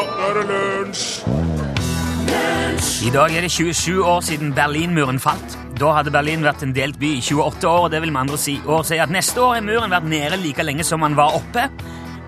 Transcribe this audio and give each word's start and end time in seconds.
nå 0.00 0.26
er 0.26 0.38
det 0.38 0.44
lunsj! 0.48 1.06
I 3.04 3.10
dag 3.12 3.34
er 3.34 3.44
det 3.44 3.50
27 3.52 4.04
år 4.06 4.20
siden 4.24 4.52
Berlinmuren 4.56 5.18
falt. 5.20 5.56
Da 5.80 5.94
hadde 5.96 6.12
Berlin 6.12 6.44
vært 6.44 6.62
en 6.64 6.74
delt 6.76 6.98
by 7.00 7.14
i 7.16 7.22
28 7.24 7.68
år, 7.68 7.86
og 7.86 7.90
det 7.92 8.00
vil 8.04 8.12
med 8.12 8.22
andre 8.22 8.38
si, 8.40 8.58
år 8.68 8.84
si 8.86 9.00
at 9.00 9.12
neste 9.12 9.40
år 9.42 9.58
er 9.58 9.64
muren 9.66 9.92
vært 9.92 10.08
nede 10.08 10.38
like 10.40 10.64
lenge 10.64 10.84
som 10.86 11.04
den 11.04 11.16
var 11.18 11.36
oppe. 11.36 11.66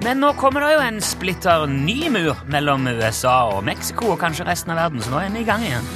Men 0.03 0.19
nå 0.19 0.33
kommer 0.41 0.65
det 0.65 0.73
jo 0.75 0.85
en 0.85 1.01
splitter 1.05 1.67
ny 1.71 2.11
mur 2.13 2.41
mellom 2.51 2.89
USA 2.91 3.37
og 3.53 3.63
Mexico 3.65 4.15
og 4.15 4.21
kanskje 4.21 4.49
resten 4.49 4.75
av 4.75 4.81
verden, 4.83 5.05
så 5.05 5.13
nå 5.13 5.21
er 5.21 5.29
den 5.31 5.43
i 5.45 5.47
gang 5.47 5.65
igjen. 5.69 5.91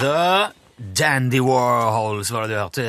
The 0.00 0.50
Dandy 0.98 1.40
Warhols 1.44 2.32
var 2.34 2.48
det 2.48 2.56
du 2.56 2.60
hørte. 2.60 2.88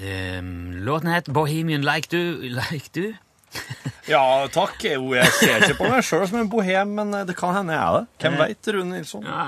Um, 0.00 0.70
låten 0.86 1.12
het 1.12 1.28
Bohemian 1.30 1.84
Like 1.86 2.08
Du. 2.10 2.40
Like 2.48 2.90
du? 2.94 3.12
Ja, 4.10 4.22
takk. 4.50 4.80
Jo, 4.82 5.12
jeg 5.14 5.28
ser 5.36 5.62
ikke 5.62 5.76
på 5.78 5.88
meg 5.90 6.02
sjøl 6.06 6.24
som 6.26 6.40
en 6.40 6.48
bohem, 6.50 6.94
men 6.98 7.12
det 7.28 7.36
kan 7.38 7.52
hende 7.54 7.76
jeg 7.76 7.82
er 7.84 7.96
det. 7.98 8.06
Hvem 8.24 8.38
veit, 8.40 8.70
Rune 8.74 8.96
Nilsson? 8.96 9.26
Ja, 9.28 9.44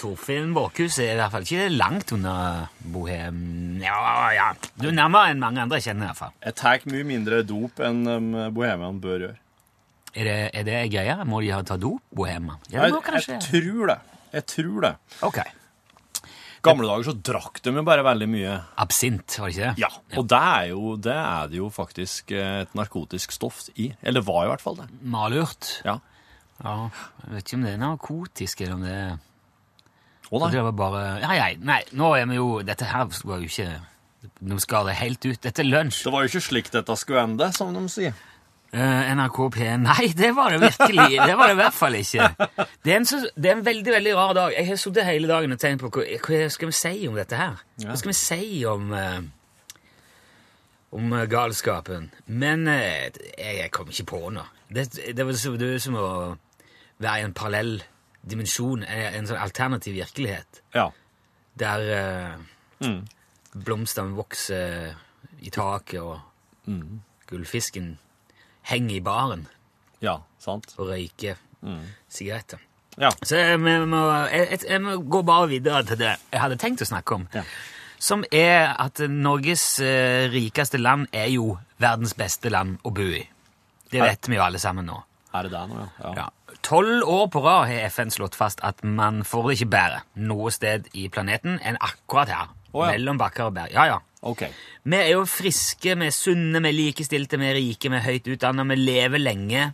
Torfinn 0.00 0.54
Borchhus 0.56 0.96
er 1.04 1.10
i 1.10 1.18
hvert 1.18 1.34
fall 1.34 1.44
ikke 1.44 1.66
langt 1.74 2.14
under 2.16 2.70
bohem... 2.94 3.42
Ja, 3.82 3.98
ja. 4.32 4.46
Du 4.80 4.88
er 4.88 4.96
nærmere 4.96 5.34
enn 5.34 5.42
mange 5.42 5.60
andre 5.66 5.80
jeg 5.82 5.90
kjenner, 5.90 6.06
i 6.06 6.10
hvert 6.14 6.20
fall. 6.22 6.32
Jeg 6.46 6.56
tar 6.62 6.86
mye 6.88 7.08
mindre 7.10 7.42
dop 7.44 7.82
enn 7.84 8.00
um, 8.08 8.30
bohemian 8.56 9.02
bør 9.04 9.26
gjøre. 9.26 9.38
Er 10.16 10.24
det, 10.30 10.38
er 10.56 10.64
det 10.70 10.80
greia? 10.94 11.18
Må 11.28 11.42
de 11.44 11.52
ta 11.68 11.76
dop, 11.76 12.00
bohemene? 12.16 12.56
Ja, 12.72 12.86
Jeg, 12.88 12.96
jeg 13.28 13.40
tror 13.50 13.92
det. 13.92 13.98
Jeg 14.32 14.46
tror 14.54 14.80
det. 14.86 14.94
Ok. 15.28 15.42
Gamle 16.66 16.88
dager 16.90 17.08
så 17.08 17.14
drakk 17.30 17.60
de 17.64 17.72
jo 17.76 17.84
bare 17.86 18.04
veldig 18.06 18.28
mye. 18.32 18.56
Absint, 18.82 19.38
var 19.40 19.48
det 19.48 19.56
ikke 19.56 19.70
det? 19.70 19.84
Ja, 19.84 19.90
og 20.18 20.28
det 20.32 20.42
er, 20.42 20.66
jo, 20.72 20.96
det 21.06 21.16
er 21.22 21.48
det 21.52 21.60
jo 21.60 21.70
faktisk 21.72 22.34
eh, 22.36 22.60
et 22.66 22.76
narkotisk 22.78 23.34
stoff 23.36 23.64
i. 23.76 23.88
Eller 24.02 24.24
var 24.26 24.44
i 24.44 24.52
hvert 24.52 24.64
fall 24.64 24.78
det. 24.82 24.90
Malurt. 25.02 25.70
Ja. 25.86 25.98
Ja, 26.56 26.76
jeg 27.26 27.34
vet 27.34 27.44
ikke 27.44 27.58
om 27.58 27.64
det 27.66 27.72
er 27.74 27.80
narkotisk, 27.82 28.60
eller 28.64 28.78
om 28.78 28.84
det 28.86 28.94
er 28.96 29.16
Å 30.32 30.38
Det 30.50 30.62
var 30.64 30.72
bare 30.72 31.02
Nei, 31.20 31.34
nei, 31.36 31.50
nei, 31.68 31.82
nå 32.00 32.14
er 32.16 32.24
vi 32.30 32.38
jo 32.38 32.46
Dette 32.64 32.88
her 32.88 33.10
var 33.28 33.42
jo 33.42 33.50
ikke 33.50 33.66
Nå 34.48 34.56
skal 34.64 34.88
det 34.88 34.96
helt 34.98 35.22
ut. 35.28 35.38
Dette 35.44 35.62
er 35.62 35.68
lunsj. 35.68 36.00
Det 36.02 36.10
var 36.14 36.24
jo 36.24 36.30
ikke 36.32 36.46
slik 36.48 36.70
dette 36.74 36.96
skulle 36.98 37.22
ende, 37.28 37.46
som 37.54 37.76
de 37.76 37.82
sier. 37.92 38.16
Eh, 38.72 39.12
NRK 39.14 39.38
P1 39.54 39.84
Nei, 39.86 40.08
det 40.16 40.32
var 40.36 40.50
det 40.52 40.60
virkelig. 40.60 41.20
Det 41.22 41.36
var 41.38 41.48
det 41.48 41.54
i 41.54 41.60
hvert 41.60 41.76
fall 41.76 41.94
ikke. 42.00 42.28
Det 42.84 42.92
er 42.92 42.96
en, 42.98 43.06
så, 43.08 43.20
det 43.36 43.50
er 43.50 43.56
en 43.56 43.64
veldig 43.66 43.92
veldig 43.94 44.14
rar 44.18 44.34
dag. 44.36 44.52
Jeg 44.58 44.66
har 44.68 44.80
sittet 44.82 45.06
hele 45.08 45.30
dagen 45.30 45.54
og 45.54 45.60
tenkt 45.62 45.84
på 45.84 45.90
hva, 45.94 46.04
hva 46.26 46.40
skal 46.52 46.72
vi 46.72 46.76
si 46.76 47.08
om 47.08 47.16
dette 47.16 47.38
her. 47.40 47.62
Hva 47.84 47.96
skal 48.00 48.12
vi 48.12 48.16
si 48.18 48.48
om 48.68 48.90
eh, 48.96 49.20
om 50.96 51.12
eh, 51.14 51.26
galskapen? 51.30 52.10
Men 52.26 52.66
jeg, 52.68 53.14
jeg 53.38 53.70
kom 53.74 53.90
ikke 53.92 54.08
på 54.12 54.22
noe. 54.34 54.48
Det, 54.68 54.88
det 55.14 55.26
var 55.26 55.38
så, 55.38 55.54
det 55.56 55.70
var 55.76 55.82
som 55.86 55.98
å 56.00 56.08
være 56.98 57.20
i 57.22 57.26
en 57.28 57.36
parallell 57.36 57.76
dimensjon, 58.26 58.82
en, 58.82 59.28
sånn 59.28 59.38
alternativ 59.38 59.94
virkelighet, 59.94 60.62
Ja. 60.74 60.88
der 61.54 61.84
eh, 61.94 62.96
blomstene 63.54 64.16
vokser 64.18 64.96
i 65.38 65.52
taket, 65.54 66.00
og 66.02 66.66
gullfisken 67.30 67.92
henger 68.70 68.96
i 68.98 69.00
baren 69.04 69.46
Ja, 70.02 70.18
sant. 70.42 70.72
og 70.78 70.88
røyker 70.92 71.36
sigaretter. 72.12 72.60
Ja. 72.98 73.10
Så 73.22 73.36
jeg, 73.36 73.58
må, 73.60 74.00
jeg, 74.32 74.48
jeg, 74.50 74.60
jeg 74.70 74.82
må 74.84 74.96
gå 75.04 75.22
bare 75.28 75.48
videre 75.50 75.82
til 75.84 75.98
det 76.00 76.12
jeg 76.32 76.40
hadde 76.40 76.56
tenkt 76.60 76.84
å 76.84 76.88
snakke 76.88 77.18
om. 77.18 77.26
Ja. 77.34 77.42
Som 77.98 78.24
er 78.32 78.72
at 78.80 79.00
Norges 79.08 79.64
eh, 79.84 80.26
rikeste 80.32 80.78
land 80.80 81.08
er 81.16 81.28
jo 81.32 81.56
verdens 81.80 82.14
beste 82.16 82.50
land 82.52 82.78
å 82.84 82.92
bo 82.96 83.04
i. 83.08 83.22
Det 83.90 84.00
Ja. 84.00 84.08
vet 84.10 84.28
vi 84.28 84.36
jo 84.38 84.42
alle 84.44 84.58
sammen 84.60 84.86
nå. 84.88 84.96
Er 85.36 85.42
det 85.46 85.52
der 85.52 85.66
nå, 85.68 85.86
ja? 86.02 86.12
Ja. 86.22 86.26
Tolv 86.64 87.04
år 87.12 87.26
på 87.32 87.42
rad 87.44 87.68
har 87.68 87.86
FN 87.92 88.10
slått 88.10 88.34
fast 88.38 88.60
at 88.64 88.80
man 88.84 89.20
får 89.28 89.48
det 89.50 89.56
ikke 89.58 89.70
bedre 89.76 90.00
noe 90.16 90.50
sted 90.54 90.88
i 90.96 91.08
planeten 91.12 91.58
enn 91.62 91.76
akkurat 91.84 92.32
her. 92.32 92.48
Å, 92.72 92.86
ja. 92.86 92.94
Mellom 92.96 93.18
bakker 93.20 93.50
og 93.50 93.54
berg. 93.58 93.72
Ja, 93.76 93.84
ja. 93.92 93.98
Ok. 94.26 94.42
Vi 94.86 94.96
er 94.98 95.10
jo 95.14 95.24
friske, 95.30 95.94
vi 95.98 96.06
er 96.10 96.14
sunne, 96.14 96.60
vi 96.62 96.70
er 96.72 96.76
likestilte, 96.76 97.38
vi 97.40 97.48
er 97.50 97.56
rike, 97.58 97.90
vi 97.92 97.98
er 98.00 98.04
høyt 98.06 98.30
utdanna, 98.36 98.64
vi 98.70 98.76
lever 98.80 99.22
lenge. 99.22 99.68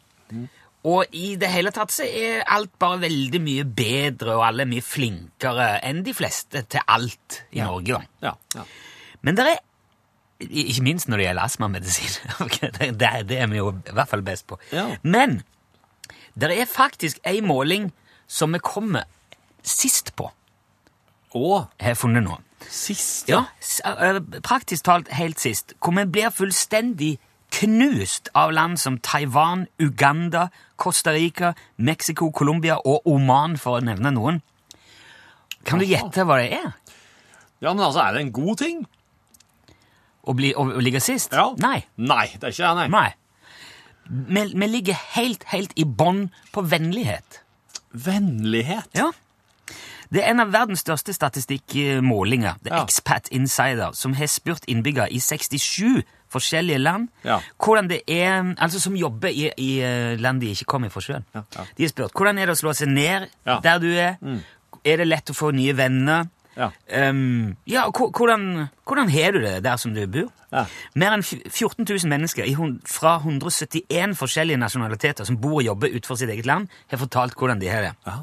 Og 0.89 1.13
i 1.15 1.35
det 1.39 1.47
hele 1.53 1.71
tatt 1.71 1.93
så 1.95 2.03
er 2.09 2.41
alt 2.51 2.73
bare 2.83 2.99
veldig 3.05 3.39
mye 3.45 3.65
bedre, 3.69 4.33
og 4.35 4.47
alle 4.49 4.65
er 4.65 4.71
mye 4.73 4.83
flinkere 4.83 5.69
enn 5.87 6.01
de 6.07 6.15
fleste 6.17 6.65
til 6.73 6.83
alt 6.91 7.43
i 7.55 7.61
Norge. 7.63 8.01
Ja. 8.25 8.33
ja. 8.57 8.65
Men 9.23 9.39
det 9.39 9.47
er 9.53 9.61
Ikke 10.43 10.83
minst 10.83 11.07
når 11.07 11.21
det 11.21 11.27
gjelder 11.29 11.45
astmamedisin. 11.47 12.15
Ok, 12.43 12.57
det, 12.75 12.89
det, 12.99 13.07
er- 13.13 13.23
det 13.31 13.37
er 13.39 13.47
vi 13.53 13.61
jo 13.61 13.69
i 13.79 13.93
hvert 13.95 14.11
fall 14.11 14.25
best 14.27 14.49
på. 14.51 14.59
Ja. 14.75 14.89
Men 15.07 15.43
det 16.35 16.51
er 16.57 16.67
faktisk 16.67 17.21
ei 17.29 17.39
måling 17.47 17.93
som 18.27 18.51
vi 18.57 18.59
kommer 18.65 19.05
sist 19.63 20.17
på, 20.19 20.27
Og 21.35 21.69
har 21.81 21.95
jeg 21.95 21.97
funnet 21.97 22.25
nå. 22.27 22.39
sist, 22.69 23.29
Ja, 23.29 23.45
praktisk 24.43 24.85
talt 24.85 25.09
helt 25.13 25.41
sist. 25.41 25.75
Hvor 25.81 25.95
vi 25.97 26.05
blir 26.05 26.31
fullstendig 26.31 27.19
knust 27.53 28.31
av 28.35 28.53
land 28.53 28.79
som 28.81 28.99
Taiwan, 28.99 29.67
Uganda, 29.81 30.49
Costa 30.77 31.13
Rica, 31.13 31.53
Mexico, 31.77 32.31
Colombia 32.31 32.79
og 32.85 33.07
Oman, 33.07 33.59
for 33.61 33.79
å 33.79 33.85
nevne 33.85 34.13
noen. 34.15 34.41
Kan 35.65 35.83
du 35.83 35.87
gjette 35.87 36.25
hva 36.27 36.41
det 36.41 36.53
er? 36.59 36.73
Ja, 37.63 37.73
men 37.73 37.85
altså, 37.85 38.03
er 38.03 38.17
det 38.17 38.25
en 38.25 38.33
god 38.35 38.59
ting? 38.63 38.83
Å, 40.23 40.35
bli, 40.39 40.53
å, 40.55 40.65
å 40.79 40.83
ligge 40.83 41.03
sist? 41.03 41.35
Ja. 41.35 41.51
Nei. 41.63 41.83
Nei, 41.97 42.27
det 42.35 42.49
er 42.49 42.55
ikke 42.55 42.67
det, 42.67 42.75
nei. 42.81 42.89
Nei. 42.91 43.11
Vi, 44.09 44.45
vi 44.59 44.69
ligger 44.71 44.99
helt, 45.15 45.47
helt 45.53 45.75
i 45.79 45.87
bånn 45.87 46.27
på 46.55 46.65
vennlighet. 46.67 47.43
Vennlighet. 47.93 48.91
Ja. 48.99 49.11
Det 50.13 50.21
er 50.21 50.31
en 50.31 50.41
av 50.45 50.51
verdens 50.53 50.83
største 50.85 51.13
statistikkmålinger, 51.17 52.59
The 52.65 52.71
Ja. 52.75 52.83
Expat 52.85 53.29
Insider, 53.33 53.93
som 53.93 54.13
har 54.15 54.27
spurt 54.27 54.65
innbyggere 54.69 55.09
i 55.13 55.19
67 55.19 56.03
forskjellige 56.33 56.79
land 56.79 57.09
Ja. 57.25 57.41
hvordan 57.59 57.89
det 57.89 58.03
er, 58.09 58.55
altså 58.59 58.81
som 58.81 58.95
jobber 58.97 59.29
i, 59.29 59.51
i 59.57 59.81
eh, 59.81 60.19
land 60.21 60.41
de 60.41 60.51
ikke 60.51 60.65
kommer 60.65 60.89
fra 60.89 61.01
sjøl. 61.01 61.25
Ja. 61.35 61.43
De 61.77 61.83
har 61.83 61.89
spurt 61.89 62.13
hvordan 62.13 62.39
er 62.39 62.47
det 62.47 62.57
å 62.57 62.61
slå 62.61 62.73
seg 62.75 62.89
ned 62.89 63.29
der 63.45 63.79
du 63.79 63.89
er. 63.93 64.17
Er 64.85 64.97
det 64.97 65.07
lett 65.07 65.31
å 65.31 65.35
få 65.35 65.53
nye 65.53 65.77
venner? 65.77 66.29
Ja. 66.57 66.69
Um, 67.09 67.57
ja, 67.67 67.87
hvordan, 67.89 68.69
hvordan 68.85 69.09
har 69.09 69.33
du 69.33 69.41
det 69.41 69.63
der 69.65 69.77
som 69.77 69.95
du 69.95 70.07
bor? 70.07 70.29
Ja. 70.53 70.67
Mer 70.95 71.15
enn 71.17 71.23
14 71.25 71.87
000 71.89 72.11
mennesker 72.11 72.45
i 72.45 72.53
fra 72.85 73.17
171 73.23 74.17
forskjellige 74.19 74.61
nasjonaliteter 74.61 75.25
som 75.25 75.39
bor 75.41 75.63
og 75.63 75.65
jobber 75.65 75.89
utenfor 75.89 76.21
sitt 76.21 76.29
eget 76.29 76.47
land, 76.47 76.69
har 76.91 77.01
fortalt 77.01 77.39
hvordan 77.39 77.61
de 77.63 77.69
har 77.73 77.89
det. 77.89 77.95
Ja. 78.07 78.19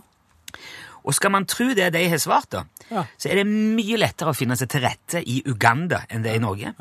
Og 1.09 1.15
skal 1.17 1.31
man 1.33 1.47
tro 1.49 1.71
det 1.73 1.87
de 1.95 2.03
har 2.11 2.21
svart, 2.21 2.51
da, 2.53 2.63
Ja. 2.93 3.03
så 3.17 3.29
er 3.31 3.39
det 3.41 3.47
mye 3.49 3.97
lettere 3.97 4.29
å 4.31 4.37
finne 4.37 4.55
seg 4.59 4.69
til 4.69 4.83
rette 4.85 5.23
i 5.25 5.39
Uganda 5.49 6.03
enn 6.09 6.21
det 6.25 6.31
er 6.35 6.37
i 6.37 6.43
Norge. 6.43 6.71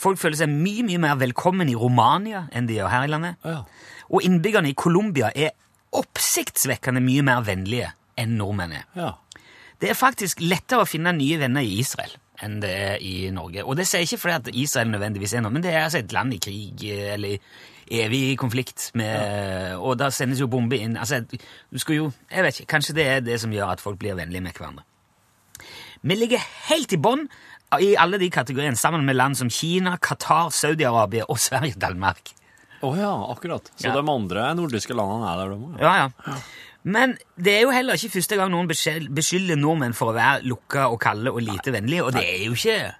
Folk 0.00 0.18
føler 0.20 0.40
seg 0.40 0.48
mye 0.52 0.84
mye 0.88 1.02
mer 1.02 1.18
velkommen 1.20 1.68
i 1.68 1.76
Romania 1.76 2.46
enn 2.52 2.66
de 2.68 2.78
gjør 2.78 2.88
her 2.92 3.04
i 3.04 3.12
landet. 3.12 3.36
Ja. 3.44 3.60
Og 4.08 4.24
innbyggerne 4.24 4.72
i 4.72 4.76
Colombia 4.78 5.30
er 5.36 5.52
oppsiktsvekkende 5.94 7.02
mye 7.04 7.22
mer 7.26 7.44
vennlige 7.46 7.92
enn 8.20 8.36
nordmenn 8.38 8.72
er. 8.80 8.84
Ja. 8.98 9.12
Det 9.80 9.90
er 9.90 9.98
faktisk 9.98 10.40
lettere 10.44 10.84
å 10.84 10.88
finne 10.88 11.12
nye 11.16 11.38
venner 11.40 11.64
i 11.66 11.78
Israel 11.82 12.12
enn 12.44 12.58
det 12.62 12.70
er 12.74 12.96
i 13.04 13.30
Norge. 13.30 13.62
Og 13.62 13.76
det 13.78 13.86
sier 13.86 14.02
ikke 14.02 14.18
fordi 14.24 14.34
at 14.34 14.48
Israel 14.58 14.90
nødvendigvis 14.90 15.36
er 15.38 15.44
noe, 15.44 15.52
men 15.54 15.62
det 15.62 15.70
er 15.72 15.84
altså 15.84 16.00
et 16.02 16.12
land 16.12 16.34
i 16.34 16.40
krig 16.42 16.82
eh, 16.90 17.12
eller 17.14 17.38
evig 17.90 18.36
konflikt 18.40 18.90
med 18.94 19.76
Og 19.78 19.96
da 19.98 20.08
sendes 20.10 20.40
jo 20.40 20.46
bomber 20.50 20.76
inn 20.80 20.96
altså, 20.96 21.20
du 21.28 21.78
skal 21.78 21.96
jo, 21.98 22.12
jeg 22.30 22.42
vet 22.46 22.60
ikke, 22.60 22.70
Kanskje 22.76 22.94
det 22.96 23.06
er 23.06 23.20
det 23.20 23.40
som 23.40 23.52
gjør 23.52 23.74
at 23.74 23.80
folk 23.84 23.98
blir 23.98 24.14
vennlige 24.16 24.42
med 24.42 24.52
hverandre. 24.56 24.84
Vi 26.04 26.14
ligger 26.18 26.42
helt 26.68 26.92
i 26.92 27.00
bånn 27.00 27.26
i 27.80 27.94
alle 27.98 28.18
de 28.20 28.28
kategoriene, 28.30 28.76
sammen 28.78 29.02
med 29.06 29.16
land 29.16 29.34
som 29.36 29.48
Kina, 29.50 29.96
Qatar, 29.98 30.52
Saudi-Arabia 30.54 31.24
og 31.28 31.40
Sverige 31.42 31.74
og 31.74 31.80
Danmark. 31.82 32.30
Å 32.84 32.90
ja, 32.98 33.08
akkurat. 33.32 33.70
Så 33.80 33.88
Ja. 33.88 33.94
de 33.96 34.04
andre 34.12 34.54
nordiske 34.54 34.94
landene 34.94 35.26
er 35.32 35.40
der, 35.40 35.48
de 35.48 35.56
òg? 35.56 35.80
Ja, 35.80 35.94
ja. 36.04 36.36
Men 36.84 37.16
det 37.40 37.54
er 37.56 37.62
jo 37.64 37.70
heller 37.72 37.94
ikke 37.96 38.20
første 38.20 38.36
gang 38.36 38.50
noen 38.52 38.68
beskylder 38.68 39.56
nordmenn 39.56 39.94
for 39.96 40.12
å 40.12 40.14
være 40.14 40.44
lukka 40.44 40.90
og 40.92 41.00
kalde 41.00 41.32
og 41.32 41.40
lite 41.40 41.72
vennlige, 41.72 42.04
og 42.04 42.12
det 42.12 42.22
er 42.28 42.44
jo 42.44 42.52
ikke 42.52 42.94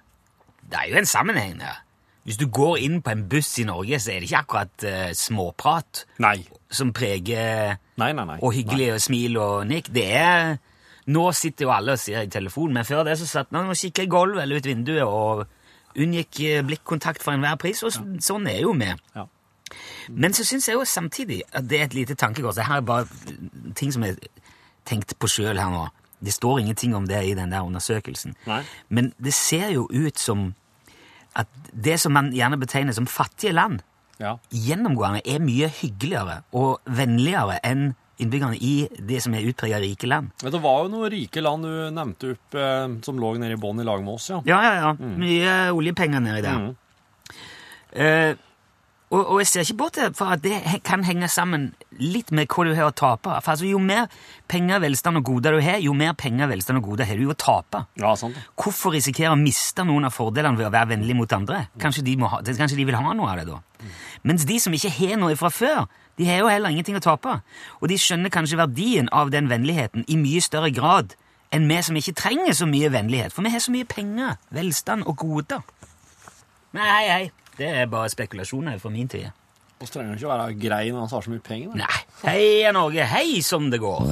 Det 0.65 0.79
er 0.81 0.89
jo 0.89 0.97
en 0.97 1.05
sammenheng 1.05 1.59
der. 1.59 1.75
Hvis 2.25 2.37
du 2.41 2.47
går 2.49 2.79
inn 2.81 3.01
på 3.05 3.11
en 3.13 3.27
buss 3.29 3.51
i 3.61 3.63
Norge, 3.69 3.99
så 4.01 4.11
er 4.15 4.19
det 4.23 4.29
ikke 4.31 4.39
akkurat 4.41 4.85
uh, 4.89 5.11
småprat 5.13 6.05
Nei. 6.25 6.39
som 6.73 6.89
preger 6.93 7.75
Nei, 8.01 8.11
nei, 8.17 8.37
og 8.41 8.53
hyggelig 8.55 8.87
og 8.95 9.01
smil 9.03 9.37
og 9.37 9.67
nikk. 9.69 9.91
Det 9.93 10.07
er 10.17 10.55
Nå 11.05 11.27
sitter 11.37 11.67
jo 11.67 11.69
alle 11.69 11.93
og 11.93 11.99
sier 12.01 12.23
i 12.25 12.29
telefonen, 12.33 12.73
men 12.79 12.85
før 12.87 13.03
det 13.05 13.13
så 13.19 13.27
satt 13.29 13.51
man 13.53 13.67
og 13.69 13.77
kikket 13.77 14.07
i 14.07 14.09
gulvet 14.09 14.41
eller 14.41 14.57
ut 14.57 14.65
vinduet 14.65 15.03
og 15.05 15.43
unngikk 16.01 16.39
eh, 16.41 16.63
blikkontakt 16.65 17.21
for 17.21 17.35
enhver 17.37 17.59
pris, 17.61 17.83
og 17.85 17.91
så- 17.93 18.01
sånn 18.25 18.47
er 18.49 18.63
jo 18.63 18.71
vi. 18.73 18.87
Ja. 19.13 19.27
Men 20.09 20.33
så 20.33 20.43
syns 20.43 20.65
jeg 20.67 20.73
jo 20.79 20.81
samtidig 20.83 21.43
at 21.53 21.67
det 21.69 21.79
er 21.79 21.83
et 21.85 21.93
lite 21.93 22.15
tankekors. 22.17 22.55
Det 22.57 22.65
her 22.65 22.77
er 22.81 22.81
bare 22.81 23.05
ting 23.75 23.93
som 23.93 24.01
jeg 24.03 24.17
tenkte 24.85 25.13
på 25.13 25.29
sjøl 25.29 25.61
her 25.61 25.69
nå. 25.69 25.85
Det 26.25 26.33
står 26.33 26.59
ingenting 26.63 26.95
om 26.95 27.05
det 27.05 27.21
i 27.23 27.35
den 27.37 27.51
der 27.53 27.61
undersøkelsen. 27.61 28.33
Nei. 28.47 28.63
Men 28.89 29.13
det 29.21 29.33
ser 29.33 29.69
jo 29.77 29.85
ut 29.93 30.17
som 30.17 30.55
at 31.35 31.47
det 31.73 31.97
som 31.99 32.13
man 32.15 32.31
gjerne 32.35 32.59
betegner 32.61 32.93
som 32.95 33.05
fattige 33.09 33.53
land, 33.53 33.81
Ja. 34.19 34.37
gjennomgående 34.49 35.19
er 35.27 35.39
mye 35.43 35.67
hyggeligere 35.67 36.37
og 36.55 36.79
vennligere 36.87 37.57
enn 37.67 37.89
innbyggerne 38.17 38.55
i 38.63 38.87
det 38.95 39.17
som 39.21 39.33
er 39.35 39.43
utprega 39.49 39.75
rike 39.83 40.07
land. 40.07 40.29
Men 40.41 40.53
det 40.53 40.61
var 40.63 40.85
jo 40.85 40.91
noen 40.93 41.11
rike 41.11 41.41
land 41.43 41.63
du 41.67 41.91
nevnte 41.91 42.29
opp 42.31 42.55
eh, 42.55 42.87
som 43.03 43.19
lå 43.19 43.33
nede 43.37 43.57
i 43.57 43.59
bånn 43.59 43.81
i 43.83 43.83
lag 43.83 43.99
med 44.05 44.13
oss, 44.15 44.29
ja. 44.31 44.39
Ja, 44.47 44.61
ja, 44.63 44.73
ja. 44.85 44.93
Mye 44.95 45.55
oljepenger 45.75 46.23
nedi 46.23 46.41
der. 46.45 46.61
Mm. 46.63 46.75
Eh, 47.91 48.35
og, 49.13 49.19
og 49.21 49.39
jeg 49.41 49.47
ser 49.47 49.65
ikke 49.65 49.77
bort 49.77 49.97
fra 50.17 50.31
at 50.33 50.41
det 50.41 50.57
kan 50.85 51.03
henge 51.05 51.27
sammen 51.29 51.67
litt 52.01 52.31
med 52.35 52.49
hva 52.49 52.63
du 52.65 52.71
har 52.73 52.89
å 52.89 52.95
tape. 52.95 53.35
For 53.45 53.53
altså, 53.53 53.67
Jo 53.69 53.79
mer 53.79 54.07
penger, 54.51 54.81
velstand 54.81 55.21
og 55.21 55.27
goder 55.27 55.55
du 55.55 55.61
har, 55.61 55.77
jo 55.83 55.93
mer 55.97 56.15
penger, 56.17 56.49
velstand 56.49 56.81
og 56.81 56.89
goder 56.89 57.07
har 57.09 57.21
du 57.21 57.29
å 57.29 57.37
tape. 57.37 57.83
Ja, 58.01 58.15
sant. 58.19 58.39
Hvorfor 58.57 58.95
risikere 58.97 59.35
å 59.35 59.39
miste 59.39 59.85
noen 59.85 60.09
av 60.09 60.15
fordelene 60.15 60.57
ved 60.57 60.67
å 60.67 60.73
være 60.73 60.95
vennlig 60.95 61.17
mot 61.19 61.37
andre? 61.37 61.67
Kanskje 61.81 62.05
de, 62.07 62.17
må 62.17 62.31
ha, 62.33 62.41
kanskje 62.41 62.79
de 62.81 62.87
vil 62.89 62.97
ha 62.97 63.13
noe 63.13 63.29
av 63.29 63.43
det 63.43 63.45
da? 63.51 63.61
Mens 64.25 64.47
de 64.49 64.57
som 64.59 64.73
ikke 64.73 64.93
har 64.97 65.21
noe 65.21 65.37
fra 65.37 65.53
før, 65.53 65.85
de 66.17 66.25
har 66.25 66.41
jo 66.41 66.49
heller 66.49 66.73
ingenting 66.73 66.97
å 66.97 67.03
tape. 67.03 67.37
Og 67.81 67.87
de 67.91 67.99
skjønner 68.01 68.33
kanskje 68.33 68.57
verdien 68.57 69.11
av 69.13 69.29
den 69.33 69.51
vennligheten 69.51 70.07
i 70.09 70.17
mye 70.17 70.41
større 70.41 70.73
grad 70.73 71.13
enn 71.53 71.69
vi 71.69 71.77
som 71.85 71.95
ikke 71.95 72.17
trenger 72.17 72.55
så 72.57 72.65
mye 72.67 72.89
vennlighet, 72.91 73.31
for 73.31 73.45
vi 73.45 73.53
har 73.53 73.61
så 73.63 73.71
mye 73.71 73.87
penger, 73.87 74.39
velstand 74.55 75.05
og 75.07 75.21
goder. 75.21 75.61
Nei, 76.75 76.87
hei, 76.89 77.05
hei. 77.07 77.44
Det 77.57 77.67
er 77.71 77.85
bare 77.91 78.09
spekulasjoner 78.11 78.79
fra 78.81 78.89
min 78.91 79.07
tid. 79.11 79.29
Og 79.79 79.87
så 79.87 79.97
trenger 79.97 80.15
ikke 80.17 80.27
å 80.27 80.33
være 80.35 80.57
grei 80.59 80.83
når 80.91 81.05
han 81.05 81.11
har 81.15 81.25
så 81.25 81.31
mye 81.33 81.43
penger. 81.43 81.71
da. 81.75 81.85
Nei, 81.85 82.03
heia 82.25 82.71
Norge, 82.75 83.07
hei 83.11 83.41
som 83.43 83.69
det 83.71 83.79
går. 83.83 84.05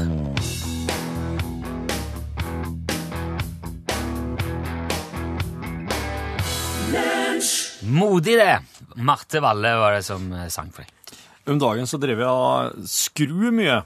Modig 7.83 8.37
det. 8.39 8.59
Marte 8.95 9.39
Valle 9.41 9.73
var 9.79 9.95
det 9.97 10.03
som 10.05 10.27
eh, 10.33 10.47
sang 10.53 10.69
for 10.73 10.85
deg. 10.85 11.17
Om 11.49 11.57
dagen 11.59 11.87
så 11.89 11.99
drev 11.99 12.21
jeg 12.23 12.29
og 12.29 12.85
skru 12.87 13.49
mye. 13.51 13.81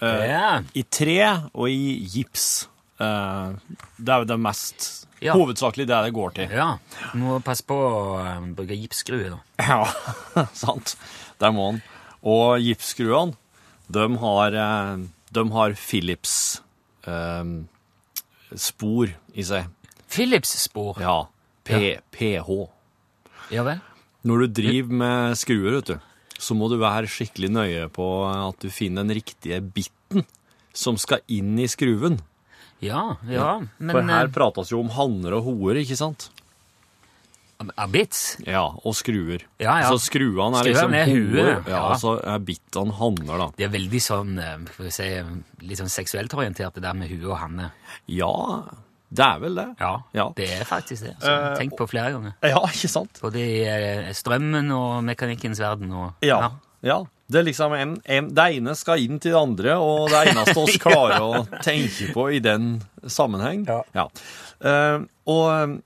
eh, 0.00 0.26
Ja. 0.30 0.60
I 0.74 0.82
tre 0.84 1.16
og 1.54 1.66
i 1.70 1.96
gips. 2.12 2.68
Eh, 3.00 3.50
det 3.98 4.12
er 4.14 4.18
jo 4.22 4.28
det 4.30 4.38
mest 4.40 4.90
Ja. 5.20 5.34
Hovedsakelig 5.36 5.84
det 5.88 5.98
det 6.06 6.12
går 6.16 6.32
til. 6.38 6.52
Ja, 6.56 6.68
må 7.18 7.36
passe 7.44 7.64
på 7.68 7.76
å 7.76 8.20
eh, 8.22 8.38
bruke 8.56 8.76
gipsskruer 8.78 9.34
da. 9.34 9.40
Ja, 9.70 10.46
sant. 10.56 10.94
Der 11.40 11.52
må 11.52 11.66
han. 11.70 11.82
Og 12.24 12.60
gipsskruene, 12.64 13.36
de 13.92 14.06
har, 14.22 14.56
eh, 14.56 15.04
de 15.36 15.44
har 15.56 15.76
Philips 15.76 16.34
eh, 17.04 17.44
spor 18.56 19.12
i 19.36 19.44
seg. 19.44 19.68
Philips 20.10 20.56
spor. 20.64 21.00
Ja. 21.04 21.18
P 21.68 21.98
PH. 22.16 22.48
Ja 23.52 23.66
vel? 23.66 23.82
Når 24.26 24.46
du 24.46 24.60
driver 24.62 24.96
med 25.02 25.38
skruer, 25.40 25.76
vet 25.78 25.92
du, 25.92 26.08
så 26.40 26.56
må 26.56 26.68
du 26.72 26.78
være 26.80 27.08
skikkelig 27.10 27.50
nøye 27.52 27.86
på 27.92 28.06
at 28.30 28.60
du 28.64 28.72
finner 28.72 29.04
den 29.04 29.20
riktige 29.20 29.60
bitten 29.60 30.24
som 30.76 30.96
skal 31.00 31.22
inn 31.32 31.58
i 31.60 31.68
skruven. 31.70 32.20
Ja, 32.80 33.16
ja, 33.28 33.60
men 33.78 33.92
For 33.92 34.06
her 34.08 34.28
eh, 34.28 34.32
prates 34.34 34.70
jo 34.72 34.80
om 34.80 34.92
hanner 34.94 35.36
og 35.38 35.48
hoer, 35.48 35.82
ikke 35.82 35.98
sant? 36.00 36.30
av 37.60 37.90
bits? 37.92 38.38
Ja, 38.48 38.62
og 38.72 38.94
skruer. 38.96 39.42
Ja, 39.60 39.74
ja. 39.82 39.88
Så 39.92 39.98
skruene 40.00 40.62
er 40.62 40.68
liksom 40.70 40.94
er 40.96 41.10
hoer, 41.10 41.26
huet, 41.28 41.66
ja, 41.68 41.74
ja. 41.74 41.80
og 41.90 41.98
så 42.00 42.14
er 42.24 42.40
bittene 42.40 42.94
hanner, 42.96 43.34
da. 43.42 43.48
Det 43.58 43.66
er 43.66 43.74
veldig 43.74 44.00
sånn, 44.00 44.30
for 44.70 44.88
skal 44.88 44.88
vi 44.88 44.94
si, 44.96 45.66
litt 45.68 45.82
sånn 45.82 45.92
seksuelt 45.92 46.36
orientert 46.38 46.78
det 46.78 46.86
der 46.86 46.96
med 46.96 47.12
hue 47.12 47.28
og 47.28 47.36
hanne. 47.42 47.68
Ja, 48.08 48.32
det 49.10 49.26
er 49.26 49.38
vel 49.42 49.56
det. 49.58 49.68
Ja, 49.80 49.92
Ja. 50.14 50.26
det 50.36 50.48
er 50.54 50.64
faktisk 50.64 51.02
det. 51.04 51.14
Altså, 51.18 51.32
uh, 51.34 51.56
Tenk 51.58 51.76
på 51.76 51.86
flere 51.90 52.12
ganger. 52.14 52.34
Ja, 52.46 52.60
ikke 52.70 52.90
sant? 52.92 53.18
Både 53.20 53.42
i 53.42 53.62
eh, 53.66 54.10
strømmen 54.14 54.70
og 54.72 55.02
mekanikkens 55.04 55.60
verden. 55.60 55.92
Og, 55.92 56.14
Ja. 56.24 56.52
ja. 56.86 57.02
Det 57.30 57.44
liksom 57.46 57.74
en, 57.76 57.94
en, 58.04 58.28
det 58.34 58.46
ene 58.56 58.74
skal 58.78 59.02
inn 59.04 59.20
til 59.22 59.34
det 59.34 59.40
andre, 59.40 59.76
og 59.78 60.10
det 60.10 60.24
eneste 60.32 60.58
oss 60.58 60.78
klarer 60.82 61.22
å 61.22 61.44
tenke 61.62 62.10
på 62.14 62.26
i 62.34 62.42
den 62.42 62.74
sammenheng. 63.06 63.64
Ja. 63.94 64.08
Eh, 64.60 64.98
og 65.30 65.44
eh, 65.54 65.76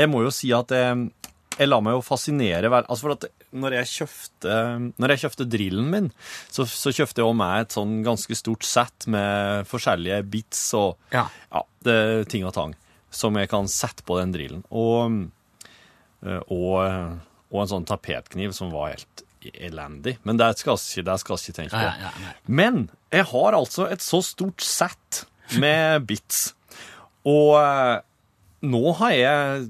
jeg 0.00 0.10
må 0.10 0.24
jo 0.26 0.32
si 0.34 0.50
at 0.56 0.74
jeg, 0.74 1.06
jeg 1.56 1.68
lar 1.70 1.82
meg 1.84 1.96
jo 1.96 2.02
fascinere 2.04 2.68
Altså 2.80 3.02
for 3.04 3.14
at 3.16 3.28
når 3.50 3.74
jeg 3.80 3.90
kjøpte, 3.94 4.58
når 5.02 5.14
jeg 5.14 5.22
kjøpte 5.24 5.46
drillen 5.50 5.88
min, 5.90 6.10
så, 6.52 6.66
så 6.66 6.92
kjøpte 6.94 7.22
jeg 7.22 7.26
også 7.26 7.40
meg 7.40 7.64
et 7.64 7.74
sånn 7.74 7.96
ganske 8.06 8.38
stort 8.38 8.66
sett 8.66 9.08
med 9.10 9.66
forskjellige 9.70 10.20
bits 10.30 10.68
og 10.78 11.14
Ja. 11.14 11.26
ja, 11.50 11.64
det 11.86 11.98
ting 12.30 12.46
og 12.46 12.54
tang 12.56 12.76
som 13.10 13.34
jeg 13.34 13.50
kan 13.50 13.66
sette 13.70 14.04
på 14.06 14.20
den 14.20 14.30
drillen. 14.34 14.62
Og, 14.70 15.26
eh, 16.22 16.42
og, 16.46 17.18
og 17.50 17.62
en 17.64 17.72
sånn 17.74 17.88
tapetkniv 17.88 18.54
som 18.56 18.70
var 18.74 18.94
helt 18.94 19.24
elendig. 19.54 20.18
Men 20.28 20.36
det 20.36 20.50
skal 20.60 20.76
jeg 20.76 21.04
ikke, 21.04 21.34
ikke 21.40 21.56
tenke 21.56 21.70
på. 21.72 21.80
Nei, 21.80 21.96
nei, 22.04 22.12
nei. 22.26 22.34
Men 22.46 22.80
jeg 23.12 23.24
har 23.32 23.56
altså 23.56 23.88
et 23.90 24.02
så 24.04 24.20
stort 24.22 24.60
sett 24.60 25.24
med 25.58 26.04
bits. 26.10 26.52
Og 27.24 27.56
eh, 27.60 27.98
nå 28.68 28.92
har 29.00 29.10
jeg 29.16 29.68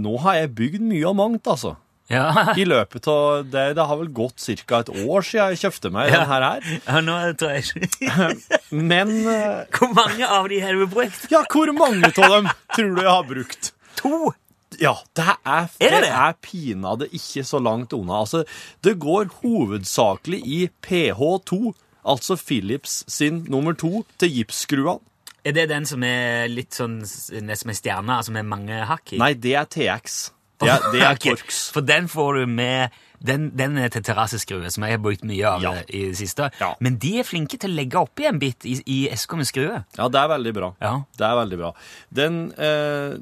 Nå 0.00 0.14
har 0.24 0.38
jeg 0.38 0.54
bygd 0.56 0.80
mye 0.88 1.04
og 1.10 1.16
mangt, 1.18 1.44
altså. 1.52 1.74
Ja. 2.08 2.30
I 2.60 2.64
løpet 2.64 3.04
av 3.12 3.42
det, 3.52 3.64
det 3.76 3.84
har 3.88 3.98
vel 4.00 4.08
gått 4.16 4.40
ca. 4.64 4.78
et 4.80 4.88
år 4.88 5.20
siden 5.28 5.52
jeg 5.52 5.60
kjøpte 5.66 5.90
meg 5.92 6.08
Ja. 6.08 6.22
denne 6.22 6.32
her. 6.32 6.46
her. 6.48 6.80
ja, 6.88 7.00
nå 7.04 7.16
tror 7.36 7.52
jeg 7.52 7.88
ikke 7.90 8.72
Men 8.72 9.12
eh, 9.28 9.62
Hvor 9.76 9.92
mange 9.96 10.26
av 10.28 10.48
de 10.48 10.60
har 10.64 10.72
du 10.80 10.86
brukt? 10.88 11.26
ja, 11.32 11.42
hvor 11.52 11.72
mange 11.76 12.08
av 12.08 12.32
dem 12.38 12.48
tror 12.74 12.94
du 12.96 13.02
jeg 13.04 13.12
har 13.12 13.28
brukt? 13.28 13.72
To! 14.00 14.32
Ja, 14.80 14.94
det 15.16 15.24
er, 15.28 15.68
Er 15.80 15.90
det 15.96 16.00
det 16.06 16.10
er 16.14 16.32
pinadø 16.42 17.06
ikke 17.12 17.44
så 17.44 17.58
langt 17.62 17.92
unna. 17.92 18.20
Altså, 18.22 18.44
det 18.84 18.98
går 19.02 19.30
hovedsakelig 19.42 20.40
i 20.46 20.60
PH2, 20.86 21.72
altså 22.04 22.36
Philips 22.40 23.04
sin 23.12 23.44
nummer 23.48 23.72
to 23.78 24.04
til 24.18 24.32
gipsskruene. 24.38 25.00
Er 25.44 25.52
det 25.56 25.68
den 25.72 25.84
som 25.90 26.02
er 26.06 26.46
litt 26.46 26.70
sånn 26.78 27.00
nesten 27.02 27.66
med 27.72 27.74
stjerne, 27.74 28.14
altså 28.20 28.30
med 28.32 28.46
mange 28.46 28.76
hakk 28.86 29.16
i? 29.16 29.18
Nei, 29.18 29.32
det 29.34 29.56
er 29.58 29.64
TX. 29.66 30.20
Det 30.62 30.68
er, 30.70 30.84
det 30.94 31.00
er 31.02 31.16
Torx. 31.24 31.64
For 31.74 31.82
den 31.82 32.06
får 32.08 32.36
du 32.38 32.44
med 32.46 32.94
Den, 33.22 33.48
den 33.54 33.76
er 33.78 33.86
til 33.90 34.02
terrasseskrue, 34.02 34.66
som 34.70 34.82
jeg 34.82 34.96
har 34.96 35.02
brukt 35.02 35.22
mye 35.26 35.46
av 35.46 35.62
Ja. 35.62 35.72
i 35.86 36.04
det 36.10 36.16
siste. 36.18 36.48
Ja. 36.58 36.72
Men 36.82 36.96
de 37.02 37.12
er 37.20 37.26
flinke 37.26 37.54
til 37.58 37.70
å 37.70 37.76
legge 37.78 38.00
oppi 38.00 38.24
en 38.26 38.38
bit 38.42 38.66
i, 38.66 38.72
i 38.90 38.96
esker 39.14 39.38
med 39.38 39.46
skrue. 39.46 39.76
Ja, 39.98 40.08
det 40.10 40.18
er 40.18 40.30
veldig 40.32 40.52
bra. 40.56 40.70
Ja. 40.82 40.94
Det 41.18 41.26
er 41.28 41.36
veldig 41.38 41.58
bra. 41.60 41.70
Den 42.10 42.40
eh, 42.58 43.14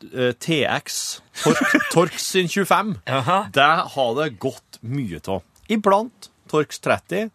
TX, 0.00 1.22
Torx, 1.42 1.74
Torx 1.92 2.26
sin 2.32 2.48
25, 2.48 2.94
det 3.52 3.70
har 3.94 4.14
det 4.20 4.30
gått 4.42 4.80
mye 4.80 5.20
av. 5.28 5.42
Iblant 5.68 6.30
Torx 6.50 6.80
30, 6.80 7.30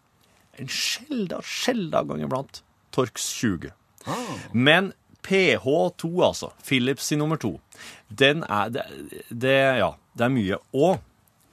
en 0.56 0.68
sjelda, 0.68 1.40
sjelda 1.42 2.02
gang 2.04 2.22
iblant 2.26 2.62
Torx 2.94 3.28
20. 3.40 3.72
Men 4.52 4.92
PH2, 5.26 6.10
altså, 6.24 6.52
Philips 6.66 7.06
sin 7.10 7.18
nummer 7.18 7.36
to, 7.36 7.56
den 8.08 8.44
er 8.44 8.70
det, 8.70 8.84
det 9.30 9.56
Ja, 9.80 9.94
det 10.14 10.26
er 10.28 10.32
mye. 10.32 10.58
Og 10.72 11.00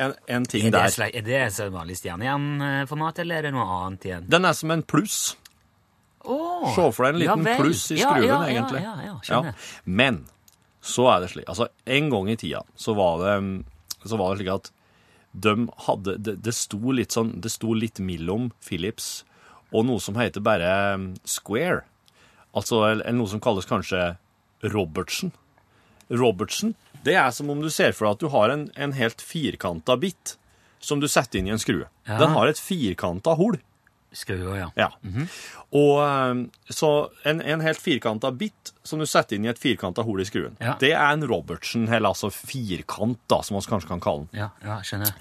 en, 0.02 0.14
en 0.28 0.46
ting 0.46 0.68
Er 0.68 0.72
det, 0.72 0.98
der 0.98 1.10
er 1.10 1.26
det 1.26 1.40
en 1.66 1.74
vanlig 1.74 1.98
stjernejernformat, 1.98 3.24
eller 3.24 3.40
er 3.40 3.48
det 3.48 3.54
noe 3.56 3.66
annet 3.80 4.06
igjen? 4.10 4.28
Den 4.30 4.46
er 4.46 4.54
som 4.58 4.72
en 4.74 4.84
pluss. 4.86 5.36
Oh, 6.24 6.70
Se 6.72 6.86
for 6.96 7.04
deg 7.04 7.16
en 7.16 7.20
liten 7.20 7.50
ja, 7.50 7.56
pluss 7.60 7.84
i 7.92 7.98
skruen, 8.00 8.24
ja, 8.24 8.38
ja, 8.38 8.52
egentlig. 8.54 8.84
Ja, 8.86 8.94
ja, 9.04 9.16
skjønner. 9.26 9.66
Men 9.84 10.22
så 10.84 11.08
er 11.14 11.24
det 11.24 11.32
slik 11.32 11.50
Altså, 11.50 11.70
en 11.86 12.10
gang 12.12 12.30
i 12.32 12.38
tida 12.40 12.64
så 12.76 12.96
var 12.98 13.22
det, 13.24 13.36
så 14.04 14.20
var 14.20 14.34
det 14.34 14.42
slik 14.42 14.54
at 14.54 14.72
de 15.34 15.54
hadde 15.88 16.18
det, 16.22 16.36
det 16.46 16.54
sto 16.54 16.94
litt 16.94 17.16
sånn 17.16 17.32
Det 17.42 17.50
sto 17.50 17.74
litt 17.74 17.98
mellom 18.04 18.52
Philips 18.62 19.24
og 19.74 19.88
noe 19.88 19.98
som 20.04 20.20
heter 20.20 20.44
bare 20.46 20.70
um, 20.94 21.08
Square. 21.26 21.80
Altså 22.54 22.84
eller 22.92 23.16
noe 23.18 23.32
som 23.32 23.42
kalles 23.42 23.66
kanskje 23.66 24.12
Robertsen. 24.70 25.32
Robertsen, 26.14 26.76
det 27.02 27.16
er 27.18 27.32
som 27.34 27.50
om 27.50 27.64
du 27.64 27.72
ser 27.74 27.96
for 27.98 28.06
deg 28.06 28.14
at 28.14 28.22
du 28.22 28.30
har 28.36 28.54
en, 28.54 28.68
en 28.78 28.94
helt 28.94 29.24
firkanta 29.26 29.96
bit 29.98 30.36
som 30.84 31.02
du 31.02 31.08
setter 31.10 31.40
inn 31.40 31.50
i 31.50 31.56
en 31.56 31.62
skrue. 31.62 31.88
Ja. 32.06 32.20
Den 32.22 32.36
har 32.36 32.52
et 32.52 32.62
firkanta 32.62 33.34
hull. 33.40 33.58
Skruer, 34.14 34.58
ja. 34.60 34.68
Ja. 34.78 34.90
Og 35.74 35.96
eh, 36.04 36.44
så 36.70 36.90
en, 37.26 37.42
en 37.42 37.64
helt 37.66 37.82
firkanta 37.82 38.30
bit 38.32 38.72
som 38.86 39.00
du 39.02 39.08
setter 39.10 39.36
inn 39.40 39.48
i 39.48 39.52
et 39.52 39.60
firkanta 39.62 40.04
hull 40.06 40.22
i 40.22 40.28
skruen, 40.30 40.54
Ja. 40.62 40.76
det 40.80 40.92
er 40.94 41.10
en 41.16 41.26
Robertsen, 41.28 41.88
eller 41.90 42.12
altså 42.14 42.30
firkant, 42.34 43.20
da, 43.32 43.42
som 43.42 43.58
vi 43.58 43.66
kanskje 43.72 43.90
kan 43.90 44.04
kalle 44.04 44.28
den. 44.30 44.44
Ja, 44.44 44.50
ja, 44.64 44.78
skjønner. 44.86 45.14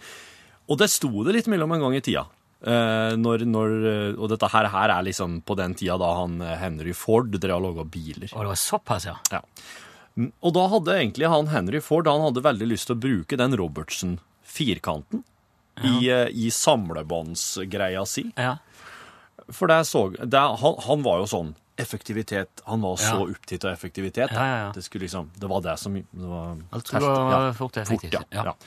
Og 0.69 0.79
det 0.79 0.91
sto 0.93 1.11
det 1.27 1.35
litt 1.39 1.49
mellom 1.51 1.73
en 1.75 1.81
gang 1.87 1.97
i 1.97 2.05
tida. 2.05 2.27
Eh, 2.63 3.17
når, 3.19 3.43
når, 3.51 3.73
og 4.21 4.29
dette 4.31 4.47
her, 4.53 4.69
her 4.71 4.93
er 4.95 5.03
liksom 5.09 5.41
på 5.43 5.57
den 5.59 5.73
tida 5.75 5.97
da 5.99 6.13
han 6.21 6.37
eh, 6.45 6.53
Henry 6.61 6.93
Ford 6.95 7.33
drev 7.35 7.57
og 7.59 7.65
laga 7.71 7.85
biler. 7.91 8.29
Og 8.37 8.45
det 8.45 8.53
var 8.53 8.61
såpass, 8.61 9.09
ja. 9.09 9.17
Ja. 9.35 9.41
Mm, 10.15 10.29
Og 10.45 10.53
da 10.55 10.69
hadde 10.69 10.95
egentlig 11.01 11.27
han 11.33 11.49
Henry 11.51 11.81
Ford 11.83 12.07
han 12.07 12.21
hadde 12.23 12.45
veldig 12.45 12.69
lyst 12.71 12.87
til 12.91 12.95
å 12.99 13.03
bruke 13.03 13.39
den 13.41 13.57
Robertsen-firkanten 13.59 15.25
i, 15.83 16.09
eh, 16.13 16.29
i 16.31 16.51
samlebåndsgreia 16.53 18.05
si. 18.07 18.27
Ja, 18.37 18.59
For 19.53 19.69
det 19.71 19.83
så, 19.89 20.07
det, 20.17 20.39
han, 20.63 20.75
han 20.87 21.03
var 21.05 21.21
jo 21.23 21.27
sånn 21.31 21.55
effektivitet. 21.81 22.63
Han 22.69 22.83
var 22.85 22.97
så 23.01 23.19
Ja. 23.23 23.27
opptatt 23.35 23.65
av 23.65 23.73
effektivitet. 23.73 24.33
Ja, 24.33 24.47
ja. 24.67 24.73
Det, 24.75 24.83
skulle 24.85 25.07
liksom, 25.07 25.31
det 25.37 25.49
var 25.51 25.61
det 25.65 25.77
som 25.81 25.95
det 25.97 26.29
var 26.29 26.57
Alt 26.73 26.87
skulle 26.91 27.13
være 27.13 27.55
fort 27.59 27.77
effektivt. 27.81 28.17
Fort. 28.33 28.67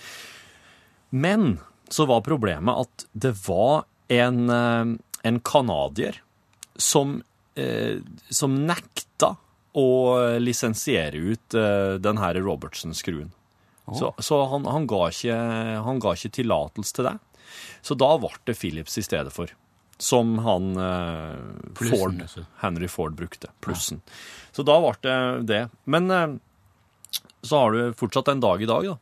Men 1.09 1.59
så 1.89 2.05
var 2.09 2.21
problemet 2.25 2.81
at 2.85 3.05
det 3.13 3.33
var 3.47 3.85
en, 4.09 4.49
eh, 4.49 4.95
en 5.23 5.39
kanadier 5.39 6.19
som, 6.75 7.21
eh, 7.55 7.97
som 8.29 8.57
nekta 8.67 9.35
å 9.75 10.39
lisensiere 10.39 11.15
ut 11.19 11.53
eh, 11.53 11.97
den 12.01 12.17
her 12.17 12.33
Robertson-skruen. 12.41 13.31
Så, 13.93 14.13
så 14.17 14.39
han, 14.49 14.65
han 14.65 14.87
ga 14.89 15.03
ikke, 15.13 15.35
han 15.85 15.99
ga 16.01 16.15
ikke 16.17 16.31
tillatelse 16.39 16.95
til 16.97 17.05
det. 17.05 17.17
Så 17.85 17.93
da 17.93 18.15
ble 18.17 18.31
det 18.49 18.55
Philips 18.57 18.97
i 18.97 19.03
stedet 19.05 19.29
for. 19.35 19.51
Som 19.97 20.37
han 20.43 20.71
eh, 20.75 21.37
Ford, 21.79 22.17
altså. 22.21 22.45
Henry 22.61 22.87
Ford 22.91 23.13
brukte. 23.15 23.47
Plussen. 23.63 24.01
Så 24.51 24.63
da 24.67 24.75
ble 24.83 24.91
det 25.05 25.47
det. 25.47 25.61
Men 25.85 26.11
eh, 26.11 26.35
så 27.45 27.61
har 27.61 27.71
du 27.75 27.93
fortsatt 27.95 28.27
en 28.33 28.41
dag 28.43 28.61
i 28.61 28.67
dag, 28.69 28.85
da. 28.89 28.97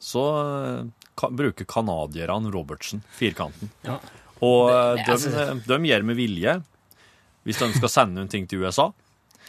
Så 0.00 0.22
eh, 0.40 0.84
ka, 1.18 1.30
bruker 1.34 1.64
canadierne 1.68 2.52
Robertsen, 2.54 3.02
firkanten. 3.18 3.70
Ja. 3.86 3.98
Og 4.40 4.70
Det- 4.70 5.04
de, 5.04 5.12
altså- 5.12 5.60
de 5.66 5.78
gjør 5.90 6.02
med 6.08 6.16
vilje, 6.16 6.62
hvis 7.44 7.58
de 7.58 7.72
skal 7.74 7.88
sende 7.92 8.14
noen 8.20 8.28
ting 8.30 8.46
til 8.48 8.62
USA, 8.62 8.90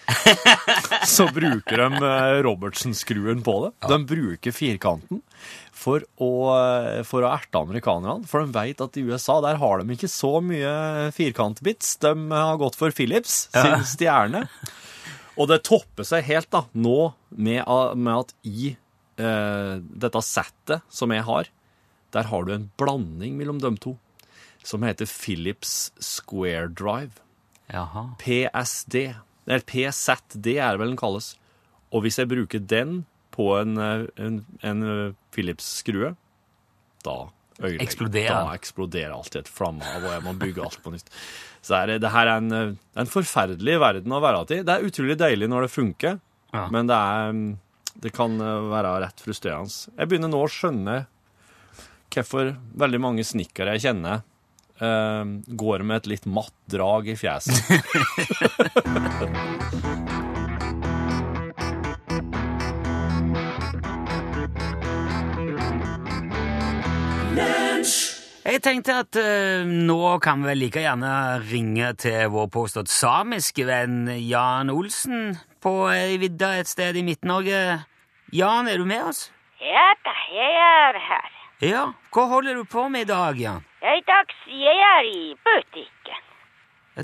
så 1.08 1.28
bruker 1.34 1.78
de 1.84 2.04
eh, 2.08 2.38
Robertson-skruen 2.46 3.44
på 3.46 3.56
det. 3.66 3.72
De 3.90 4.00
bruker 4.10 4.56
firkanten 4.56 5.22
for 5.82 6.04
å, 6.22 6.32
eh, 6.58 7.02
for 7.08 7.26
å 7.26 7.32
erte 7.32 7.62
amerikanerne, 7.62 8.28
for 8.30 8.46
de 8.46 8.54
vet 8.56 8.84
at 8.84 9.00
i 9.00 9.06
USA 9.08 9.40
der 9.46 9.60
har 9.62 9.82
de 9.82 9.96
ikke 9.96 10.12
så 10.12 10.38
mye 10.46 11.10
firkantbits. 11.16 11.96
De 12.04 12.14
har 12.34 12.60
gått 12.62 12.78
for 12.80 12.94
Philips, 12.96 13.46
sin 13.56 13.86
stjerne. 13.88 14.46
Og 15.40 15.48
det 15.50 15.64
topper 15.68 16.06
seg 16.08 16.28
helt 16.28 16.52
da, 16.54 16.66
nå 16.76 17.14
med, 17.32 17.64
med 17.96 18.14
at 18.18 18.36
i 18.46 18.74
eh, 19.22 19.76
dette 19.80 20.24
settet 20.26 20.86
som 20.92 21.14
jeg 21.16 21.26
har, 21.28 21.50
der 22.12 22.28
har 22.28 22.46
du 22.46 22.54
en 22.54 22.70
blanding 22.80 23.38
mellom 23.40 23.62
de 23.64 23.72
to, 23.82 23.96
som 24.68 24.84
heter 24.86 25.10
Philips 25.10 25.92
Square 26.04 26.74
Drive. 26.76 27.24
Jaha. 27.72 28.12
PSD. 28.22 29.16
Eller 29.48 29.64
PZD 29.66 30.56
er 30.58 30.76
det 30.76 30.82
vel 30.82 30.94
den 30.94 31.00
kalles. 31.00 31.34
Og 31.92 32.06
hvis 32.06 32.20
jeg 32.22 32.30
bruker 32.32 32.62
den 32.64 33.02
på 33.36 33.48
en, 33.60 33.78
eh, 33.82 34.08
en, 34.22 34.42
en 34.68 34.84
eh, 34.88 35.14
Philips-skrue, 35.36 36.16
da 37.06 37.20
Eksploderer. 37.62 38.32
Da 38.34 38.56
eksploderer 38.58 39.12
alt 39.14 39.36
i 39.36 39.40
et 39.44 39.50
flammehav, 39.52 40.02
og 40.02 40.14
jeg 40.16 40.24
må 40.26 40.32
bygge 40.42 40.64
alt 40.66 40.80
på 40.82 40.94
nytt. 40.96 41.12
Så 41.62 41.76
det, 41.76 41.98
er, 41.98 42.02
det 42.02 42.10
her 42.10 42.30
er 42.32 42.40
en, 42.42 42.56
eh, 42.58 42.72
en 43.04 43.12
forferdelig 43.12 43.76
verden 43.84 44.16
å 44.18 44.22
være 44.24 44.42
i. 44.48 44.64
Det 44.66 44.74
er 44.74 44.88
utrolig 44.88 45.18
deilig 45.20 45.50
når 45.52 45.68
det 45.68 45.74
funker, 45.76 46.18
Ja. 46.56 46.64
men 46.74 46.90
det, 46.90 46.98
er, 46.98 47.36
mm, 47.38 48.00
det 48.02 48.14
kan 48.16 48.34
være 48.72 48.96
rett 49.06 49.22
frustrerende. 49.22 49.94
Jeg 49.94 50.10
begynner 50.10 50.32
nå 50.34 50.42
å 50.42 50.50
skjønne 50.52 50.98
hvorfor 52.12 52.56
veldig 52.82 53.00
mange 53.04 53.24
snekkere 53.28 53.78
jeg 53.78 53.86
kjenner, 53.86 54.26
går 54.82 55.86
med 55.86 56.02
et 56.02 56.10
litt 56.16 56.26
matt 56.26 56.58
drag 56.74 57.14
i 57.14 57.20
fjeset. 57.20 57.62
Jeg 68.52 68.60
tenkte 68.66 68.96
at 69.04 69.18
eh, 69.22 69.62
nå 69.64 70.18
kan 70.20 70.42
vi 70.42 70.50
vel 70.50 70.60
like 70.66 70.82
gjerne 70.84 71.12
ringe 71.46 71.94
til 72.02 72.26
vår 72.34 72.50
påstått 72.52 72.90
samiske 72.92 73.64
venn 73.64 74.10
Jan 74.18 74.68
Olsen 74.74 75.38
på 75.64 75.72
ei 75.94 76.18
vidda 76.20 76.50
et 76.60 76.68
sted 76.68 77.00
i 77.00 77.04
Midt-Norge. 77.06 77.62
Jan, 78.36 78.68
er 78.68 78.82
du 78.82 78.90
med 78.90 79.06
oss? 79.08 79.30
Ja 79.64 79.86
da, 80.04 80.16
jeg 80.36 80.60
er 80.66 81.00
her. 81.08 81.32
Ja. 81.64 81.86
Hva 82.12 82.28
holder 82.34 82.60
du 82.60 82.68
på 82.68 82.90
med 82.92 83.06
i 83.06 83.12
dag, 83.14 83.40
Jan? 83.40 83.64
I 83.82 84.02
dag 84.06 84.34
jeg 84.46 84.78
er 84.86 85.08
i 85.10 85.36
butikken. 85.42 86.20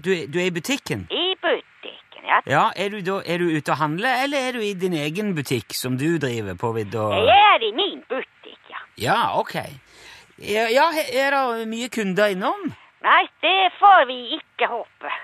Du, 0.05 0.11
du 0.33 0.37
er 0.37 0.45
i 0.45 0.51
butikken? 0.53 1.07
I 1.09 1.33
butikken, 1.41 2.25
ja. 2.29 2.41
Ja, 2.45 2.65
er 2.75 2.91
du, 2.93 2.99
da, 3.01 3.15
er 3.25 3.41
du 3.41 3.49
ute 3.49 3.71
og 3.73 3.79
handler, 3.79 4.21
eller 4.23 4.37
er 4.37 4.51
du 4.53 4.61
i 4.61 4.75
din 4.77 4.93
egen 4.93 5.33
butikk 5.33 5.73
som 5.73 5.97
du 5.97 6.19
driver 6.21 6.53
på 6.53 6.69
Og... 6.69 7.15
Jeg 7.25 7.39
er 7.53 7.65
i 7.65 7.71
min 7.73 8.03
butikk, 8.09 8.59
ja. 8.69 8.83
Ja, 8.97 9.39
ok. 9.39 9.55
Ja, 10.37 10.67
ja, 10.69 10.85
er 11.13 11.33
det 11.33 11.67
mye 11.67 11.89
kunder 11.89 12.29
innom? 12.35 12.69
Nei, 13.01 13.23
det 13.41 13.73
får 13.79 14.05
vi 14.11 14.19
ikke 14.37 14.69
håpe. 14.69 15.15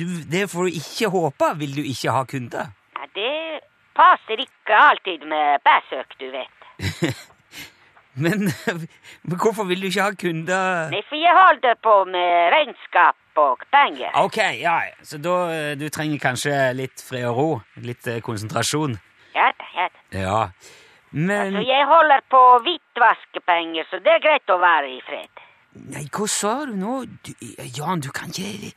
Du, 0.00 0.06
det 0.32 0.50
får 0.50 0.66
du 0.66 0.80
ikke 0.82 1.12
håpe. 1.14 1.52
Vil 1.62 1.76
du 1.76 1.82
ikke 1.86 2.10
ha 2.10 2.24
kunder? 2.26 2.74
Nei, 2.98 3.06
det 3.14 3.62
passer 3.94 4.42
ikke 4.42 4.82
alltid 4.90 5.30
med 5.30 5.62
besøk, 5.62 6.18
du 6.18 6.26
vet. 6.34 7.24
Men, 8.16 8.48
men 9.28 9.36
hvorfor 9.36 9.68
vil 9.68 9.82
du 9.82 9.90
ikke 9.90 10.06
ha 10.08 10.14
kunder? 10.16 10.88
Nei, 10.92 11.02
for 11.08 11.20
jeg 11.20 11.36
holder 11.36 11.76
på 11.84 11.96
med 12.08 12.54
regnskap 12.54 13.40
og 13.42 13.64
penger. 13.74 14.14
Ok, 14.22 14.38
ja, 14.60 14.78
så 15.04 15.20
da 15.20 15.34
eh, 15.52 15.72
du 15.76 15.88
trenger 15.92 16.22
kanskje 16.22 16.54
litt 16.78 17.04
fred 17.04 17.26
og 17.28 17.36
ro? 17.36 17.50
Litt 17.84 18.08
eh, 18.08 18.22
konsentrasjon? 18.24 18.96
Ja 19.36 19.50
ja. 19.76 19.88
Ja. 20.16 20.40
Men 21.12 21.52
altså, 21.52 21.66
jeg 21.68 21.84
holder 21.90 22.24
på 22.32 22.40
å 22.40 22.56
hvitvaskepenger, 22.64 23.86
så 23.90 24.00
det 24.04 24.16
er 24.16 24.24
greit 24.24 24.52
å 24.52 24.56
være 24.62 24.90
i 24.94 24.98
fred. 25.04 25.44
Nei, 25.92 26.06
hva 26.08 26.26
sa 26.30 26.56
du 26.64 26.72
nå? 26.80 26.96
Du, 27.24 27.32
Jan, 27.76 28.00
du 28.00 28.08
kan 28.16 28.32
ikke 28.32 28.72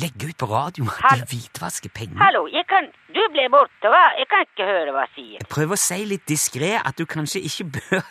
legge 0.00 0.28
ut 0.28 0.38
på 0.38 0.48
radio 0.50 0.86
at 0.90 1.00
Hallo. 1.06 1.24
du 1.24 1.32
hvitvasker 1.32 1.92
penger. 1.94 2.18
Hallo, 2.20 2.44
jeg 2.52 2.66
kan... 2.68 2.88
Du 3.14 3.20
ble 3.32 3.46
borte, 3.52 3.88
hva? 3.88 4.04
Jeg 4.18 4.28
kan 4.30 4.44
ikke 4.44 4.68
høre 4.68 4.94
hva 4.94 5.04
jeg 5.06 5.14
sier. 5.16 5.44
Prøv 5.50 5.74
å 5.76 5.80
si 5.80 6.00
litt 6.10 6.24
diskré 6.28 6.74
at 6.80 6.98
du 6.98 7.06
kanskje 7.08 7.44
ikke 7.48 7.68
bør 7.78 8.02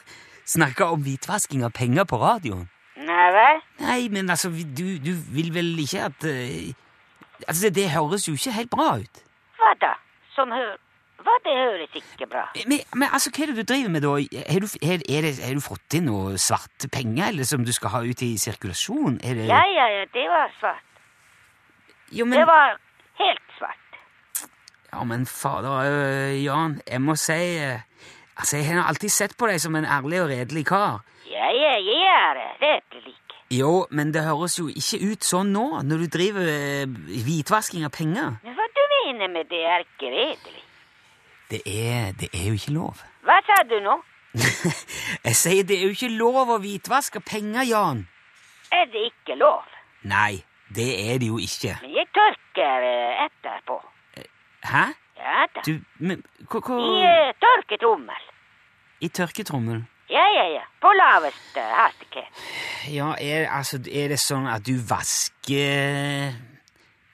snakke 0.45 0.85
om 0.85 1.03
hvitvasking 1.03 1.63
av 1.65 1.73
penger 1.75 2.07
på 2.09 2.19
radioen. 2.21 2.69
Nei 3.03 3.27
vel? 3.35 3.61
Nei, 3.81 3.99
men 4.13 4.29
altså, 4.29 4.49
du, 4.49 4.85
du 5.01 5.11
vil 5.33 5.51
vel 5.53 5.73
ikke 5.83 6.07
at 6.11 6.25
uh, 6.29 6.73
Altså, 7.47 7.69
det 7.75 7.89
høres 7.91 8.27
jo 8.27 8.37
ikke 8.37 8.51
helt 8.55 8.69
bra 8.71 8.89
ut. 9.01 9.21
Hva 9.59 9.73
da? 9.81 9.93
Som 10.35 10.53
hør... 10.53 10.77
Hva 11.23 11.33
det 11.43 11.53
høres 11.55 11.95
ikke 11.95 12.27
bra. 12.29 12.43
Men, 12.67 12.81
men 12.95 13.07
altså, 13.09 13.31
hva 13.31 13.43
er 13.43 13.51
det 13.51 13.63
du 13.63 13.67
driver 13.73 13.91
med, 13.91 14.03
da? 14.05 14.13
Har 14.51 14.63
du, 14.63 14.67
er, 14.79 15.03
er 15.07 15.25
det, 15.27 15.33
har 15.43 15.55
du 15.55 15.63
fått 15.63 15.97
inn 15.97 16.07
noe 16.07 16.37
svarte 16.41 16.89
penger, 16.91 17.29
eller 17.31 17.47
som 17.47 17.63
du 17.63 17.71
skal 17.75 17.93
ha 17.95 18.01
ut 18.03 18.23
i 18.23 18.33
sirkulasjon? 18.39 19.19
Det 19.23 19.47
Ja, 19.47 19.61
ja, 19.71 19.87
ja, 19.97 20.05
det 20.13 20.25
var 20.31 20.51
svart. 20.59 20.89
Jo, 22.11 22.27
men, 22.29 22.39
Det 22.39 22.47
var 22.47 22.75
helt 23.19 23.55
svart. 23.57 23.99
Ja, 24.93 25.03
men 25.09 25.25
fader, 25.25 25.79
øh, 25.89 26.43
Jan, 26.43 26.81
jeg 26.87 27.01
må 27.01 27.15
si 27.17 27.39
Altså, 28.37 28.57
jeg 28.57 28.65
har 28.65 28.87
alltid 28.87 29.09
sett 29.09 29.35
på 29.37 29.47
deg 29.49 29.59
som 29.61 29.75
en 29.75 29.85
ærlig 29.85 30.21
og 30.23 30.29
redelig 30.31 30.65
kar. 30.65 31.03
Ja, 31.29 31.49
ja, 31.53 31.73
jeg 31.77 32.07
er 32.09 32.39
redelig. 32.61 33.15
Jo, 33.53 33.85
men 33.91 34.13
det 34.13 34.23
høres 34.25 34.55
jo 34.57 34.65
ikke 34.71 34.97
ut 35.11 35.25
sånn 35.27 35.51
nå, 35.53 35.65
når 35.85 36.05
du 36.05 36.07
driver 36.15 36.47
øh, 36.49 36.95
hvitvasking 37.25 37.85
av 37.85 37.91
penger. 37.93 38.39
Men 38.45 38.55
hva 38.57 38.65
du 38.73 38.81
mener 38.93 39.29
med 39.35 39.51
det 39.51 39.61
er 39.61 39.85
ikke 39.85 40.09
redelig? 40.09 40.63
Det 41.51 41.61
er, 41.69 42.15
det 42.17 42.31
er 42.33 42.47
jo 42.49 42.57
ikke 42.57 42.73
lov. 42.73 43.03
Hva 43.27 43.37
sa 43.45 43.59
du 43.69 43.77
nå? 43.83 43.99
jeg 45.27 45.37
sier 45.37 45.67
det 45.69 45.77
er 45.77 45.85
jo 45.85 45.93
ikke 45.93 46.09
lov 46.15 46.55
å 46.55 46.57
hvitvaske 46.63 47.21
penger, 47.21 47.67
Jan. 47.69 48.07
Er 48.73 48.89
det 48.89 49.05
ikke 49.11 49.37
lov? 49.37 49.69
Nei, 50.09 50.41
det 50.73 50.89
er 51.03 51.21
det 51.21 51.29
jo 51.29 51.37
ikke. 51.37 51.77
Men 51.83 51.93
jeg 51.99 52.09
tørker 52.17 52.87
eh, 52.89 53.25
etterpå. 53.27 53.77
Hæ? 54.63 54.85
Ja 55.23 55.45
da. 55.53 55.61
Du, 55.67 55.77
men 56.01 56.23
hva, 56.49 56.59
I 57.63 57.65
tørketrommel. 57.65 58.23
I 58.99 59.07
tørketrommelen? 59.07 59.87
Ja, 60.09 60.23
ja, 60.35 60.43
ja. 60.53 60.63
På 60.81 60.91
laveste 60.93 61.61
hastighet. 61.61 62.41
Ja, 62.91 63.13
er, 63.19 63.47
altså, 63.49 63.79
er 63.87 64.11
det 64.11 64.19
sånn 64.19 64.47
at 64.51 64.65
du 64.67 64.75
vasker 64.89 66.33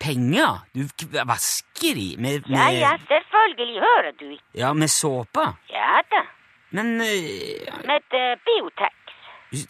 penger? 0.02 0.64
Du 0.74 0.88
vasker 1.30 1.94
de 1.96 2.08
med, 2.18 2.50
med 2.50 2.58
Ja, 2.58 2.70
ja, 2.74 2.92
selvfølgelig 3.12 3.82
hører 3.86 4.12
du 4.20 4.26
ikke. 4.32 4.46
Ja, 4.58 4.74
med 4.74 4.90
såpe? 4.90 5.46
Ja 5.70 6.02
da. 6.10 6.24
Men 6.72 6.96
uh, 7.02 7.86
Med 7.86 8.10
uh, 8.14 8.34
Biotex. 8.46 8.96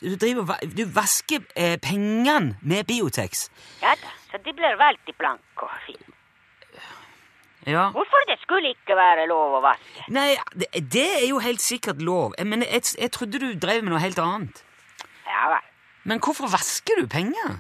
du, 0.02 0.16
driver, 0.16 0.56
du 0.64 0.86
vasker 0.96 1.44
uh, 1.60 1.76
pengene 1.84 2.56
med 2.62 2.88
Biotex? 2.88 3.50
Ja 3.84 3.94
da. 4.00 4.16
Så 4.32 4.40
de 4.46 4.54
blir 4.56 4.80
veldig 4.80 5.16
blanke 5.20 5.68
og 5.68 5.76
fine. 5.86 6.09
Ja. 7.70 7.86
Hvorfor 7.94 8.26
det 8.30 8.40
skulle 8.42 8.74
ikke 8.74 8.96
være 8.98 9.28
lov 9.30 9.60
å 9.60 9.62
vaske? 9.64 10.06
Nei, 10.16 10.34
det, 10.58 10.70
det 10.94 11.06
er 11.22 11.26
jo 11.30 11.40
helt 11.44 11.62
sikkert 11.62 12.02
lov. 12.02 12.34
Men 12.44 12.66
jeg, 12.66 12.82
jeg 12.98 13.12
trodde 13.16 13.42
du 13.42 13.50
drev 13.62 13.84
med 13.86 13.94
noe 13.94 14.02
helt 14.04 14.20
annet. 14.24 14.64
Ja 15.30 15.50
vel. 15.54 15.66
Men 16.10 16.22
hvorfor 16.26 16.50
vasker 16.50 17.02
du 17.04 17.08
penger? 17.12 17.60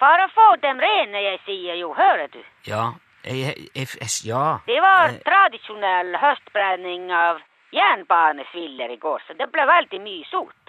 For 0.00 0.22
å 0.24 0.28
få 0.32 0.46
dem 0.62 0.80
rene, 0.80 1.20
jeg 1.30 1.40
sier 1.46 1.76
jo, 1.80 1.90
hører 1.96 2.28
du. 2.32 2.40
Ja, 2.68 2.86
jeg, 3.24 3.68
jeg, 3.74 3.88
ja. 4.28 4.44
Det 4.68 4.76
var 4.84 5.10
Eh, 5.10 5.20
tradisjonell 5.26 6.14
høstbrenning 6.20 7.08
av 7.16 7.40
jernbanesviller 7.74 8.92
i 8.92 8.98
går, 9.02 9.22
så 9.26 9.34
det 9.38 9.48
ble 9.52 9.64
veldig 9.68 10.00
mye 10.04 10.24
sot. 10.30 10.65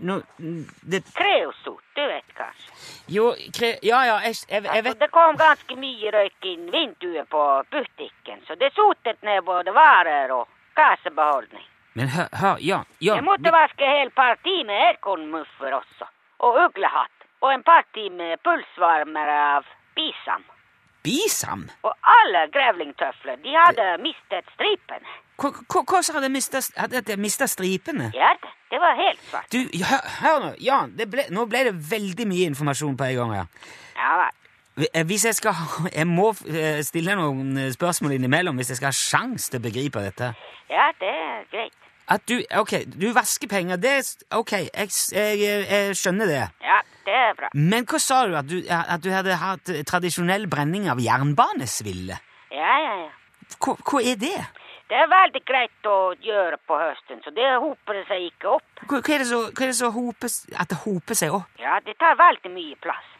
Nå, 0.00 0.20
det, 0.80 1.02
Kreosot, 1.14 1.82
du 1.94 2.02
vet 2.06 2.34
kanskje. 2.34 2.72
jo, 3.16 3.30
kre, 3.58 3.70
ja, 3.82 4.02
ja, 4.06 4.16
jeg, 4.24 4.34
jeg, 4.48 4.64
jeg 4.64 4.72
Altså, 4.76 4.98
det 5.00 5.10
kom 5.14 5.38
ganske 5.40 5.78
mye 5.80 6.12
røyk 6.16 6.50
inn 6.52 6.66
vinduet 6.72 7.28
på 7.30 7.44
butikken, 7.70 8.42
så 8.46 8.58
det 8.60 8.72
sotet 8.74 9.22
ned 9.22 9.44
både 9.44 9.74
varer 9.76 10.34
og 10.36 10.48
kassebeholdning. 10.76 11.66
Men 11.96 12.12
hør, 12.12 12.28
hør 12.32 12.60
ja, 12.60 12.82
ja 13.00 13.16
Jeg 13.16 13.24
måtte 13.24 13.52
vaske 13.52 13.88
hel 13.88 14.10
par 14.10 14.36
timer 14.44 14.90
ekornmuffer 14.90 15.78
også, 15.80 16.10
og 16.44 16.60
uglehatt, 16.66 17.30
og 17.40 17.52
en 17.52 17.64
par 17.64 17.88
timer 17.96 18.36
pulsvarmere 18.44 19.40
av 19.56 19.72
Bisam. 21.06 21.66
ham? 21.66 21.68
Og 21.86 21.94
alle 22.16 22.44
grevlingtøfler, 22.54 23.38
de 23.44 23.54
hadde 23.54 23.86
mistet 24.02 24.50
stripen. 24.56 25.06
Hvordan 25.36 26.14
hadde 26.14 26.28
mistet, 26.32 26.70
hadde 26.76 27.16
mistet 27.16 27.50
stripene? 27.50 28.10
Ja, 28.14 28.32
det, 28.70 28.80
var 28.80 28.96
helt 28.96 29.20
svart. 29.30 29.52
Du, 29.52 29.58
hør, 29.90 30.02
hør 30.20 30.40
nå. 30.46 30.54
Jan, 30.60 30.96
det 30.98 31.10
ble, 31.12 31.26
nå 31.30 31.44
ble 31.50 31.66
det 31.68 31.76
veldig 31.90 32.26
mye 32.28 32.50
informasjon 32.52 32.96
på 32.96 33.10
en 33.10 33.16
gang 33.20 33.34
her. 33.36 33.70
Ja 33.96 34.16
vel. 34.22 34.34
Eh, 34.92 35.06
Hvis 35.06 35.24
jeg 35.24 35.34
skal 35.34 35.54
Jeg 35.98 36.06
må 36.06 36.34
eh, 36.48 36.82
stille 36.84 37.16
noen 37.16 37.56
eh, 37.56 37.72
spørsmål 37.72 38.16
innimellom 38.16 38.56
hvis 38.60 38.74
jeg 38.74 38.80
skal 38.80 38.92
ha 38.92 38.96
sjanse 38.96 39.50
til 39.50 39.60
å 39.60 39.66
begripe 39.68 40.02
dette. 40.04 40.32
Ja, 40.72 40.90
det 41.00 41.12
er 41.12 41.44
greit. 41.52 41.78
At 42.08 42.28
du 42.28 42.38
Ok, 42.54 42.72
du 43.00 43.08
vasker 43.12 43.48
penger, 43.48 43.76
det 43.76 43.94
er 44.00 44.36
Ok, 44.36 44.52
jeg, 44.52 44.92
jeg, 45.12 45.64
jeg 45.70 45.96
skjønner 45.96 46.30
det. 46.30 46.44
Ja, 46.64 46.80
det 47.06 47.14
er 47.14 47.34
bra. 47.38 47.50
Men 47.54 47.86
hva 47.88 48.00
sa 48.02 48.20
du? 48.26 48.36
At 48.38 48.48
du, 48.50 48.58
at 48.66 49.02
du 49.04 49.10
hadde 49.14 49.38
hatt 49.40 49.72
tradisjonell 49.88 50.46
brenning 50.50 50.88
av 50.92 51.00
jernbanesville? 51.02 52.18
Ja, 52.52 52.76
ja, 52.82 52.94
ja. 53.06 53.10
Hva, 53.56 53.76
hva 53.78 54.02
er 54.02 54.18
det? 54.20 54.38
Det 54.86 54.94
er 54.94 55.08
veldig 55.10 55.42
greit 55.46 55.88
å 55.90 55.96
gjøre 56.22 56.60
på 56.62 56.76
høsten, 56.78 57.18
så 57.24 57.32
det 57.34 57.46
hoper 57.62 58.04
seg 58.06 58.28
ikke 58.28 58.52
opp. 58.54 58.84
Hva, 58.84 59.00
hva 59.00 59.14
er 59.16 59.24
det 59.24 59.28
så, 59.32 59.40
er 59.50 59.64
det 59.64 59.76
så 59.80 59.90
hopes, 59.94 60.38
at 60.54 60.70
det 60.70 60.78
hoper 60.84 61.18
seg 61.18 61.34
opp? 61.34 61.58
Ja, 61.58 61.80
det 61.82 61.96
tar 61.98 62.14
veldig 62.20 62.52
mye 62.54 62.78
plass. 62.82 63.12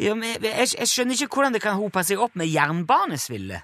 Ja, 0.00 0.14
men 0.16 0.32
jeg, 0.32 0.40
jeg, 0.48 0.72
jeg 0.80 0.90
skjønner 0.90 1.20
ikke 1.20 1.36
hvordan 1.36 1.54
det 1.54 1.62
kan 1.62 1.76
hope 1.78 2.02
seg 2.08 2.22
opp 2.24 2.34
med 2.40 2.48
jernbanesville. 2.50 3.60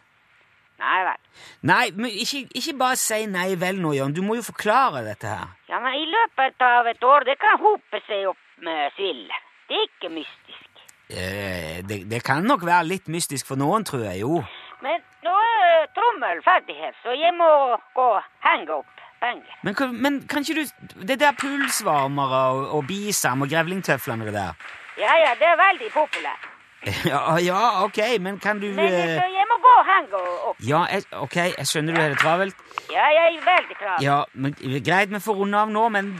Nei 0.81 1.01
vel. 1.05 1.25
Nei, 1.69 1.87
men 1.97 2.13
ikke, 2.13 2.45
ikke 2.57 2.77
bare 2.81 2.97
si 3.01 3.25
nei 3.29 3.51
vel 3.61 3.81
nå, 3.81 3.93
Jan. 3.97 4.15
Du 4.17 4.23
må 4.25 4.39
jo 4.39 4.45
forklare 4.45 5.03
dette 5.05 5.29
her. 5.29 5.51
Ja, 5.69 5.81
men 5.85 5.97
i 5.99 6.07
løpet 6.09 6.61
av 6.65 6.89
et 6.89 7.05
år, 7.05 7.27
det 7.29 7.37
kan 7.41 7.61
hope 7.61 8.01
seg 8.07 8.31
opp 8.31 8.45
med 8.65 8.93
sville. 8.97 9.41
Det 9.71 9.79
er 9.79 9.87
ikke 9.87 10.09
mystisk. 10.11 10.81
Eh, 11.11 11.77
det, 11.89 12.11
det 12.11 12.23
kan 12.27 12.43
nok 12.43 12.65
være 12.67 12.89
litt 12.89 13.07
mystisk 13.09 13.47
for 13.47 13.59
noen, 13.59 13.87
tror 13.87 14.03
jeg 14.09 14.25
jo. 14.25 14.41
Men 14.83 14.99
nå 15.23 15.35
er 15.35 15.87
trommel 15.95 16.43
ferdig 16.43 16.75
her, 16.75 16.95
så 17.05 17.15
jeg 17.15 17.31
må 17.39 17.51
gå 17.95 18.07
og 18.17 18.23
henge 18.47 18.81
opp. 18.81 18.97
Men, 19.21 19.75
men 20.01 20.15
kan 20.25 20.41
ikke 20.41 20.63
du 20.63 21.03
Det 21.05 21.19
der 21.21 21.35
pulsvarmere 21.37 22.39
og, 22.55 22.63
og 22.77 22.87
bisam 22.89 23.43
og 23.45 23.51
grevlingtøflene 23.53 24.25
og 24.25 24.31
det 24.33 24.35
der 24.35 24.55
Ja, 24.97 25.13
ja, 25.25 25.35
det 25.41 25.47
er 25.49 25.59
veldig 25.61 25.91
populært. 25.93 26.47
ja, 27.13 27.21
ja, 27.37 27.85
ok, 27.85 27.99
men 28.21 28.39
kan 28.41 28.61
du 28.61 28.67
Men 28.67 28.87
eh, 28.87 29.21
så 29.21 29.27
jeg 29.29 29.47
må 29.51 29.59
gå 29.61 29.73
og 29.77 29.85
henge 29.91 30.21
opp. 30.49 30.57
Ja, 30.65 30.81
jeg, 30.89 31.05
ok, 31.13 31.37
jeg 31.37 31.67
skjønner 31.69 31.95
du 31.95 32.01
har 32.01 32.09
det 32.09 32.19
travelt. 32.19 32.57
Ja, 32.93 33.05
jeg 33.13 33.37
er 33.37 33.45
veldig 33.45 33.77
travel. 33.83 34.05
Ja, 34.05 34.23
men 34.33 34.57
Greit, 34.87 35.13
vi 35.13 35.21
får 35.21 35.37
runde 35.43 35.61
av 35.61 35.73
nå, 35.73 35.89
men 35.89 36.15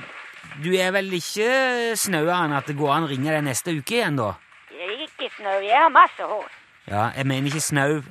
du 0.65 0.71
er 0.77 0.91
vel 0.95 1.13
ikke 1.17 1.97
snauere 1.97 2.45
enn 2.45 2.57
at 2.57 2.69
det 2.69 2.77
går 2.79 2.93
an 2.95 3.07
å 3.07 3.11
ringe 3.11 3.33
deg 3.33 3.45
neste 3.47 3.75
uke 3.77 3.99
igjen, 3.99 4.19
da? 4.21 4.33
Jeg 4.73 4.89
er 4.89 5.05
ikke 5.07 5.31
snau. 5.37 5.59
jeg 5.65 5.77
har 5.77 5.93
masse 5.95 6.27
hår. 6.33 6.49
Ja, 6.89 7.05
jeg 7.17 7.27
mener 7.27 7.51
ikke 7.51 7.61
snau. 7.65 8.03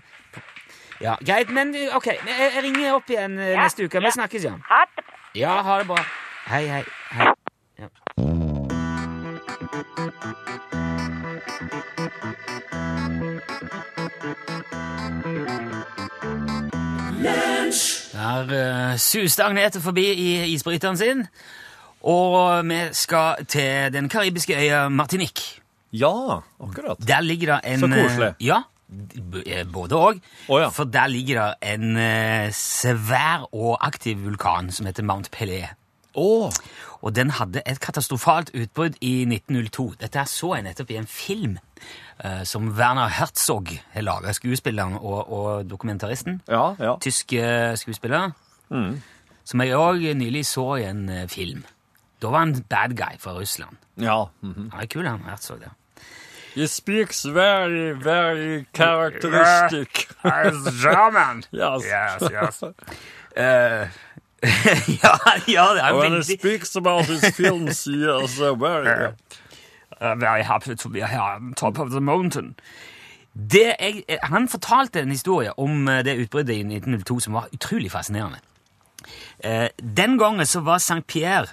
Ja, 1.02 1.16
Greit, 1.26 1.50
men 1.56 1.76
eh, 1.76 1.96
ok, 1.96 2.08
jeg, 2.12 2.64
ringer 2.64 2.98
opp 2.98 3.10
igjen 3.10 3.40
eh, 3.40 3.54
Ja, 3.54 3.64
neste 3.64 3.86
uke. 3.86 3.98
ja. 4.02 4.06
Vi 4.08 4.12
snakkes, 4.12 4.44
Jan. 4.44 4.64
Ha 4.68 4.84
det 4.96 5.06
bra. 5.06 5.20
Ja, 5.36 5.62
ha 5.64 5.80
det 5.80 5.88
bra. 5.88 6.04
Hei, 6.50 6.66
hei. 6.68 6.84
hei. 7.12 7.28
Ja. 7.80 7.88
Der 18.14 18.92
uh, 18.92 18.98
suste 18.98 19.44
Agnete 19.44 19.82
forbi 19.82 20.06
i 20.12 20.54
isbryteren 20.54 20.98
sin, 20.98 21.28
og 22.02 22.66
vi 22.70 22.80
skal 22.92 23.46
til 23.46 23.94
den 23.94 24.10
karibiske 24.10 24.56
øya 24.56 24.90
Martinique. 24.90 25.62
Ja, 25.94 26.40
akkurat. 26.62 26.98
Der 27.08 27.22
ligger 27.22 27.56
det 27.56 27.72
en 27.74 27.80
Så 27.80 27.88
koselig. 27.88 28.28
eh, 28.40 28.46
Ja, 28.46 28.62
eh, 29.46 29.66
både 29.74 29.96
òg. 29.96 30.20
Oh, 30.48 30.62
ja. 30.62 30.70
For 30.70 30.84
der 30.84 31.08
ligger 31.08 31.42
det 31.62 31.74
en 31.74 31.98
eh, 31.98 32.52
svær 32.52 33.48
og 33.54 33.78
aktiv 33.88 34.18
vulkan 34.26 34.72
som 34.72 34.86
heter 34.86 35.04
Mount 35.04 35.30
Pelé. 35.36 35.66
Oh. 36.16 36.52
Og 37.02 37.16
den 37.16 37.30
hadde 37.30 37.62
et 37.66 37.80
katastrofalt 37.80 38.50
utbrudd 38.54 38.96
i 39.02 39.22
1902. 39.26 39.94
Dette 40.02 40.26
så 40.28 40.56
jeg 40.56 40.64
nettopp 40.64 40.90
i 40.92 40.98
en 41.00 41.08
film 41.08 41.58
uh, 42.26 42.44
som 42.44 42.68
Werner 42.76 43.08
Herzog 43.08 43.70
har 43.94 44.02
laga, 44.04 44.34
skuespilleren 44.34 44.98
og, 44.98 45.32
og 45.32 45.70
dokumentaristen. 45.70 46.42
ja, 46.50 46.74
ja. 46.80 46.96
Tysk 47.02 47.34
uh, 47.34 47.76
skuespiller. 47.76 48.32
Som 49.46 49.62
jeg 49.62 49.74
òg 49.78 50.14
nylig 50.18 50.46
så 50.46 50.76
i 50.76 50.84
en 50.90 51.06
uh, 51.10 51.28
film. 51.28 51.64
Da 52.22 52.28
var 52.28 52.40
han 52.40 52.64
bad 52.70 52.90
guy 52.98 53.20
fra 53.20 53.32
Russland. 53.40 53.78
Ja. 53.98 54.26
mhm. 54.42 54.70
Han 54.74 54.82
er 54.82 54.86
kul, 54.88 55.08
han 55.08 55.20
Herzog. 55.30 55.60
der. 55.60 55.70
He 56.56 56.68
speaks 56.68 57.26
very, 57.28 57.92
very 58.04 58.66
characteristic. 58.74 60.08
German. 60.84 61.44
Yes. 61.54 61.84
Yes, 61.86 62.32
yes. 62.32 62.64
Uh, 62.64 62.72
ja, 65.04 65.14
ja, 65.48 65.74
det 65.74 65.82
er 65.84 65.94
When 65.94 66.12
he 66.12 66.18
veldig 66.18 66.40
speaks 66.40 66.76
about 66.76 67.06
his 67.06 67.26
films, 67.36 67.84
he 67.84 68.24
is 68.24 68.40
uh, 68.40 68.60
very... 68.62 69.12
uh, 70.02 70.20
Very 70.20 70.42
happy 70.44 70.76
to 70.76 70.90
be 70.90 71.00
here 71.02 71.22
on 71.36 71.54
top 71.54 71.80
of 71.80 71.90
the 71.90 72.00
mountain. 72.02 72.56
Jeg, 73.54 74.04
eh, 74.10 74.18
han 74.24 74.50
fortalte 74.50 75.00
en 75.00 75.10
historie 75.12 75.60
om 75.60 75.88
eh, 75.88 76.06
det 76.06 76.18
utbruddet 76.22 76.54
i 76.54 76.60
1902 76.60 77.20
som 77.20 77.34
var 77.34 77.48
utrolig 77.54 77.92
fascinerende. 77.92 78.38
Den 79.96 80.18
gangen 80.18 80.46
så 80.46 80.60
var 80.60 80.76
St. 80.76 81.08
Pierre 81.08 81.48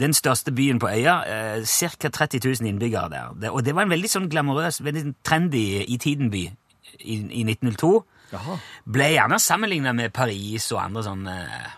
den 0.00 0.14
største 0.16 0.52
byen 0.56 0.80
på 0.82 0.88
øya. 0.90 1.16
Eh, 1.26 1.66
Ca. 1.66 2.08
30 2.08 2.40
000 2.44 2.68
innbyggere 2.68 3.10
der. 3.12 3.34
Det, 3.40 3.50
og 3.50 3.64
det 3.64 3.74
var 3.76 3.86
en 3.86 3.92
veldig 3.94 4.10
sånn 4.10 4.30
glamorøs, 4.32 4.80
veldig 4.84 5.14
trendy 5.26 5.64
i 5.86 5.98
tiden 6.00 6.30
by 6.32 6.44
i, 7.04 7.14
i 7.14 7.44
1902. 7.46 7.92
Jaha. 8.30 8.58
Ble 8.86 9.08
gjerne 9.14 9.40
sammenligna 9.42 9.92
med 9.96 10.12
Paris 10.14 10.70
og 10.74 10.82
andre 10.84 11.02
sånn 11.06 11.26
eh, 11.30 11.72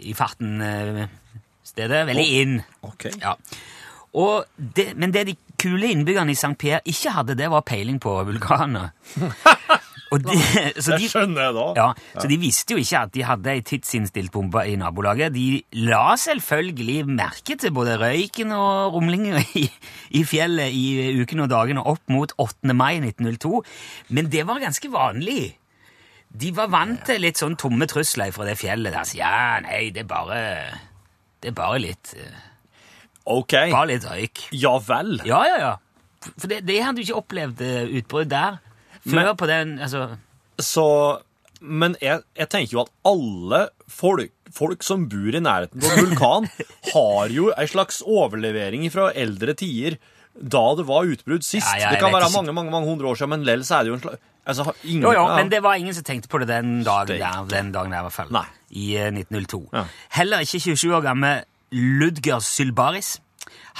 i 0.00 0.14
farten-steder. 0.16 2.06
veldig 2.08 2.30
inn. 2.40 2.56
Ok. 2.86 3.10
Ja. 3.20 3.36
Det, 4.56 4.88
men 4.98 5.12
det 5.14 5.26
de 5.28 5.36
kule 5.60 5.90
innbyggerne 5.92 6.32
i 6.32 6.38
St. 6.38 6.56
Pierre 6.58 6.80
ikke 6.88 7.12
hadde, 7.14 7.36
det 7.38 7.50
var 7.52 7.66
peiling 7.68 8.00
på 8.02 8.16
vulkaner. 8.26 8.90
De, 10.10 10.36
så 10.82 10.96
Det 10.98 11.06
skjønner 11.12 11.44
jeg 11.44 11.54
da. 11.54 11.64
ja, 11.76 11.84
så 12.16 12.26
de 12.26 12.38
visste 12.42 12.74
jo 12.74 12.80
ikke 12.82 13.02
at 13.06 13.12
de 13.14 13.22
hadde 13.22 13.52
ei 13.52 13.60
tidsinnstilt 13.62 14.32
bombe 14.34 14.64
i 14.66 14.74
nabolaget. 14.80 15.30
De 15.36 15.62
la 15.86 16.16
selvfølgelig 16.18 17.04
merke 17.06 17.54
til 17.60 17.70
både 17.76 17.94
røyken 18.00 18.50
og 18.56 18.96
rumlinger 18.96 19.38
i, 19.60 19.68
i 20.18 20.24
fjellet 20.26 20.74
i 20.74 21.20
ukene 21.22 21.46
og 21.46 21.52
dagene 21.52 21.84
opp 21.86 22.02
mot 22.10 22.34
8. 22.42 22.74
mai 22.74 22.96
1902, 22.98 23.62
men 24.16 24.30
det 24.32 24.42
var 24.48 24.58
ganske 24.64 24.90
vanlig. 24.90 25.42
De 26.30 26.50
var 26.54 26.70
vant 26.70 27.00
til 27.06 27.22
litt 27.22 27.38
sånn 27.38 27.56
tomme 27.58 27.86
trusler 27.90 28.30
fra 28.34 28.46
det 28.46 28.56
fjellet. 28.58 28.94
Der. 28.94 29.06
Så 29.06 29.18
ja, 29.18 29.58
nei, 29.64 29.88
det 29.94 30.04
er 30.04 30.10
bare, 30.10 30.40
det 31.42 31.50
er 31.50 31.56
bare 31.58 31.80
litt 31.82 32.12
eh, 32.18 32.46
Ok. 33.30 33.54
Bare 33.70 33.88
litt 33.92 34.06
røyk. 34.06 34.42
Ja 34.58 34.76
vel. 34.82 35.20
Ja, 35.26 35.40
ja, 35.46 35.56
ja. 35.62 35.72
For 36.36 36.50
det, 36.50 36.60
det 36.68 36.80
hadde 36.82 36.98
du 36.98 37.04
ikke 37.06 37.18
opplevd 37.22 37.62
eh, 37.66 37.94
utbrudd 38.00 38.30
der. 38.32 38.58
Før 39.06 39.16
Men- 39.16 39.36
på 39.36 39.46
den 39.48 39.78
altså, 39.78 40.16
Så 40.60 41.22
Men 41.60 41.96
jeg, 42.00 42.22
jeg 42.36 42.48
tenker 42.48 42.72
jo 42.72 42.80
at 42.86 42.90
alle 43.04 43.68
folk, 43.88 44.30
folk 44.52 44.82
som 44.82 45.08
bor 45.08 45.34
i 45.36 45.40
nærheten 45.40 45.82
av 45.84 45.92
en 45.92 46.06
vulkan, 46.06 46.48
har 46.94 47.28
jo 47.28 47.50
ei 47.52 47.66
slags 47.68 48.00
overlevering 48.06 48.86
fra 48.92 49.10
eldre 49.12 49.52
tider 49.54 49.98
da 50.40 50.62
det 50.78 50.86
var 50.88 51.04
utbrudd 51.10 51.44
sist. 51.44 51.66
Ja, 51.66 51.76
ja, 51.82 51.90
det 51.90 52.00
kan 52.00 52.14
være 52.14 52.30
mange 52.32 52.54
mange, 52.56 52.70
mange 52.72 52.88
hundre 52.88 53.10
år 53.10 53.18
siden, 53.18 53.34
men 53.34 53.44
lell 53.44 53.60
er 53.60 53.84
det 53.84 53.90
jo 53.90 53.96
en 53.98 54.00
slags 54.00 54.20
altså, 54.46 54.72
ingen, 54.84 55.02
Jo, 55.02 55.12
jo, 55.12 55.26
ja. 55.28 55.36
men 55.36 55.50
det 55.52 55.62
var 55.62 55.74
ingen 55.74 55.94
som 55.94 56.04
tenkte 56.06 56.28
på 56.28 56.40
det 56.40 56.48
den 56.48 56.82
dagen 56.86 57.18
der, 57.20 57.44
den 57.50 57.72
dagen 57.72 57.92
der 57.92 58.02
i 58.02 58.06
hvert 58.08 58.16
fall. 58.16 58.30
Nei. 58.32 58.46
I 58.70 58.86
eh, 58.96 59.10
1902. 59.12 59.62
Ja. 59.74 59.84
Heller 60.16 60.46
ikke 60.46 60.60
27 60.60 60.94
år 60.96 61.04
gamle 61.04 61.32
Ludger 61.70 62.40
Sylbaris. 62.44 63.18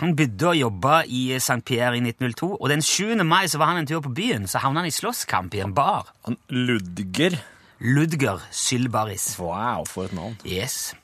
Han 0.00 0.14
bodde 0.18 0.50
å 0.50 0.54
jobbe 0.56 1.00
i 1.09 1.22
St. 1.37 1.61
Pierre 1.66 1.98
i 1.98 2.02
1902, 2.04 2.50
og 2.61 2.68
den 2.72 2.83
7. 2.85 3.16
mai 3.26 3.44
så 3.50 3.61
var 3.61 3.72
han 3.72 3.83
en 3.83 3.88
tur 3.90 4.00
på 4.04 4.12
byen, 4.16 4.46
så 4.50 4.62
havna 4.62 4.85
han 4.85 4.90
i 4.90 4.94
slåsskamp 4.94 5.54
i 5.59 5.62
en 5.64 5.74
bar. 5.76 6.12
Han 6.28 6.38
Ludger. 6.48 7.38
Ludger 7.80 8.42
Sylbaris. 8.52 9.35
Wow, 9.40 9.87
for 9.88 10.09
et 10.09 10.16
navn. 10.16 10.37
Yes. 10.44 10.94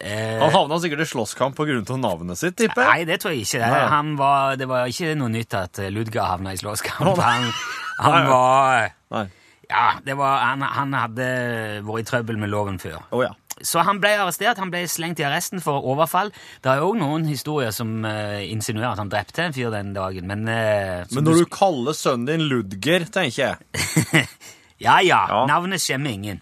Eh, 0.00 0.38
Han 0.40 0.50
havna 0.54 0.78
sikkert 0.80 1.04
i 1.04 1.08
slåsskamp 1.10 1.58
av 1.60 1.68
navnet 2.00 2.38
sitt, 2.40 2.56
tipper. 2.56 2.86
Nei, 2.88 3.04
det 3.04 3.20
tror 3.20 3.34
jeg 3.34 3.44
ikke. 3.44 3.60
Det, 3.60 3.82
han 3.92 4.14
var, 4.16 4.56
det 4.56 4.68
var 4.70 4.88
ikke 4.88 5.12
noe 5.20 5.28
nytt 5.32 5.54
at 5.58 5.82
eh, 5.84 5.92
Ludger 5.92 6.24
havna 6.24 6.54
i 6.54 6.60
slåsskamp. 6.60 7.18
Han, 7.20 7.50
han 8.04 8.16
Nei. 8.16 8.26
var 8.30 8.92
Nei. 9.12 9.26
Ja, 9.72 9.84
det 10.04 10.16
var, 10.18 10.40
han, 10.44 10.60
han 10.68 10.92
hadde 10.92 11.26
vært 11.86 12.02
i 12.02 12.08
trøbbel 12.10 12.36
med 12.40 12.50
loven 12.52 12.76
før. 12.82 12.98
Oh, 13.10 13.22
ja. 13.24 13.30
Så 13.62 13.82
han 13.86 14.00
ble 14.02 14.10
arrestert, 14.18 14.58
han 14.58 14.70
ble 14.72 14.84
slengt 14.90 15.20
i 15.22 15.26
arresten 15.28 15.62
for 15.62 15.84
overfall. 15.86 16.32
Det 16.64 16.70
er 16.72 16.82
jo 16.82 16.92
noen 16.98 17.24
historier 17.28 17.70
som 17.74 18.00
uh, 18.04 18.40
insinuerer 18.42 18.92
at 18.96 19.02
han 19.02 19.10
drepte 19.12 19.44
en 19.46 19.54
fyr 19.54 19.70
den 19.74 19.92
dagen, 19.94 20.26
men 20.26 20.42
uh, 20.48 21.02
Men 21.14 21.24
når 21.28 21.44
du 21.44 21.50
kaller 21.52 21.94
sønnen 21.96 22.26
din 22.26 22.48
Ludger, 22.50 23.06
tenker 23.12 23.54
jeg 23.54 24.26
Ja, 24.82 24.98
ja, 25.00 25.20
Ja. 25.30 25.44
navnet 25.46 25.80
skjemmer 25.82 26.10
ingen. 26.10 26.40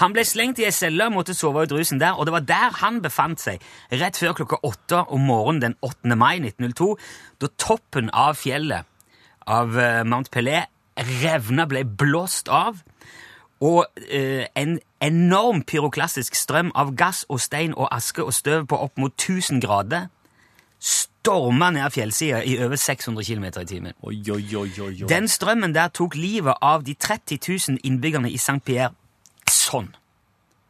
Han 0.00 0.14
ble 0.16 0.24
slengt 0.26 0.58
i 0.58 0.64
ei 0.66 0.72
celle 0.74 1.06
og 1.06 1.12
måtte 1.14 1.36
sove 1.36 1.62
ut 1.66 1.72
rusen 1.76 2.00
der, 2.00 2.16
og 2.18 2.26
det 2.26 2.32
var 2.34 2.46
der 2.48 2.78
han 2.80 3.02
befant 3.04 3.38
seg 3.44 3.62
rett 3.92 4.16
før 4.18 4.32
klokka 4.40 4.58
åtte 4.66 5.02
om 5.14 5.28
morgenen 5.28 5.60
den 5.62 5.76
8. 5.86 6.16
mai 6.18 6.40
1902, 6.40 6.88
da 7.44 7.50
toppen 7.62 8.08
av 8.10 8.34
fjellet 8.40 8.88
av 9.46 9.76
eh, 9.78 10.00
Mount 10.08 10.32
Pelé 10.34 10.64
revna, 10.96 11.68
ble 11.70 11.84
blåst 11.84 12.48
av. 12.50 12.80
Og 13.62 13.84
eh, 14.08 14.48
en 14.58 14.78
enorm 15.04 15.62
pyroklastisk 15.68 16.36
strøm 16.38 16.72
av 16.74 16.94
gass 16.98 17.24
og 17.28 17.40
stein 17.44 17.74
og 17.76 17.90
aske 17.92 18.24
og 18.24 18.34
støv 18.34 18.66
på 18.70 18.78
opp 18.86 18.98
mot 19.00 19.12
1000 19.12 19.60
grader 19.64 20.08
storma 20.84 21.70
ned 21.72 21.92
fjellsida 21.92 22.42
i 22.44 22.56
over 22.64 22.76
600 22.76 23.24
km 23.24 23.44
i 23.62 23.66
timen. 23.68 23.94
Oi, 24.02 24.18
oi, 24.30 24.42
oi, 24.56 24.68
oi. 24.80 24.90
oi. 25.02 25.08
Den 25.08 25.28
strømmen 25.28 25.72
der 25.74 25.88
tok 25.88 26.16
livet 26.18 26.60
av 26.60 26.84
de 26.84 26.94
30 26.94 27.38
000 27.48 27.80
innbyggerne 27.88 28.30
i 28.30 28.40
St. 28.40 28.60
Pierre 28.64 28.92
sånn. 29.50 29.88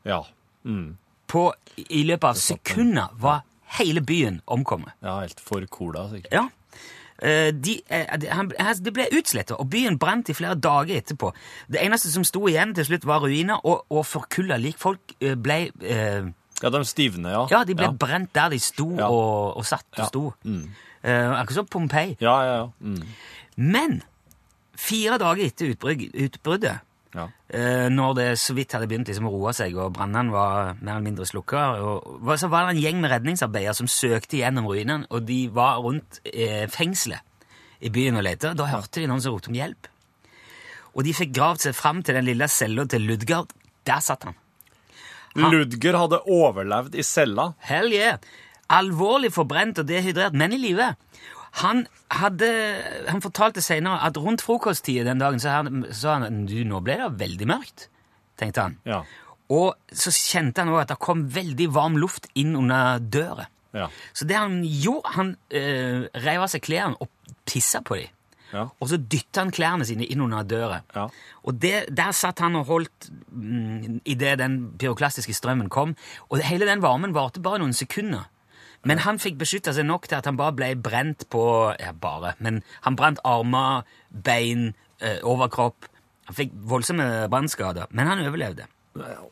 Ja. 0.07 0.23
Mm. 0.65 0.97
På, 1.31 1.49
I 1.77 2.05
løpet 2.07 2.29
av 2.29 2.39
sekunder 2.39 3.17
var 3.19 3.43
hele 3.79 4.05
byen 4.05 4.41
omkommet. 4.47 4.95
ja, 5.03 5.19
helt 5.25 5.41
for 5.43 5.67
cola, 5.67 6.07
sikkert. 6.13 6.33
Ja. 6.33 6.47
Eh, 7.23 7.53
De, 7.55 7.83
eh, 7.89 8.17
det 8.83 8.93
ble 8.93 9.07
utsletta, 9.13 9.55
og 9.61 9.69
byen 9.71 9.99
brant 9.99 10.29
i 10.29 10.35
flere 10.35 10.55
dager 10.59 10.97
etterpå. 10.99 11.33
Det 11.71 11.81
eneste 11.85 12.11
som 12.11 12.25
sto 12.25 12.47
igjen 12.49 12.75
til 12.75 12.85
slutt, 12.85 13.05
var 13.07 13.21
ruiner, 13.23 13.61
og, 13.65 13.85
og 13.91 14.07
forkulla 14.07 14.57
likfolk 14.59 15.15
eh, 15.21 15.35
ble 15.37 15.71
eh, 15.81 16.25
Ja, 16.63 16.71
de 16.71 16.85
stivne, 16.85 17.29
ja. 17.31 17.47
Ja, 17.51 17.65
de 17.65 17.75
ble 17.75 17.93
brent 17.99 18.33
der 18.35 18.49
de 18.51 18.59
sto 18.63 18.89
Ja. 18.99 19.09
og, 19.09 19.57
og 19.57 19.65
satt 19.67 19.87
og 19.95 19.99
Ja. 19.99 20.07
sto. 20.11 20.33
Mm. 20.45 20.69
Eh, 21.05 21.31
akkurat 21.41 21.55
som 21.55 21.67
Pompeii. 21.67 22.17
Ja, 22.21 22.35
ja, 22.43 22.55
ja. 22.57 22.69
Mm. 22.81 23.03
Men 23.57 24.03
fire 24.77 25.19
dager 25.19 25.45
etter 25.45 25.71
utbrudd, 25.75 26.03
utbruddet, 26.15 26.81
ja. 27.15 27.29
eh, 27.49 27.89
når 27.93 28.15
det 28.19 28.27
så 28.43 28.55
vidt 28.57 28.73
hadde 28.75 28.89
begynt 28.91 29.09
liksom 29.11 29.29
å 29.29 29.33
roe 29.33 29.53
seg, 29.57 29.77
og 29.79 29.93
brannene 29.97 30.33
var 30.35 30.75
mer 30.81 30.97
eller 30.97 31.07
mindre 31.07 31.27
slukka, 31.31 31.65
og- 31.81 32.29
så 32.41 32.49
var 32.51 32.67
det 32.67 32.77
en 32.77 32.83
gjeng 32.83 33.01
med 33.01 33.11
redningsarbeidere 33.15 33.75
som 33.79 33.87
søkte 33.87 34.39
gjennom 34.41 34.67
ruinene, 34.67 35.07
og 35.11 35.25
de 35.27 35.49
var 35.49 35.81
rundt 35.85 36.21
eh, 36.25 36.67
fengselet 36.67 37.21
i 37.81 37.91
byen 37.91 38.17
og 38.17 38.25
lette. 38.27 38.55
Da 38.57 38.67
hørte 38.67 39.01
de 39.01 39.07
noen 39.11 39.21
som 39.21 39.35
ropte 39.35 39.49
om 39.53 39.59
hjelp. 39.59 39.87
Og 40.95 41.03
de 41.05 41.13
fikk 41.13 41.33
gravd 41.35 41.61
seg 41.67 41.75
fram 41.75 42.03
til 42.07 42.15
den 42.15 42.25
lille 42.29 42.47
cella 42.49 42.85
til 42.87 43.03
Ludgard. 43.03 43.51
Der 43.85 44.01
satt 44.01 44.25
han. 44.25 44.35
Han- 45.37 45.51
Ludger 45.51 45.97
hadde 45.99 46.21
overlevd 46.31 46.95
i 46.95 47.03
cella. 47.03 47.55
Hell 47.67 47.91
yeah! 47.93 48.19
Alvorlig 48.71 49.33
forbrent 49.35 49.79
og 49.83 49.87
dehydrert, 49.91 50.33
men 50.33 50.55
i 50.55 50.57
live. 50.63 50.93
Han, 51.63 51.85
hadde, 52.11 52.49
han 53.07 53.23
fortalte 53.23 53.63
senere 53.63 54.01
at 54.07 54.17
rundt 54.19 54.43
frokosttid 54.43 55.05
den 55.07 55.21
dagen 55.23 55.39
så 55.43 55.53
han- 55.61 55.85
sa 55.95 56.19
han 56.19 56.47
du, 56.51 56.57
nå 56.67 56.81
ble 56.83 56.97
det 56.99 57.11
veldig 57.21 57.47
mørkt, 57.47 57.89
tenkte 58.41 58.65
han. 58.65 58.79
Ja. 58.89 59.03
Og 59.55 59.75
så 59.93 60.11
kjente 60.11 60.65
han 60.65 60.73
også 60.73 60.83
at 60.87 60.93
det 60.95 60.99
kom 61.05 61.27
veldig 61.31 61.69
varm 61.75 61.97
luft 62.01 62.27
inn 62.35 62.57
under 62.59 62.99
døra. 62.99 63.47
Ja. 63.75 63.89
Så 64.15 64.27
det 64.27 64.37
han 64.39 64.63
gjorde, 64.65 65.15
han 65.15 65.37
øh, 65.51 66.09
reiv 66.25 66.43
av 66.47 66.51
seg 66.51 66.63
klærne 66.67 66.99
og 67.03 67.09
pissa 67.47 67.81
på 67.85 67.99
dem. 68.01 68.11
Ja. 68.55 68.69
Og 68.79 68.87
så 68.91 68.97
dytta 68.99 69.43
han 69.43 69.51
klærne 69.55 69.87
sine 69.87 70.07
inn 70.07 70.21
under 70.23 70.45
døra. 70.47 70.83
Ja. 70.95 71.09
Og 71.43 71.57
det, 71.63 71.89
der 71.91 72.13
satt 72.15 72.39
han 72.43 72.55
og 72.59 72.69
holdt 72.71 73.09
mm, 73.35 74.01
idet 74.07 74.37
den 74.39 74.59
pyroklastiske 74.79 75.35
strømmen 75.35 75.69
kom. 75.75 75.97
Og 76.31 76.39
hele 76.47 76.69
den 76.69 76.83
varmen 76.85 77.15
varte 77.17 77.43
bare 77.43 77.59
noen 77.63 77.75
sekunder. 77.75 78.29
Men 78.85 78.99
han 79.05 79.19
fikk 79.19 79.39
beskytta 79.41 79.73
seg 79.73 79.87
nok 79.89 80.07
til 80.11 80.19
at 80.19 80.27
han 80.29 80.37
bare 80.37 80.53
ble 80.53 80.75
brent 80.77 81.27
på 81.33 81.43
Ja, 81.81 81.93
bare. 81.93 82.35
Men 82.39 82.63
han 82.85 82.97
brant 82.97 83.19
armer, 83.25 83.85
bein, 84.11 84.75
eh, 85.01 85.19
overkropp. 85.23 85.89
Han 86.27 86.35
fikk 86.37 86.53
voldsomme 86.69 87.29
brannskader, 87.33 87.87
men 87.91 88.07
han 88.07 88.19
overlevde. 88.25 88.67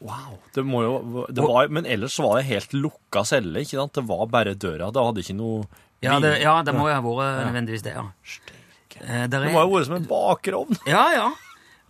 Wow. 0.01 0.39
Det 0.55 0.65
må 0.67 0.81
jo, 0.83 1.27
det 1.31 1.45
var, 1.45 1.69
men 1.71 1.87
ellers 1.87 2.17
var 2.19 2.41
det 2.41 2.49
helt 2.49 2.73
lukka 2.75 3.23
celle, 3.25 3.61
ikke 3.63 3.79
sant? 3.79 3.93
Det 3.95 4.03
var 4.09 4.27
bare 4.27 4.55
døra. 4.59 4.91
Det 4.93 5.05
hadde 5.07 5.23
ikke 5.23 5.37
noe 5.39 5.63
Ja, 6.03 6.17
det, 6.19 6.41
ja, 6.43 6.57
det 6.67 6.75
må 6.75 6.89
jo 6.91 6.97
ha 6.97 7.01
vært 7.05 7.47
nødvendigvis 7.47 7.85
det, 7.87 7.93
ja. 7.95 8.09
Eh, 9.01 9.27
der 9.27 9.29
Det 9.29 9.35
er- 9.39 9.53
må 9.55 9.61
jo 9.63 9.69
ha 9.69 9.79
vært 9.79 9.87
som 9.87 9.95
en 9.97 10.09
bakerovn. 10.11 10.79
Ja, 10.87 11.05
ja. 11.15 11.31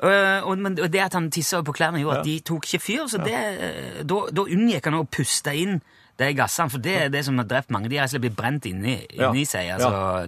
Uh, 0.02 0.42
og, 0.50 0.58
men 0.58 0.74
og 0.82 0.90
det 0.90 0.98
at 1.00 1.12
han 1.14 1.30
tissa 1.30 1.62
på 1.62 1.72
klærne, 1.72 2.00
gjorde 2.02 2.20
at 2.20 2.26
Ja. 2.26 2.32
de 2.32 2.40
tok 2.40 2.64
ikke 2.66 2.80
fyr. 2.82 3.04
Så 3.08 3.18
det, 3.22 4.06
da, 4.06 4.16
da 4.34 4.42
unngikk 4.42 4.84
han 4.84 4.94
å 4.98 5.06
puste 5.08 5.54
inn 5.54 5.80
de 6.18 6.34
gassene, 6.36 6.70
for 6.70 6.78
det 6.78 6.94
er 7.06 7.08
det 7.12 7.24
som 7.24 7.38
har 7.40 7.44
drept 7.48 7.70
mange. 7.70 7.88
De 7.88 7.96
har 7.98 8.06
blitt 8.20 8.36
brent 8.36 8.66
inni, 8.66 9.06
Ja. 9.16 9.32
seg. 9.32 9.70
Altså, 9.74 10.26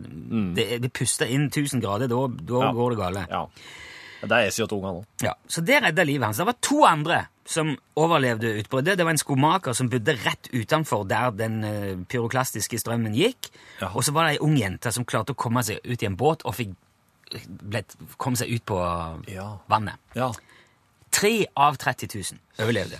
det, 0.55 0.81
de 0.83 0.89
puster 0.89 1.27
inn 1.27 1.51
1000 1.51 1.81
grader, 1.83 2.09
da, 2.09 2.27
da 2.29 2.73
går 2.73 2.91
det 2.95 2.99
gale. 2.99 3.27
Ja. 3.31 3.47
Det 4.25 4.33
er 4.33 4.49
SJ-ungene 4.49 4.93
nå. 4.97 5.05
Ja, 5.23 5.35
så 5.47 5.61
det 5.61 5.83
redda 5.83 6.03
livet 6.05 6.25
hans. 6.25 6.39
Det 6.41 6.47
var 6.47 6.57
to 6.65 6.79
andre 6.89 7.27
som 7.45 7.75
overlevde 8.01 8.55
utbruddet. 8.63 8.97
Det 8.97 9.05
var 9.05 9.13
en 9.13 9.21
skomaker 9.21 9.75
som 9.77 9.91
bodde 9.93 10.15
rett 10.25 10.49
utenfor 10.55 11.05
der 11.07 11.31
den 11.37 11.59
eh, 11.65 11.97
pyroklastiske 12.09 12.79
strømmen 12.81 13.13
gikk. 13.15 13.51
Ja. 13.83 13.91
Og 13.95 14.03
så 14.07 14.13
var 14.17 14.25
det 14.31 14.39
ei 14.39 14.41
ung 14.47 14.57
jente 14.57 14.91
som 14.97 15.05
klarte 15.05 15.35
å 15.35 15.37
komme 15.37 15.61
seg 15.63 15.81
ut 15.85 16.03
i 16.03 16.07
en 16.09 16.17
båt 16.17 16.41
og 16.49 16.55
fikk 16.57 16.73
ble, 17.61 17.83
kom 18.17 18.35
seg 18.37 18.49
ut 18.49 18.65
på 18.65 18.81
Ja. 19.29 19.59
vannet. 19.69 20.01
Ja. 20.17 20.31
Tre 21.15 21.35
av 21.55 21.77
30 21.79 22.09
000 22.15 22.41
overlevde. 22.65 22.99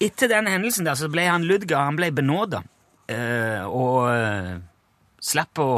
Etter 0.00 0.30
den 0.32 0.48
hendelsen 0.48 0.86
der 0.88 0.96
så 0.96 1.10
ble 1.12 1.26
han 1.28 1.44
Ludger 1.44 1.76
han 1.82 1.98
ble 1.98 2.08
benåda 2.16 2.62
eh, 3.10 3.66
og 3.68 4.06
eh, 4.14 4.54
slapp 5.20 5.60
å 5.60 5.68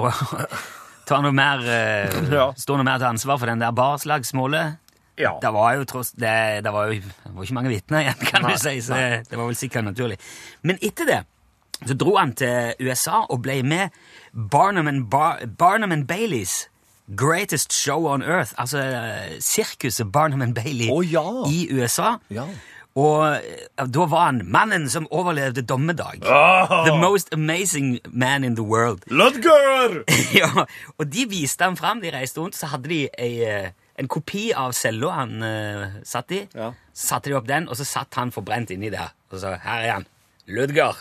ta 1.09 1.19
noe 1.25 1.35
mer 1.35 1.65
eh, 1.67 2.21
Ja. 2.31 2.53
stå 2.55 2.79
noe 2.79 2.87
mer 2.87 3.03
til 3.03 3.11
ansvar 3.11 3.41
for 3.43 3.51
den 3.51 3.63
der 3.65 3.75
barslagsmålet. 3.75 4.79
Ja. 5.21 5.35
Det 5.43 5.51
var 5.53 5.75
jo 5.77 5.85
tross 5.91 6.15
det, 6.17 6.63
det 6.65 6.71
var 6.73 6.89
jo 6.89 7.01
det 7.03 7.35
var 7.35 7.45
ikke 7.45 7.59
mange 7.59 7.73
vitner 7.75 8.05
igjen, 8.07 8.23
kan 8.31 8.47
Nei, 8.47 8.55
du 8.55 8.63
si, 8.63 8.79
så 8.81 8.97
det, 8.97 9.11
det 9.29 9.37
var 9.39 9.51
vel 9.51 9.59
sikkert 9.59 9.85
naturlig. 9.91 10.17
Men 10.63 10.79
etter 10.81 11.09
det 11.11 11.21
så 11.83 11.97
dro 11.99 12.15
han 12.15 12.31
til 12.39 12.79
USA 12.87 13.25
og 13.27 13.41
ble 13.43 13.59
med 13.67 13.91
Barnum 14.33 14.87
and, 14.89 15.09
Bar 15.11 15.43
Barnum 15.59 15.93
and 15.93 16.07
Baileys 16.07 16.69
Greatest 17.07 17.73
Show 17.73 18.07
on 18.07 18.23
Earth, 18.23 18.53
altså 18.57 18.83
sirkuset 19.41 20.13
Barnum 20.13 20.43
and 20.43 20.55
Bailey 20.55 20.89
Å, 20.91 21.03
ja. 21.03 21.25
i 21.51 21.67
USA. 21.75 22.17
Ja. 22.31 22.47
Og 22.95 23.25
eh, 23.39 23.85
da 23.89 24.07
var 24.11 24.27
han 24.29 24.43
mannen 24.53 24.85
som 24.93 25.07
overlevde 25.11 25.65
dommedag. 25.65 26.27
Ah! 26.29 26.85
The 26.85 26.97
most 27.01 27.33
amazing 27.33 28.01
man 28.05 28.45
in 28.45 28.57
the 28.57 28.65
world. 28.65 29.05
Ludger! 29.21 30.03
ja, 30.41 30.67
og 30.99 31.07
de 31.13 31.27
viste 31.31 31.65
han 31.65 31.77
fram, 31.77 32.03
de 32.05 32.13
reiste 32.13 32.41
rundt, 32.41 32.57
så 32.59 32.69
hadde 32.75 32.93
de 32.93 33.07
ei, 33.17 33.33
eh, 33.49 33.71
en 34.01 34.09
kopi 34.09 34.51
av 34.57 34.73
cella 34.77 35.13
han 35.21 35.33
uh, 35.45 35.97
satt 36.09 36.33
i. 36.33 36.43
Ja. 36.57 36.73
Så 36.93 37.15
satte 37.15 37.31
de 37.31 37.37
opp 37.37 37.49
den, 37.49 37.69
og 37.69 37.77
så 37.77 37.87
satt 37.89 38.17
han 38.21 38.33
forbrent 38.35 38.73
inni 38.75 38.93
der. 38.93 39.13
Og 39.33 39.41
så, 39.41 39.57
her 39.63 39.85
er 39.85 39.97
han. 40.01 40.07
Ludger. 40.49 41.01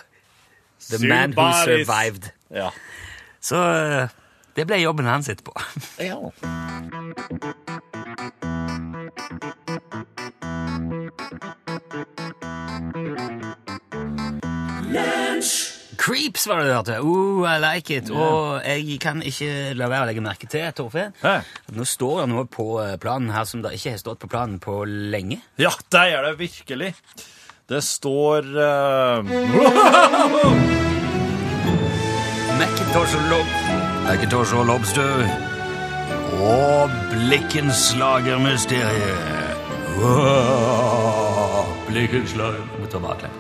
The 0.90 1.00
man 1.08 1.36
who 1.38 1.48
survived. 1.64 2.32
Ja. 2.52 2.72
Så 3.42 3.58
det 4.56 4.68
ble 4.68 4.82
jobben 4.82 5.08
hans 5.10 5.30
etterpå. 5.32 5.54
ja. 6.10 6.20
Creeps 16.02 16.48
var 16.48 16.58
det 16.58 16.66
du 16.66 16.74
hørte. 16.74 17.00
Oh, 17.00 17.46
I 17.46 17.60
like 17.62 17.98
it. 17.98 18.10
Og 18.10 18.62
jeg 18.66 18.98
kan 19.04 19.22
ikke 19.22 19.74
la 19.78 19.88
være 19.92 20.08
å 20.08 20.10
legge 20.10 20.24
merke 20.26 20.48
til, 20.50 20.66
Torfinn, 20.76 21.14
at 21.22 21.46
nå 21.76 21.86
står 21.86 22.24
det 22.24 22.30
noe 22.34 22.46
på 22.50 22.66
eh, 22.82 22.98
planen 23.02 23.30
her 23.36 23.46
som 23.50 23.62
det 23.62 23.76
ikke 23.78 23.94
har 23.94 24.02
stått 24.02 24.22
på 24.24 24.32
planen 24.32 24.58
på 24.64 24.82
lenge. 24.88 25.38
Ja, 25.62 25.72
det 25.94 26.06
er 26.16 26.26
det 26.26 26.34
virkelig. 26.42 26.96
Det 27.70 27.84
står 27.86 28.50
uh... 28.58 29.22
Macintosh 32.60 33.16
og 33.22 33.30
lob... 33.32 33.71
Macintosh 34.06 34.56
og 34.58 34.66
lobster. 34.66 35.30
Og 36.42 36.90
blikkenslagermysteriet. 37.12 39.58
Blikkenslager. 41.88 42.66
Må 42.80 42.86
ta 42.90 43.00
baklengs. 43.00 43.38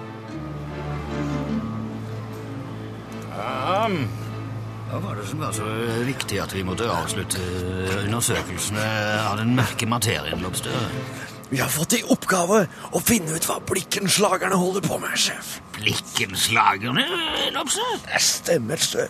Hva 4.91 4.99
var 4.99 5.15
det 5.15 5.25
som 5.29 5.39
var 5.39 5.53
så 5.55 5.63
viktig 6.03 6.41
at 6.43 6.51
vi 6.51 6.65
måtte 6.67 6.83
avslutte 6.91 7.39
undersøkelsene 8.03 8.83
av 9.23 9.37
den 9.39 9.55
mørke 9.55 9.87
materien, 9.87 10.43
Lobster? 10.43 10.75
Vi 11.49 11.59
har 11.59 11.71
fått 11.71 11.95
i 11.95 12.03
oppgave 12.11 12.65
å 12.91 12.99
finne 12.99 13.35
ut 13.35 13.47
hva 13.47 13.61
blikkenslagerne 13.71 14.59
holder 14.59 14.83
på 14.83 14.99
med, 14.99 15.15
sjef. 15.15 15.61
Blikkenslagerne, 15.81 17.03
Lobster? 17.55 17.97
Det 18.05 18.21
stemmer, 18.21 18.77
sør. 18.77 19.09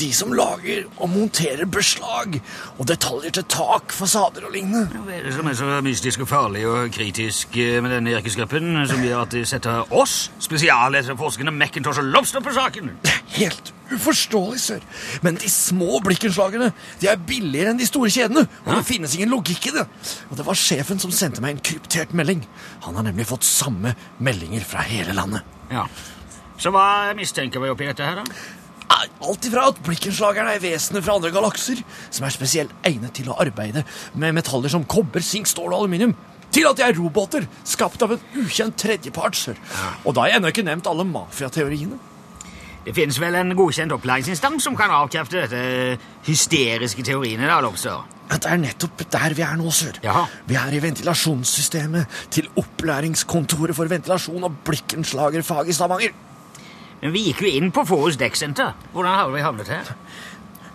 De 0.00 0.08
som 0.16 0.32
lager 0.32 0.86
og 0.96 1.10
monterer 1.12 1.68
beslag 1.68 2.38
og 2.78 2.86
detaljer 2.88 3.36
til 3.36 3.44
tak, 3.52 3.92
fasader 3.92 4.48
og 4.48 4.54
lignende. 4.54 4.86
Hva 5.04 5.18
er 5.18 5.26
det 5.28 5.34
som 5.36 5.50
er 5.50 5.58
så 5.58 5.80
mystisk 5.84 6.24
og 6.24 6.30
farlig 6.30 6.64
og 6.68 6.90
kritisk 6.94 7.56
eh, 7.60 7.78
med 7.84 7.92
denne 7.92 8.16
yrkesgruppen, 8.16 8.86
som 8.88 9.02
gjør 9.04 9.24
at 9.26 9.36
de 9.36 9.44
setter 9.48 9.92
oss, 9.94 10.30
spesialetterforskerne 10.46 11.52
McIntosh 11.52 12.00
og 12.00 12.12
Lobster, 12.14 12.44
på 12.44 12.54
saken? 12.56 12.94
Helt 13.36 13.72
uforståelig, 13.92 14.60
sør. 14.60 14.86
Men 15.22 15.36
de 15.40 15.50
små 15.52 16.00
blikkenslagerne 16.04 16.72
de 17.02 17.10
er 17.10 17.20
billigere 17.28 17.74
enn 17.74 17.80
de 17.80 17.88
store 17.88 18.10
kjedene, 18.12 18.46
og 18.64 18.72
det 18.72 18.86
finnes 18.88 19.18
ingen 19.18 19.34
logikk 19.34 19.68
i 19.70 19.74
det. 19.76 19.84
Og 20.30 20.40
det 20.40 20.46
var 20.48 20.58
sjefen 20.58 21.02
som 21.02 21.12
sendte 21.14 21.44
meg 21.44 21.56
en 21.56 21.66
kryptert 21.70 22.16
melding. 22.16 22.46
Han 22.88 22.98
har 22.98 23.06
nemlig 23.10 23.28
fått 23.28 23.46
samme 23.46 23.94
meldinger 24.18 24.64
fra 24.66 24.86
hele 24.86 25.14
landet. 25.16 25.55
Ja. 25.72 25.86
Så 26.60 26.72
hva 26.72 27.12
mistenker 27.16 27.60
vi 27.62 27.72
oppi 27.72 27.88
dette 27.88 28.06
her, 28.06 28.22
da? 28.22 28.24
Alt 29.26 29.48
ifra 29.48 29.66
at 29.72 29.80
blikkenslagerne 29.84 30.54
er 30.56 30.62
vesener 30.62 31.02
fra 31.04 31.16
andre 31.18 31.32
galakser, 31.34 31.80
som 32.14 32.26
er 32.26 32.34
spesielt 32.34 32.72
egnet 32.86 33.16
til 33.18 33.28
å 33.32 33.36
arbeide 33.42 33.82
med 34.14 34.36
metaller 34.36 34.72
som 34.72 34.86
kobber, 34.86 35.24
sink, 35.24 35.50
stål 35.50 35.72
og 35.72 35.82
aluminium, 35.82 36.14
til 36.54 36.68
at 36.70 36.78
de 36.78 36.84
er 36.86 36.96
roboter 36.96 37.48
skapt 37.66 38.04
av 38.06 38.14
en 38.14 38.44
ukjent 38.44 38.78
tredjepart. 38.78 39.40
Og 40.06 40.14
da 40.14 40.22
har 40.22 40.30
jeg 40.30 40.40
ennå 40.40 40.52
ikke 40.54 40.64
nevnt 40.68 40.88
alle 40.88 41.04
mafiateoriene. 41.08 41.98
Det 42.86 42.92
finnes 42.94 43.16
vel 43.18 43.34
en 43.34 43.50
godkjent 43.58 43.90
opplæringsinstans 43.96 44.62
som 44.62 44.76
kan 44.78 44.92
avkrefte 44.94 45.40
dette 45.42 45.96
hysteriske 46.28 47.02
teoriene, 47.02 47.48
da, 47.50 47.58
Lobster? 47.64 48.04
Det 48.30 48.46
er 48.46 48.60
nettopp 48.62 49.02
der 49.10 49.34
vi 49.34 49.42
er 49.42 49.58
nå, 49.58 49.72
sør. 49.74 49.98
Jaha. 50.04 50.22
Vi 50.46 50.54
er 50.58 50.74
i 50.74 50.82
ventilasjonssystemet 50.82 52.20
til 52.30 52.46
opplæringskontoret 52.62 53.74
for 53.74 53.90
ventilasjon 53.90 54.46
og 54.46 54.62
blikkenslagerfag 54.66 55.70
i 55.70 55.74
Stavanger. 55.74 56.14
Men 57.02 57.14
vi 57.14 57.26
gikk 57.26 57.42
jo 57.42 57.52
inn 57.58 57.74
på 57.74 57.82
Forus 57.90 58.18
dekksenter. 58.22 58.74
Hvordan 58.94 59.18
har 59.18 59.34
vi 59.34 59.42
havnet 59.42 59.70
her? 59.74 59.94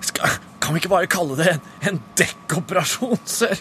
Skal, 0.03 0.35
kan 0.59 0.75
vi 0.75 0.83
ikke 0.83 0.91
bare 0.91 1.11
kalle 1.11 1.39
det 1.39 1.47
en, 1.53 1.63
en 1.93 2.01
dekkoperasjon, 2.19 3.23
sør? 3.23 3.55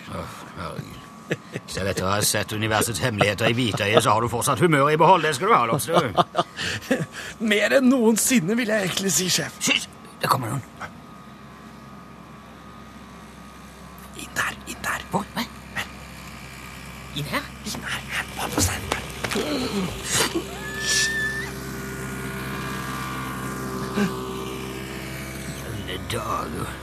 Selv 1.70 1.90
etter 1.92 2.06
å 2.06 2.10
ha 2.12 2.20
sett 2.26 2.52
universets 2.56 3.00
hemmeligheter 3.04 3.50
i 3.50 3.56
hvitøyet, 3.56 4.02
så 4.02 4.14
har 4.14 4.24
du 4.24 4.30
fortsatt 4.32 4.62
humøret 4.62 4.96
i 4.96 5.00
behold. 5.00 5.22
Det 5.26 5.34
skal 5.36 5.50
du 5.50 5.54
ha, 5.54 5.62
Lobster. 5.70 6.10
Mer 7.52 7.76
enn 7.78 7.88
noensinne, 7.90 8.56
vil 8.58 8.72
jeg 8.72 8.90
egentlig 8.90 9.14
si, 9.14 9.28
sjef. 9.32 9.58
Hysj! 9.66 9.88
Det 10.20 10.28
kommer 10.28 10.52
noen. 10.52 10.64
Inn 14.20 14.34
der, 14.36 14.58
inn 14.68 14.82
der. 14.84 15.06
Hvor? 15.12 15.24
Hva? 15.34 15.46
Inn 17.16 17.30
her? 17.30 17.46
Inn 17.64 17.88
her, 17.88 18.02
her. 18.16 18.26
Bare 18.36 18.50
på. 18.50 18.60
Alle 25.70 25.96
dager. 26.12 26.76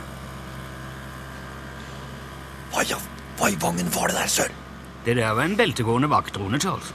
Hva 2.74 2.84
i, 2.84 2.98
hva 3.38 3.52
i 3.54 3.58
vangen 3.62 3.90
var 3.94 4.12
det 4.12 4.18
der, 4.18 4.32
søren? 4.32 4.64
Det 5.06 5.16
der 5.16 5.36
var 5.38 5.46
en 5.48 5.58
beltegående 5.58 6.10
vaktrone, 6.12 6.60
Charles. 6.60 6.94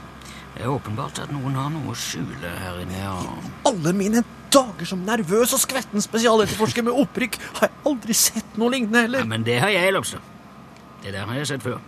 Det 0.53 0.61
er 0.61 0.69
åpenbart 0.69 1.17
at 1.23 1.31
noen 1.33 1.55
har 1.57 1.71
noe 1.73 1.93
å 1.93 1.97
skjule 1.97 2.49
her 2.61 2.81
inne. 2.83 2.99
ja. 2.99 3.15
Alle 3.65 3.93
mine 3.97 4.21
dager 4.53 4.85
som 4.85 5.01
nervøs 5.07 5.55
og 5.55 5.63
skvetten 5.63 6.03
spesialetterforsker 6.03 6.85
med 6.85 6.93
opprykk 6.93 7.39
har 7.55 7.71
jeg 7.71 7.79
aldri 7.89 8.17
sett 8.17 8.59
noe 8.61 8.69
lignende 8.75 9.07
heller. 9.07 9.23
Ja, 9.25 9.31
men 9.31 9.47
det 9.47 9.57
har 9.63 9.73
jeg, 9.73 9.95
Lobster. 9.95 10.21
Det 11.01 11.15
der 11.15 11.25
har 11.25 11.39
jeg 11.41 11.49
sett 11.49 11.65
før. 11.65 11.81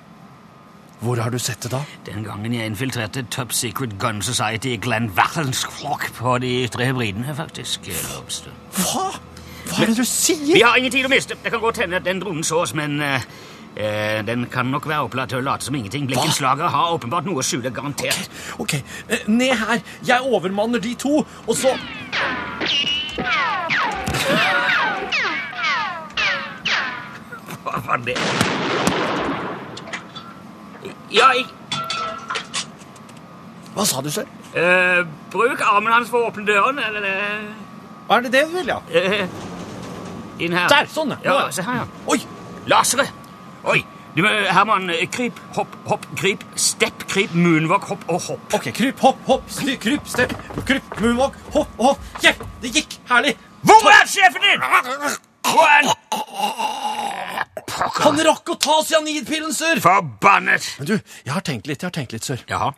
Hvor 1.04 1.20
har 1.22 1.30
du 1.30 1.38
sett 1.38 1.62
det 1.62 1.72
da? 1.76 1.84
Den 2.08 2.24
gangen 2.26 2.54
jeg 2.56 2.72
infiltrerte 2.72 3.26
Top 3.30 3.54
Secret 3.54 4.00
Gun 4.02 4.22
Society 4.26 4.74
i 4.74 4.78
Glenn 4.82 5.12
Flock 5.12 6.10
på 6.18 6.38
de 6.42 6.64
ytre 6.64 6.88
hybridene, 6.90 7.36
faktisk. 7.36 7.86
Lobster. 8.16 8.52
Hva? 8.80 9.12
Hva 9.66 9.84
er 9.84 9.92
det 9.92 9.98
du 9.98 10.06
sier? 10.06 10.56
Vi 10.56 10.64
har 10.64 10.78
ingen 10.78 10.92
tid 10.92 11.06
å 11.06 11.12
miste. 11.12 11.38
Det 11.44 11.52
kan 11.52 11.62
godt 11.62 11.78
hende 11.84 11.98
at 11.98 12.06
den 12.06 12.22
dronen 12.24 12.44
så 12.44 12.64
oss, 12.64 12.74
men 12.74 12.98
eh, 13.76 14.22
den 14.28 14.46
kan 14.52 14.66
nok 14.72 14.88
være 14.88 15.06
opplatt 15.10 15.30
til 15.34 15.40
å 15.42 15.46
late 15.46 15.66
som 15.68 15.76
ingenting. 15.76 16.08
Blikkenslager 16.08 16.68
har 16.72 16.94
åpenbart 16.96 17.26
noe 17.28 17.42
å 17.44 17.46
skjule, 17.46 17.72
garantert. 17.76 18.30
Ok, 18.60 18.74
eh, 19.10 19.26
ned 19.28 19.56
her. 19.56 19.82
Jeg 20.08 20.22
overmanner 20.24 20.80
de 20.80 20.96
to, 20.96 21.26
og 21.48 21.56
så 21.56 21.76
Hva 27.66 27.80
var 27.88 28.02
det? 28.06 28.16
Ja, 31.16 31.30
jeg 31.34 31.46
Hva 33.76 33.84
sa 33.88 34.02
du, 34.02 34.10
sir? 34.14 34.28
eh, 34.56 35.02
Bruk 35.34 35.62
armen 35.66 35.92
hans 35.94 36.10
for 36.12 36.24
å 36.24 36.30
åpne 36.32 36.46
døren, 36.48 36.80
eller 36.80 37.08
Hva 38.08 38.18
Er 38.20 38.26
det 38.28 38.32
det 38.36 38.46
du 38.50 38.56
vil, 38.60 38.72
ja? 38.72 38.80
eh, 38.92 39.26
Inn 40.46 40.52
her. 40.54 40.68
Der, 40.68 40.88
sånn, 40.92 41.14
ja. 41.16 41.18
Ja, 41.24 41.52
se 41.56 41.64
her, 41.64 41.84
ja. 41.84 41.86
Oi! 42.12 42.18
Laseret! 42.68 43.12
Oi! 43.66 43.82
Du, 44.16 44.22
eh, 44.24 44.54
Herman, 44.54 44.90
eh, 44.90 45.08
kryp, 45.10 45.40
hopp, 45.56 45.72
hopp, 45.90 46.06
kryp, 46.16 46.44
stepp, 46.56 47.08
kryp, 47.10 47.34
moonwalk, 47.34 47.84
hopp 47.90 48.04
og 48.08 48.22
hopp. 48.22 48.54
Ok, 48.54 48.70
kryp, 48.72 49.00
hopp, 49.02 49.18
hopp, 49.26 49.50
styr, 49.50 49.76
kryp, 49.82 50.06
stepp, 50.08 50.36
kryp, 50.68 50.86
moonwalk, 51.02 51.36
hopp, 51.56 51.72
og 51.80 51.86
hopp. 51.90 52.06
Yeah, 52.24 52.38
det 52.62 52.72
gikk! 52.78 53.00
Herlig! 53.10 53.34
Hvor 53.66 53.90
er 53.90 54.06
sjefen 54.08 54.46
din? 54.46 54.62
Hvor 55.50 55.66
er 55.66 55.90
han? 55.90 55.96
Han 57.76 58.22
rakk 58.28 58.54
å 58.54 58.56
ta 58.62 58.78
cyanidpillen, 58.86 59.52
sør! 59.56 59.82
Forbannet! 59.84 60.70
Men 60.80 60.92
du, 60.92 60.94
jeg 61.26 61.34
har 61.34 61.44
tenkt 61.50 61.68
litt, 61.68 61.82
jeg 61.82 61.90
har 61.90 61.96
tenkt 61.98 62.14
litt, 62.16 62.24
sør. 62.28 62.46
Jaha. 62.48 62.70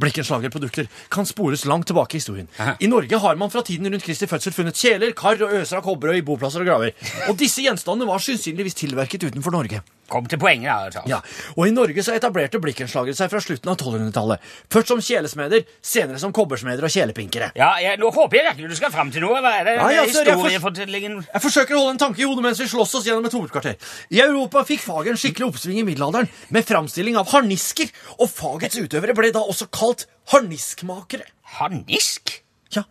Blikkenslagerprodukter 0.00 0.88
kan 1.12 1.28
spores 1.28 1.66
langt 1.68 1.90
tilbake 1.90 2.16
i 2.16 2.22
historien. 2.22 2.48
Aha. 2.62 2.76
I 2.78 2.88
Norge 2.88 3.20
har 3.26 3.36
man 3.36 3.52
fra 3.52 3.66
tiden 3.66 3.90
rundt 3.90 4.06
Kristi 4.06 4.30
fødsel 4.30 4.54
funnet 4.54 4.78
kjeler, 4.78 5.12
kar 5.18 5.42
og 5.42 5.58
øser 5.58 5.82
av 5.82 5.84
kobberøy, 5.90 6.22
boplasser 6.24 6.64
og 6.64 6.70
graver. 6.70 6.96
Og 7.26 7.36
disse 7.42 7.66
gjenstandene 7.66 8.08
var 8.08 8.22
sannsynligvis 8.22 8.78
tilverket 8.80 9.28
utenfor 9.28 9.58
Norge. 9.58 9.82
Kom 10.06 10.26
til 10.30 10.38
poenget, 10.38 10.70
da. 10.70 10.90
Charles. 10.94 11.10
Ja, 11.10 11.52
Og 11.56 11.66
i 11.66 11.72
Norge 11.74 12.02
så 12.06 12.14
etablerte 12.14 12.60
blikkenslagere 12.62 13.16
seg 13.18 13.30
fra 13.32 13.40
slutten 13.42 13.72
av 13.72 13.74
1200-tallet. 13.80 14.44
Først 14.70 14.92
som 14.92 15.00
kjelesmeder, 15.02 15.64
senere 15.82 16.20
som 16.22 16.34
kobbersmeder 16.36 16.86
og 16.86 16.92
kjelepinkere. 16.94 17.48
Ja, 17.58 17.72
jeg, 17.82 17.98
Nå 17.98 18.12
håper 18.14 18.38
jeg 18.38 18.46
virkelig 18.52 18.70
du 18.70 18.78
skal 18.78 18.92
fram 18.94 19.10
til 19.10 19.24
noe. 19.26 19.40
Hva 19.42 19.52
er 19.58 19.66
det? 19.66 19.74
Ja, 19.80 19.88
ja, 19.96 20.04
historiefortellingen? 20.06 21.18
jeg 21.18 21.26
for, 21.26 21.32
Jeg 21.34 21.44
forsøker 21.48 21.74
å 21.74 21.82
holde 21.82 21.96
en 21.96 22.02
tanke 22.04 22.22
i 22.22 22.28
hodet 22.28 22.46
mens 22.46 22.62
vi 22.62 22.68
slåss 22.70 22.94
oss 23.00 23.08
gjennom 23.08 23.26
et 23.26 23.34
hovedkvarter. 23.34 23.76
I 24.14 24.22
Europa 24.22 24.62
fikk 24.68 24.84
faget 24.86 25.16
en 25.16 25.20
skikkelig 25.20 25.48
oppsving 25.50 25.82
i 25.82 25.86
middelalderen 25.90 26.30
med 26.54 26.68
framstilling 26.70 27.18
av 27.18 27.30
harnisker, 27.34 27.90
og 28.20 28.30
fagets 28.30 28.78
utøvere 28.78 29.16
ble 29.18 29.32
da 29.34 29.42
også 29.42 29.66
kalt 29.74 30.06
harniskmakere. 30.32 31.26
Harnisk? 31.58 32.36
Ja, 32.74 32.86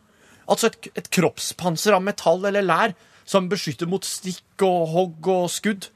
altså 0.51 0.67
et, 0.71 0.91
et 0.99 1.11
kroppspanser 1.15 1.95
av 1.95 2.03
metall 2.03 2.43
eller 2.51 2.65
lær 2.65 2.95
som 3.25 3.47
beskytter 3.49 3.89
mot 3.89 4.05
stikk 4.05 4.61
og 4.65 4.89
hogg 4.93 5.29
og 5.31 5.47
skudd. 5.49 5.89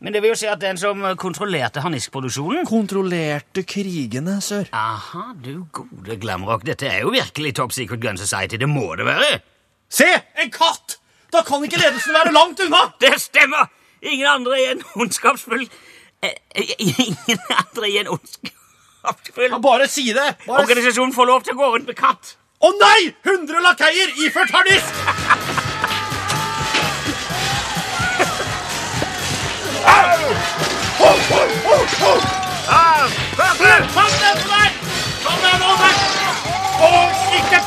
Men 0.00 0.12
det 0.12 0.20
vil 0.20 0.34
jo 0.34 0.36
si 0.36 0.48
at 0.50 0.60
den 0.60 0.76
som 0.76 1.00
kontrollerte 1.16 1.80
harniskproduksjonen 1.80 2.66
Kontrollerte 2.68 3.64
krigene, 3.64 4.38
sør. 4.44 4.68
Aha, 4.76 5.30
du 5.40 5.64
gode 5.72 6.18
glamrock. 6.20 6.66
Dette 6.68 6.90
er 6.90 7.00
jo 7.06 7.14
virkelig 7.14 7.54
Top 7.56 7.72
Secret 7.72 8.02
Gun 8.02 8.20
Society. 8.20 8.60
Det 8.60 8.68
må 8.68 8.90
det 8.98 9.08
være. 9.08 9.40
Se! 9.88 10.08
En 10.36 10.52
katt! 10.52 10.98
Da 11.32 11.42
kan 11.46 11.64
ikke 11.64 11.80
ledelsen 11.80 12.14
være 12.14 12.34
langt 12.36 12.60
unna! 12.66 12.86
Det 13.02 13.14
stemmer! 13.20 13.72
Ingen 14.02 14.28
andre 14.28 14.60
i 14.60 14.66
en 14.74 14.82
ondskapsfull 15.00 15.64
eh, 16.22 16.34
eh, 16.54 16.74
Ingen 16.78 17.40
andre 17.56 17.88
i 17.90 17.96
en 18.02 18.12
ondskapsfull 18.12 19.48
Ja, 19.50 19.58
bare 19.64 19.88
si 19.88 20.10
det! 20.12 20.28
Bare... 20.46 20.62
Organisasjonen 20.66 21.14
får 21.16 21.32
lov 21.32 21.46
til 21.46 21.56
å 21.56 21.62
gå 21.62 21.72
rundt 21.72 21.88
med 21.88 21.98
katt. 21.98 22.36
Å 22.60 22.72
nei! 22.76 23.12
100 23.24 23.64
lakeier 23.64 24.18
iført 24.26 24.52
harnisk! 24.54 25.55
På 30.26 31.08
deg! 34.50 34.70
Og 36.86 37.12
ikke 37.36 37.60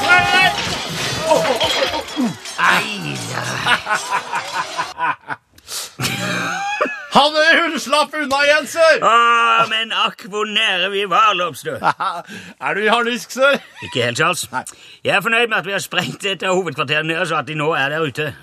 Han 7.10 7.38
unnslapp 7.66 8.14
unna 8.14 8.40
igjen, 8.46 8.68
sør! 8.68 9.00
ah, 9.04 9.64
men 9.72 9.92
akk 9.96 10.26
hvor 10.30 10.46
nære 10.48 10.92
vi 10.92 11.06
var, 11.10 11.34
Lobstø. 11.40 11.78
Er 12.66 12.76
du 12.76 12.84
i 12.84 12.92
harnisk, 12.92 13.32
sir? 13.32 13.58
Ikke 13.84 14.04
helt, 14.04 14.18
Charles. 14.18 14.46
Jeg 15.04 15.16
er 15.16 15.22
fornøyd 15.22 15.48
med 15.48 15.58
at 15.62 15.66
vi 15.68 15.72
har 15.78 15.84
sprengt 15.84 16.26
et 16.26 16.44
av 16.44 16.60
hovedkvarterene 16.60 17.16
deres, 17.16 17.32
og 17.32 17.40
at 17.40 17.48
de 17.48 17.56
nå 17.60 17.72
er 17.80 17.96
der 17.96 18.04
ute. 18.04 18.34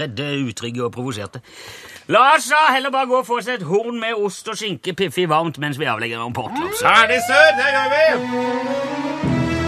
Redde, 0.00 0.32
utrygge 0.48 0.84
og 0.84 0.92
provoserte. 0.92 1.40
La 2.08 2.20
oss 2.34 2.46
da 2.48 2.56
heller 2.72 2.88
bare 2.90 3.06
gå 3.10 3.18
og 3.20 3.26
få 3.28 3.36
oss 3.42 3.48
et 3.52 3.64
horn 3.68 3.98
med 4.00 4.16
ost 4.16 4.48
og 4.48 4.56
skinke 4.56 4.94
piffig 4.96 5.26
varmt 5.28 5.58
mens 5.60 5.76
vi 5.80 5.84
avlegger 5.92 6.22
om 6.24 6.32
Lobstø. 6.32 6.86
Herlig 6.88 7.20
sør! 7.28 7.50
Det 7.58 7.68
gjør 7.74 7.90
vi! 7.92 9.58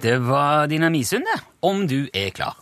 Det 0.00 0.18
var 0.18 0.66
Dynamisund, 0.66 1.24
det. 1.34 1.40
Om 1.60 1.86
du 1.88 2.08
er 2.12 2.30
klar. 2.30 2.56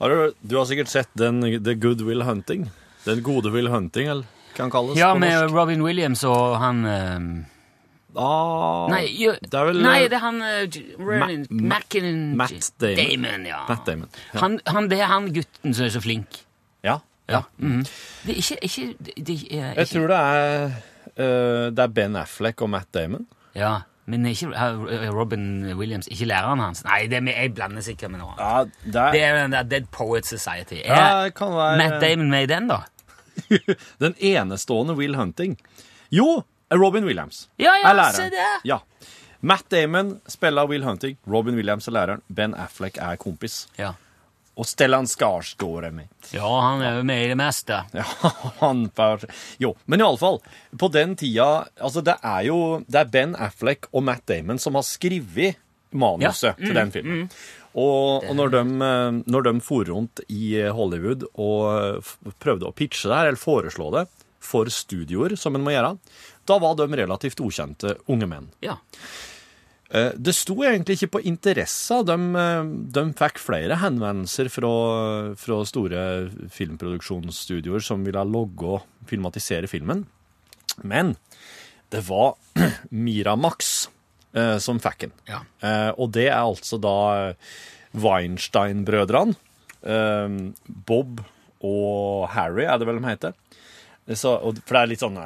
Har 0.00 0.08
du, 0.10 0.32
du 0.40 0.56
har 0.56 0.64
sikkert 0.64 0.88
sett 0.88 1.10
den 1.14 1.42
The 1.64 1.74
Good 1.74 2.00
Will 2.02 2.22
Hunting? 2.24 2.70
Den 3.04 3.22
gode 3.22 3.50
Will 3.52 3.68
Hunting, 3.68 4.08
eller 4.08 4.24
kan 4.56 4.70
kalles 4.70 4.96
Ja, 4.98 5.14
med. 5.14 5.50
Robin 5.52 5.82
Williams 5.84 6.24
og 6.24 6.56
han 6.58 6.84
eh, 6.88 7.20
Ah, 8.16 8.86
Nei, 8.92 9.06
jo, 9.18 9.32
det 9.42 9.54
er 9.58 9.64
vel 9.70 9.80
nei, 9.82 9.94
eh, 10.04 10.08
det 10.12 10.16
er 10.18 10.22
han 10.22 10.36
uh, 10.42 10.76
Ronan 11.00 11.46
Ma- 11.50 11.80
Matt 12.38 12.68
Damon. 12.80 12.96
Damon 13.00 13.46
ja. 13.48 13.62
Matt 13.68 13.86
Damon, 13.86 14.08
ja. 14.32 14.40
Han, 14.40 14.60
han, 14.70 14.88
det 14.92 15.00
er 15.00 15.10
han 15.10 15.26
gutten 15.34 15.74
som 15.74 15.84
er 15.88 15.94
så 15.94 16.02
flink. 16.04 16.42
Ja. 16.86 16.98
Ja. 17.28 17.40
mhm. 17.58 17.80
Det 18.26 18.34
er 18.34 18.38
ikke, 18.42 18.58
ikke, 18.68 18.86
det, 19.00 19.14
er 19.18 19.32
ikke, 19.32 19.72
Jeg 19.80 19.88
tror 19.88 20.06
det 20.12 20.20
er 20.20 20.64
uh, 20.68 21.72
Det 21.72 21.78
er 21.86 21.92
Ben 21.96 22.16
Affleck 22.20 22.62
og 22.62 22.70
Matt 22.70 22.90
Damon. 22.94 23.26
Ja, 23.56 23.78
men 24.06 24.26
ikke 24.28 24.50
Robin 25.14 25.44
Williams, 25.78 26.06
ikke 26.12 26.26
læreren 26.28 26.60
hans. 26.60 26.82
Nei, 26.84 27.06
det 27.08 27.22
er 27.22 27.30
jeg 27.32 27.54
blander 27.56 27.80
sikkert 27.86 28.10
med 28.12 28.20
noe 28.20 28.34
annet. 28.36 28.74
Ja, 28.84 28.90
det 28.92 29.12
Det 29.14 29.22
er 29.24 29.38
den 29.48 29.70
Dead 29.70 29.86
Poet 29.90 30.26
Society. 30.28 30.82
Er 30.84 30.94
Ja, 31.24 31.28
kan 31.30 31.54
være- 31.56 31.78
Matt 31.80 32.02
Damon 32.02 32.30
med 32.30 32.42
i 32.44 32.50
den, 32.54 32.68
da? 32.68 32.82
Den 34.04 34.14
enestående 34.20 34.94
Will 34.94 35.16
Hunting. 35.16 35.56
Jo, 36.12 36.44
Robin 36.72 37.04
Williams. 37.04 37.48
Ja, 37.60 37.74
ja, 37.82 37.90
er 37.90 37.94
læreren. 37.98 38.14
se 38.14 38.30
det. 38.30 38.46
Ja. 38.64 38.78
Matt 39.44 39.68
Damon 39.70 40.20
spiller 40.26 40.66
Will 40.66 40.84
Hunting. 40.84 41.16
Robin 41.28 41.54
Williams 41.58 41.88
er 41.88 41.92
læreren. 41.92 42.22
Ben 42.28 42.54
Affleck 42.54 42.96
er 42.98 43.16
kompis. 43.20 43.66
Ja. 43.76 43.92
Og 44.56 44.66
Stellan 44.70 45.04
Skarsgård 45.10 45.84
er 45.88 45.90
med. 45.90 46.06
ja, 46.32 46.46
han 46.62 46.80
er 46.82 46.96
jo 47.00 47.02
med 47.04 47.24
i 47.24 47.28
det 47.32 47.36
meste. 47.36 47.80
Ja, 47.98 48.04
han 48.60 48.88
per... 48.94 49.24
Jo, 49.58 49.74
men 49.86 50.00
i 50.00 50.04
alle 50.06 50.20
fall, 50.20 50.38
på 50.78 50.88
den 50.94 51.16
tida 51.18 51.66
Altså, 51.82 52.00
det 52.06 52.14
er 52.22 52.44
jo 52.46 52.84
Det 52.86 53.00
er 53.00 53.10
Ben 53.10 53.34
Affleck 53.34 53.88
og 53.92 54.04
Matt 54.06 54.22
Damon 54.30 54.58
som 54.62 54.78
har 54.78 54.86
skrevet 54.86 55.58
manuset 55.94 56.56
til 56.58 56.74
den 56.74 56.90
filmen. 56.94 57.28
Og, 57.74 58.24
og 58.28 58.34
når, 58.38 58.50
de, 58.54 58.62
eh, 58.86 59.18
når 59.30 59.44
de 59.48 59.52
for 59.62 59.84
rundt 59.90 60.20
i 60.30 60.54
Hollywood 60.74 61.26
og 61.34 61.60
eh, 61.74 62.14
prøvde 62.42 62.66
å 62.70 62.74
pitche 62.74 63.10
det 63.10 63.18
her, 63.18 63.28
eller 63.32 63.38
foreslå 63.42 63.90
det, 63.94 64.04
for 64.44 64.70
studioer 64.70 65.34
som 65.38 65.54
en 65.58 65.62
må 65.66 65.74
gjøre, 65.74 65.92
da 66.46 66.58
var 66.62 66.74
de 66.78 66.88
relativt 66.96 67.40
ukjente 67.44 67.96
unge 68.12 68.26
menn. 68.30 68.48
Ja. 68.64 68.76
Eh, 69.90 70.12
Det 70.16 70.34
sto 70.34 70.56
egentlig 70.64 70.96
ikke 70.98 71.12
på 71.18 71.22
interesse. 71.28 72.00
De, 72.06 72.16
eh, 72.40 72.64
de 72.96 73.04
fikk 73.20 73.38
flere 73.42 73.76
henvendelser 73.82 74.48
fra, 74.52 74.72
fra 75.38 75.60
store 75.68 76.04
filmproduksjonsstudioer 76.50 77.82
som 77.84 78.04
ville 78.06 78.24
logge 78.28 78.76
og 78.78 79.08
filmatisere 79.10 79.68
filmen. 79.70 80.06
Men 80.82 81.14
det 81.94 82.02
var 82.08 82.34
Miramax 82.90 83.88
eh, 84.34 84.56
som 84.58 84.80
fikk 84.82 85.06
den. 85.06 85.12
Ja. 85.30 85.42
Eh, 85.62 85.90
og 85.96 86.10
det 86.16 86.28
er 86.30 86.40
altså 86.42 86.80
da 86.82 86.96
Weinstein-brødrene. 87.94 89.36
Eh, 89.84 90.36
Bob 90.88 91.22
og 91.64 92.28
Harry, 92.34 92.64
er 92.66 92.78
det 92.80 92.88
vel 92.88 92.98
de 93.00 93.08
heter. 93.08 93.36
Så, 94.12 94.34
for 94.42 94.74
det 94.76 94.80
er 94.82 94.90
litt 94.90 95.00
sånn 95.04 95.16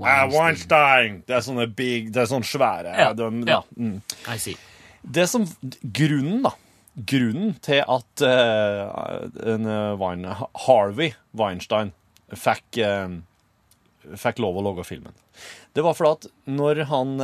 ah, 0.00 0.26
Weinstein! 0.30 1.22
Det 1.26 1.36
er 1.36 1.44
sånne 1.44 1.66
big, 1.68 2.12
det 2.14 2.24
er 2.24 2.30
sånne 2.30 2.48
svære 2.48 2.94
Ja, 2.96 3.10
de, 3.16 3.28
ja. 3.48 3.60
Mm. 3.76 3.98
I 4.30 4.38
see. 4.40 4.56
Det 5.02 5.26
som 5.30 5.46
Grunnen, 5.82 6.44
da. 6.46 6.54
Grunnen 7.08 7.54
til 7.64 7.80
at 7.88 8.24
uh, 8.24 9.28
en, 9.48 9.68
Wein, 10.00 10.26
Harvey 10.66 11.14
Weinstein 11.36 11.94
fikk, 12.36 12.80
uh, 12.84 13.18
fikk 14.20 14.42
lov 14.44 14.60
å 14.60 14.66
lage 14.70 14.84
filmen, 14.88 15.16
det 15.72 15.84
var 15.84 15.96
fordi 15.96 16.12
at 16.18 16.50
når 16.52 16.84
han 16.90 17.16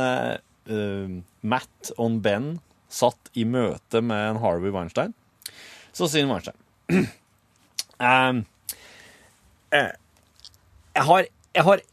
Matt 1.45 1.91
og 1.97 2.17
Ben 2.25 2.59
satt 2.89 3.29
i 3.37 3.45
møte 3.45 4.01
med 4.01 4.31
en 4.31 4.39
Harvey 4.41 4.73
Weinstein, 4.73 5.13
så 5.93 6.09
sier 6.09 6.27
Weinstein 6.29 6.57
eh, 8.09 8.33
jeg, 9.69 11.03
har, 11.09 11.27
jeg 11.55 11.65
har 11.67 11.83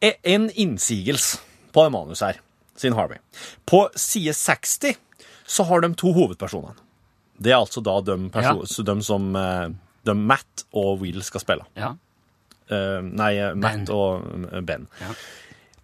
en 0.00 0.50
innsigelse 0.50 1.40
på 1.72 1.84
det 1.84 1.92
manuset 1.92 2.26
her, 2.26 2.40
sin 2.76 2.96
Harvey. 2.96 3.18
På 3.68 3.86
side 3.96 4.34
60 4.34 4.96
så 5.46 5.64
har 5.68 5.80
de 5.84 5.92
to 5.94 6.12
hovedpersonene. 6.16 6.76
Det 7.36 7.52
er 7.52 7.60
altså 7.60 7.82
da 7.84 7.98
de, 8.00 8.16
ja. 8.32 8.54
de 8.56 8.96
som 9.04 9.28
eh, 9.36 9.68
de 10.08 10.14
Matt 10.16 10.64
og 10.76 11.02
Will 11.02 11.20
skal 11.26 11.42
spille. 11.42 11.66
Ja. 11.76 11.94
Uh, 12.66 12.98
nei, 13.04 13.36
eh, 13.38 13.52
Matt 13.54 13.84
Ben. 13.84 13.90
og 13.94 14.48
eh, 14.50 14.62
Ben. 14.66 14.88
Ja. 14.98 15.12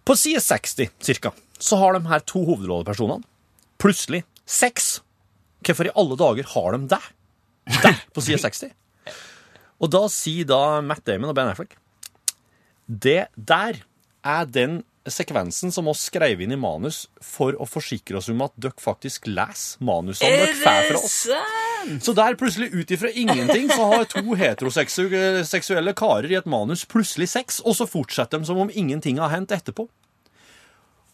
På 0.03 0.17
side 0.19 0.41
60 0.43 0.89
cirka, 0.99 1.31
så 1.55 1.79
har 1.79 1.95
de 1.95 2.03
her 2.09 2.25
to 2.27 2.41
hovedrollepersonene 2.43 3.23
plutselig 3.79 4.23
seks. 4.49 4.97
Hvorfor 5.63 5.87
i 5.87 5.93
alle 5.95 6.17
dager 6.19 6.49
har 6.55 6.75
de 6.75 6.89
det? 6.91 7.03
Der, 7.85 8.01
på 8.11 8.23
side 8.25 8.41
60. 8.45 8.73
Og 9.83 9.91
da 9.91 10.03
sier 10.11 10.47
da 10.47 10.81
Matt 10.83 11.05
Damon 11.07 11.31
og 11.31 11.37
Ben 11.37 11.49
Affleck 11.51 11.77
Det 12.87 13.25
der 13.35 13.79
er 14.25 14.45
den 14.45 14.81
sekvensen 15.09 15.71
som 15.75 15.89
oss 15.91 16.05
skrev 16.07 16.39
inn 16.45 16.53
i 16.55 16.57
manus 16.59 17.01
for 17.19 17.57
å 17.59 17.65
forsikre 17.67 18.21
oss 18.21 18.29
om 18.31 18.39
at 18.45 18.53
dere 18.55 18.79
faktisk 18.79 19.27
leser 19.27 19.81
manusene 19.83 20.29
dere 20.31 20.53
får 20.61 20.85
fra 20.93 21.01
oss. 21.01 21.17
Så 22.05 22.13
der 22.15 22.37
plutselig 22.39 22.69
ut 22.71 22.91
ifra 22.95 23.09
ingenting 23.11 23.67
så 23.67 23.89
har 23.91 24.05
to 24.07 24.21
heteroseksuelle 24.39 25.93
karer 25.99 26.31
i 26.31 26.37
et 26.39 26.47
manus 26.47 26.85
plutselig 26.87 27.27
sex, 27.33 27.59
og 27.67 27.75
så 27.75 27.87
fortsetter 27.89 28.39
de 28.39 28.47
som 28.47 28.61
om 28.63 28.71
ingenting 28.71 29.19
har 29.19 29.33
hendt 29.35 29.51
etterpå. 29.51 29.89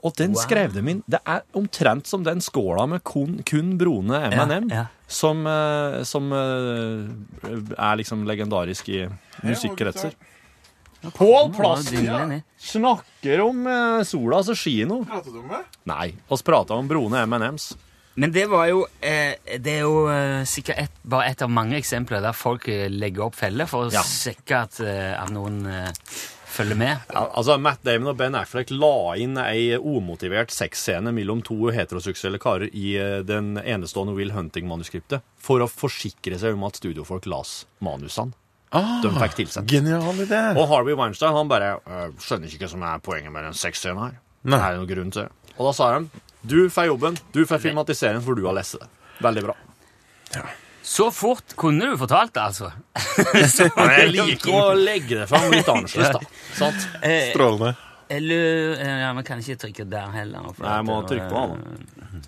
Og 0.06 0.14
den 0.16 0.32
Wow. 0.32 0.42
skrev 0.46 0.74
de 0.78 0.80
inn. 0.88 1.04
Det 1.10 1.20
er 1.28 1.42
omtrent 1.60 2.08
som 2.08 2.24
den 2.24 2.40
skåla 2.40 2.86
med 2.88 3.04
kun, 3.04 3.42
kun 3.44 3.74
brune 3.78 4.16
M&M, 4.32 4.70
Ja, 4.70 4.76
ja. 4.76 4.86
som, 5.08 5.42
eh, 5.48 6.04
som 6.04 6.32
eh, 6.32 7.10
er 7.76 7.98
liksom 7.98 8.24
legendarisk 8.26 8.88
i 8.90 9.10
musikkretser. 9.44 10.14
Pål 11.16 11.54
Plassen 11.56 12.06
ned. 12.30 12.42
snakker 12.60 13.42
om 13.46 13.68
eh, 13.68 14.04
sola 14.04 14.42
altså 14.42 14.56
kino. 14.56 15.02
Pratet 15.08 15.34
du 15.34 15.40
om 15.40 15.48
det? 15.54 15.62
Nei, 15.88 16.10
oss 16.28 16.42
prata 16.44 16.74
om 16.76 16.88
brune 16.90 17.22
M&M's. 17.26 17.72
Men 18.20 18.34
det 18.36 18.48
var 18.52 18.66
jo 18.68 18.82
eh, 19.06 19.38
Det 19.64 19.78
er 19.78 19.86
jo 19.86 20.02
eh, 20.12 20.42
sikkert 20.50 20.82
et, 20.82 20.98
bare 21.08 21.30
et 21.32 21.42
av 21.46 21.52
mange 21.56 21.78
eksempler 21.78 22.20
der 22.26 22.36
folk 22.36 22.68
eh, 22.68 22.90
legger 22.92 23.30
opp 23.30 23.38
feller 23.40 23.70
for 23.70 23.88
å 23.88 23.94
Ja. 23.94 24.02
sjekke 24.04 24.58
at, 24.66 24.80
eh, 24.84 25.14
at 25.16 25.32
noen 25.32 25.62
eh, 25.70 25.88
følger 26.50 26.76
med. 26.76 27.06
Ja, 27.14 27.22
altså 27.38 27.56
Matt 27.62 27.86
Damon 27.88 28.12
og 28.12 28.18
Ben 28.20 28.36
Affleck 28.36 28.74
la 28.76 29.14
inn 29.22 29.38
ei 29.40 29.78
omotivert 29.78 30.52
sexscene 30.52 31.14
mellom 31.16 31.44
to 31.46 31.70
heteroseksuelle 31.72 32.42
karer 32.44 32.68
i 32.76 32.98
eh, 33.00 33.20
den 33.24 33.54
enestående 33.62 34.18
Will 34.18 34.34
Hunting-manuskriptet 34.36 35.24
for 35.40 35.64
å 35.64 35.70
forsikre 35.72 36.42
seg 36.42 36.58
om 36.60 36.68
at 36.68 36.82
studiofolk 36.82 37.30
las 37.30 37.62
manusene. 37.86 38.36
Ah, 38.72 39.00
De 39.02 39.10
fikk 39.16 39.36
tilsendt. 39.40 39.72
Genial 39.72 40.20
idé. 40.22 40.40
Og 40.56 40.68
Harvey 40.70 40.94
Weinstein 40.94 41.34
han 41.34 41.48
bare 41.50 41.72
«Øh, 41.90 42.12
skjønner 42.22 42.52
ikke 42.52 42.68
hva 42.68 42.70
som 42.76 42.84
er 42.86 43.00
poenget 43.02 43.34
med 43.34 43.48
den 43.48 43.56
sexscenen 43.58 43.98
her. 44.04 44.18
Nei. 44.46 44.60
Det 44.60 44.68
er 44.68 44.78
noen 44.78 44.90
grunn 44.92 45.14
til 45.16 45.24
det. 45.26 45.54
Og 45.58 45.70
da 45.70 45.76
sa 45.76 45.88
de 45.98 46.26
du 46.50 46.70
får 46.72 46.86
jobben, 46.88 47.18
du 47.36 47.42
får 47.50 47.60
filmatiseringen, 47.60 48.22
for 48.24 48.38
du 48.38 48.46
har 48.48 48.54
lest 48.56 48.78
det. 48.80 48.86
Veldig 49.26 49.42
bra. 49.50 49.56
Så 50.90 51.10
fort 51.12 51.52
kunne 51.60 51.90
du 51.92 51.98
fortalt 52.00 52.32
det, 52.38 52.42
altså. 52.46 52.70
Men 53.76 53.92
jeg 54.00 54.14
liker 54.14 54.54
å 54.56 54.70
legge 54.80 55.18
det 55.20 55.26
fram 55.30 55.50
litt 55.52 55.68
annerledes, 55.68 56.16
da. 56.16 56.22
Sant? 56.56 56.86
Eh, 57.04 57.32
Strålende. 57.34 57.74
eller 58.10 58.78
eh, 58.80 58.94
Ja, 59.04 59.10
vi 59.18 59.26
kan 59.28 59.44
ikke 59.44 59.58
trykke 59.66 59.86
der 59.92 60.14
heller. 60.16 60.48
Nei, 60.62 60.76
jeg 60.78 60.88
må 60.88 61.02
trykke 61.10 61.28
på 61.34 61.44
den, 61.52 62.24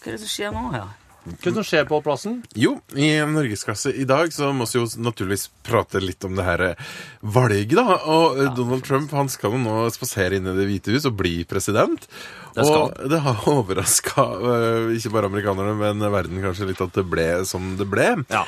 Hva 0.00 0.08
er 0.08 0.16
det 0.16 0.22
som 0.24 0.32
skjer 0.32 0.54
nå 0.56 0.64
her? 0.72 0.88
Hva 1.26 1.52
som 1.56 1.64
skjer 1.66 1.86
på 1.88 1.98
plassen? 2.04 2.38
Jo, 2.54 2.76
i 2.94 3.08
Norgesklasse 3.26 3.90
i 3.90 4.06
dag 4.08 4.30
så 4.34 4.52
må 4.54 4.66
vi 4.70 4.78
jo 4.78 4.86
naturligvis 5.02 5.48
prate 5.66 6.02
litt 6.02 6.22
om 6.26 6.36
det 6.38 6.46
her 6.46 6.62
eh, 6.68 6.84
valget, 7.20 7.74
da. 7.78 7.98
Og 8.06 8.38
ja, 8.38 8.52
Donald 8.54 8.86
Trump 8.86 9.14
han 9.16 9.30
skal 9.32 9.56
jo 9.56 9.62
nå 9.64 9.78
spasere 9.94 10.38
inn 10.38 10.46
i 10.46 10.54
Det 10.56 10.68
hvite 10.70 10.94
hus 10.94 11.08
og 11.10 11.18
bli 11.18 11.40
president. 11.48 12.06
Det 12.54 12.64
og 12.64 12.94
det 13.10 13.20
har 13.24 13.42
overraska 13.56 14.28
ikke 14.94 15.12
bare 15.12 15.32
amerikanerne, 15.32 15.74
men 15.82 16.06
verden 16.14 16.42
kanskje 16.44 16.70
litt 16.70 16.80
at 16.84 16.94
det 16.96 17.06
ble 17.10 17.28
som 17.48 17.74
det 17.80 17.88
ble. 17.90 18.12
Ja. 18.30 18.46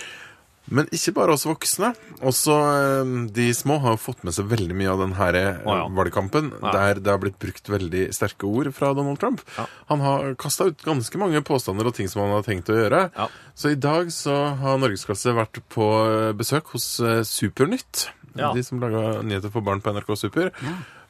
Men 0.75 0.89
ikke 0.93 1.15
bare 1.17 1.35
oss 1.37 1.47
voksne. 1.49 1.93
Også 2.27 2.55
eh, 2.55 3.13
de 3.35 3.47
små 3.57 3.79
har 3.85 3.97
fått 4.01 4.25
med 4.27 4.35
seg 4.37 4.51
veldig 4.51 4.77
mye 4.77 4.91
av 4.93 5.01
denne 5.03 5.17
her 5.19 5.39
eh, 5.39 5.61
ja. 5.65 5.87
valgkampen, 5.97 6.51
Ja. 6.61 6.73
der 6.75 7.01
det 7.01 7.13
har 7.15 7.21
blitt 7.23 7.39
brukt 7.41 7.71
veldig 7.73 8.09
sterke 8.17 8.49
ord 8.49 8.71
fra 8.77 8.93
Donald 8.97 9.21
Trump. 9.23 9.41
Han 9.89 10.05
har 10.05 10.35
kasta 10.41 10.69
ut 10.69 10.85
ganske 10.85 11.21
mange 11.21 11.41
påstander 11.47 11.89
og 11.89 11.97
ting 11.97 12.11
som 12.13 12.25
han 12.27 12.35
har 12.37 12.45
tenkt 12.47 12.69
å 12.73 12.77
gjøre. 12.77 13.07
Ja. 13.17 13.29
Så 13.59 13.73
i 13.73 13.81
dag 13.81 14.13
så 14.15 14.37
har 14.61 14.79
Norgesklasse 14.83 15.33
vært 15.37 15.63
på 15.73 15.89
eh, 16.05 16.33
besøk 16.39 16.75
hos 16.77 16.91
eh, 17.01 17.23
Supernytt. 17.27 18.09
Ja. 18.39 18.53
De 18.55 18.63
som 18.63 18.79
laga 18.83 19.23
nyheter 19.27 19.51
for 19.51 19.65
barn 19.67 19.81
på 19.83 19.91
NRK 19.97 20.13
Super. 20.21 20.53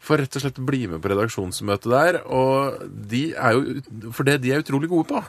For 0.05 0.21
rett 0.21 0.37
og 0.39 0.45
slett 0.45 0.59
bli 0.63 0.85
med 0.91 1.03
på 1.03 1.11
redaksjonsmøtet 1.13 1.91
der. 1.93 2.21
Og 2.31 2.83
de 3.11 3.23
er 3.35 3.57
jo, 3.57 4.11
for 4.15 4.29
det 4.29 4.39
de 4.45 4.55
er 4.55 4.63
utrolig 4.63 4.91
gode 4.91 5.09
på, 5.11 5.23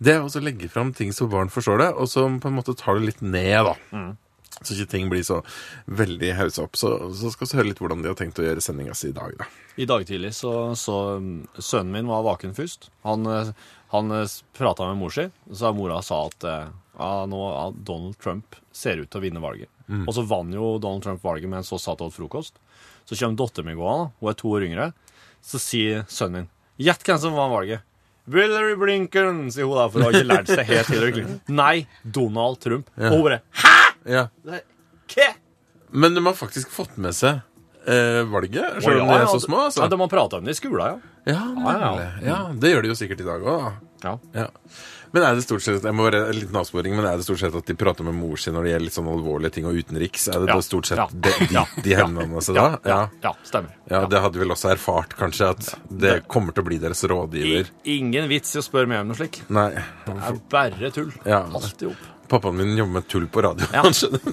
det 0.00 0.16
er 0.16 0.24
å 0.24 0.44
legge 0.44 0.70
fram 0.72 0.94
ting 0.96 1.12
så 1.14 1.28
barn 1.30 1.52
forstår 1.52 1.82
det, 1.82 1.90
og 1.94 2.10
som 2.10 2.40
på 2.42 2.50
en 2.50 2.58
måte 2.58 2.76
tar 2.78 2.98
det 2.98 3.10
litt 3.10 3.24
ned, 3.24 3.70
da. 3.70 4.04
Så 4.62 4.76
ikke 4.76 4.90
ting 4.92 5.08
blir 5.10 5.24
så 5.26 5.40
veldig 5.90 6.30
haussa 6.38 6.64
opp. 6.64 6.78
Så, 6.78 6.92
så 7.18 7.32
skal 7.34 7.50
vi 7.50 7.58
høre 7.58 7.70
litt 7.72 7.82
hvordan 7.82 8.04
de 8.04 8.10
har 8.12 8.18
tenkt 8.18 8.38
å 8.40 8.46
gjøre 8.46 8.62
sendinga 8.64 8.94
si 8.96 9.10
i 9.10 9.16
dag, 9.16 9.34
da. 9.40 9.48
I 9.76 9.88
dag 9.90 10.06
tidlig 10.08 10.32
så, 10.38 10.52
så 10.78 11.18
um, 11.18 11.44
sønnen 11.58 11.92
min 11.96 12.10
var 12.10 12.24
vaken 12.26 12.54
først. 12.56 12.88
Han, 13.04 13.26
eh, 13.26 13.50
han 13.92 14.14
prata 14.56 14.88
med 14.88 15.00
mor 15.02 15.14
si, 15.14 15.26
så 15.50 15.74
mora 15.74 16.00
sa 16.06 16.24
at 16.30 16.46
eh, 16.48 16.72
ja, 16.94 17.12
nå, 17.26 17.40
ja, 17.50 17.64
Donald 17.74 18.18
Trump 18.22 18.56
ser 18.74 19.02
ut 19.02 19.10
til 19.10 19.20
å 19.20 19.24
vinne 19.26 19.42
valget. 19.42 19.70
Og 20.06 20.14
så 20.16 20.22
vant 20.24 20.54
jo 20.54 20.78
Donald 20.80 21.04
Trump 21.04 21.24
valget 21.26 21.50
mens 21.50 21.72
vi 21.72 21.78
satt 21.82 22.00
og 22.00 22.12
åt 22.12 22.16
frokost. 22.16 22.60
Så 23.04 23.16
kommer 23.20 23.36
datteren 23.40 23.66
min 23.68 23.76
gående, 23.80 24.10
hun 24.20 24.30
er 24.32 24.36
to 24.40 24.52
år 24.56 24.64
yngre. 24.68 24.90
Så 25.44 25.60
sier 25.60 26.04
sønnen 26.08 26.44
min 26.44 26.50
Gjett 26.86 27.04
hvem 27.06 27.18
som 27.22 27.36
vant 27.36 27.52
valget. 27.52 27.82
Hillary 28.26 28.74
Blinken, 28.80 29.44
sier 29.52 29.68
hun 29.68 29.76
da, 29.76 29.84
for 29.92 30.00
hun 30.00 30.08
har 30.08 30.16
ikke 30.16 30.30
lært 30.30 30.48
seg 30.50 30.64
helt 30.70 30.88
Hillary 30.90 31.12
Clinton. 31.18 31.40
Nei, 31.54 31.86
Donald 32.02 32.58
Trump. 32.64 32.88
Og 32.96 33.18
hun 33.18 33.26
bare 33.28 33.40
Ja. 34.08 34.24
Hva? 34.44 35.28
Men 35.94 36.16
de 36.16 36.24
har 36.24 36.34
faktisk 36.34 36.72
fått 36.74 36.96
med 36.98 37.14
seg 37.14 37.42
eh, 37.86 38.22
valget, 38.32 38.80
selv 38.82 39.04
om 39.04 39.12
de 39.12 39.18
er 39.20 39.28
så 39.30 39.38
små. 39.44 39.60
Ja, 39.60 39.68
Altså. 39.70 39.88
de 39.92 40.00
har 40.00 40.08
prata 40.10 40.40
om 40.40 40.48
det 40.48 40.56
i 40.56 40.58
skolen, 40.58 40.82
ja. 40.88 41.34
Ja, 41.36 41.44
Ja, 41.54 41.92
ja. 42.00 42.08
ja, 42.24 42.38
det 42.58 42.72
gjør 42.72 42.82
de 42.82 42.90
jo 42.90 42.96
sikkert 42.98 43.20
i 43.22 43.28
dag 43.28 43.44
òg, 43.44 43.68
da. 44.02 44.16
Ja. 44.34 44.48
Men 45.14 45.22
er 45.28 45.36
det 45.38 45.44
stort 45.46 45.62
sett 45.62 45.84
jeg 45.86 45.94
må 45.94 46.08
være 46.08 46.24
en 46.26 46.34
liten 46.34 46.56
avsporing, 46.58 46.96
men 46.98 47.06
er 47.06 47.20
det 47.20 47.24
stort 47.28 47.38
sett 47.44 47.54
at 47.54 47.68
de 47.70 47.76
prater 47.78 48.02
med 48.06 48.16
mor 48.18 48.34
sin 48.42 48.56
når 48.56 48.64
det 48.66 48.72
gjelder 48.72 48.86
litt 48.88 48.96
sånn 48.96 49.10
alvorlige 49.12 49.52
ting 49.54 49.68
og 49.70 49.76
utenriks? 49.78 50.26
Er 50.32 50.40
det 50.42 50.48
Ja. 50.50 50.56
da 50.58 50.64
stort 50.66 50.86
sett 50.90 50.98
Ja. 50.98 51.06
de, 51.12 51.32
de, 51.54 51.82
de 51.86 51.94
henvender 51.94 52.42
seg 52.42 52.56
da? 52.58 52.64
Ja. 52.84 52.98
Ja, 53.22 53.32
stemmer. 53.46 53.70
Ja, 53.90 54.00
det 54.10 54.20
hadde 54.24 54.34
vi 54.34 54.42
vel 54.44 54.54
også 54.56 54.72
erfart, 54.74 55.14
kanskje, 55.16 55.50
at 55.54 55.74
det 55.88 56.16
kommer 56.26 56.52
til 56.56 56.64
å 56.64 56.66
bli 56.66 56.78
deres 56.82 57.04
rådgiver. 57.06 57.70
I, 57.84 57.98
ingen 58.00 58.26
vits 58.28 58.56
i 58.56 58.58
å 58.58 58.64
spørre 58.66 58.90
meg 58.90 59.04
om 59.04 59.12
noe 59.12 59.20
slik. 59.22 59.38
Nei. 59.54 59.70
Det 60.04 60.16
er 60.18 60.40
bare 60.50 60.90
tull. 60.90 61.12
Ja. 61.24 61.44
Alt 61.46 61.82
i 61.86 61.86
hop. 61.92 62.10
Pappaen 62.28 62.56
min 62.56 62.74
jobber 62.76 62.92
med 62.98 63.06
tull 63.12 63.26
på 63.28 63.42
radio. 63.44 63.66
Ja. 63.70 63.82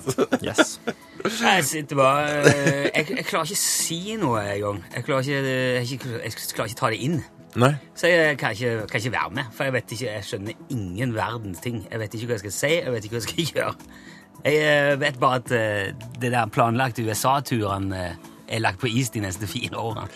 Yes. 0.42 0.80
Jeg 1.22 1.64
sitter 1.68 1.96
bare 2.00 2.40
eh, 2.50 2.88
jeg, 2.96 3.06
jeg 3.20 3.26
klarer 3.28 3.46
ikke 3.46 3.60
å 3.60 3.62
si 3.62 4.16
noe 4.18 4.40
engang. 4.56 4.80
Jeg, 4.96 5.04
klarer 5.06 5.22
ikke- 5.22 5.44
jeg, 5.46 6.00
jeg 6.26 6.56
klarer 6.56 6.72
ikke 6.72 6.80
ta 6.80 6.90
det 6.90 6.98
inn. 7.06 7.20
Nei. 7.60 7.74
Så 7.96 8.08
jeg 8.08 8.38
kan 8.40 8.56
ikke, 8.56 8.88
kan 8.88 9.02
ikke 9.02 9.12
være 9.12 9.36
med, 9.36 9.52
for 9.52 9.68
jeg 9.68 9.74
vet 9.76 9.92
ikke, 9.92 10.08
jeg 10.08 10.28
skjønner 10.28 10.66
ingen 10.72 11.16
verdens 11.16 11.60
ting. 11.64 11.82
Jeg 11.92 12.00
vet 12.00 12.16
ikke 12.16 12.30
hva 12.30 12.38
jeg 12.38 12.46
skal 12.46 12.56
si, 12.56 12.74
jeg 12.78 12.94
vet 12.94 13.08
ikke 13.08 13.18
hva 13.18 13.22
jeg 13.22 13.30
skal 13.30 13.50
gjøre. 13.56 13.74
Jeg 14.42 14.92
eh, 14.92 15.00
vet 15.02 15.20
bare 15.22 15.42
at 15.42 15.52
eh, 15.54 16.08
det 16.22 16.32
der 16.34 16.50
planlagte 16.50 17.04
USA-turen 17.06 17.92
eh, 17.94 18.16
er 18.52 18.64
lagt 18.64 18.82
på 18.82 18.90
is 18.90 19.12
de 19.14 19.22
neste 19.24 19.48
fire 19.48 19.78
årene. 19.78 20.08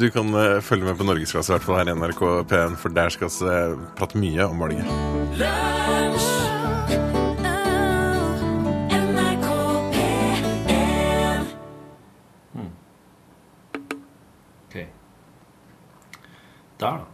Du 0.00 0.08
kan 0.10 0.34
følge 0.62 0.88
med 0.88 0.96
på 0.98 1.06
Norgesklasse, 1.06 1.52
i 1.52 1.54
hvert 1.54 1.66
fall 1.66 1.78
her 1.82 1.92
i 1.92 1.98
NRK 1.98 2.24
P1, 2.50 2.78
for 2.80 2.94
der 2.94 3.14
skal 3.14 3.30
vi 3.30 3.92
prate 3.98 4.18
mye 4.18 4.48
om 4.48 4.64
valget. 4.66 4.90
Lunsj! 5.38 6.43
Der, 16.84 16.90
da. 16.90 17.04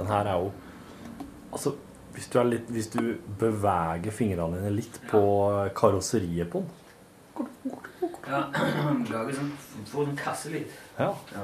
Den 0.00 0.06
her 0.06 0.24
er 0.24 0.38
jo 0.38 0.52
Altså, 1.52 1.72
hvis 2.12 2.28
du, 2.28 2.38
er 2.38 2.44
litt, 2.44 2.68
hvis 2.70 2.88
du 2.88 3.00
beveger 3.40 4.14
fingrene 4.14 4.60
dine 4.60 4.70
litt 4.76 5.00
på 5.10 5.22
karosseriet 5.74 6.50
på 6.52 6.62
den 6.62 6.70
Ja, 8.30 8.44
lager 9.10 9.34
sånn, 9.34 9.50
få 9.90 10.04
en 10.06 10.14
kasselyd. 10.14 10.70
Ja. 11.00 11.08
Ja. 11.34 11.42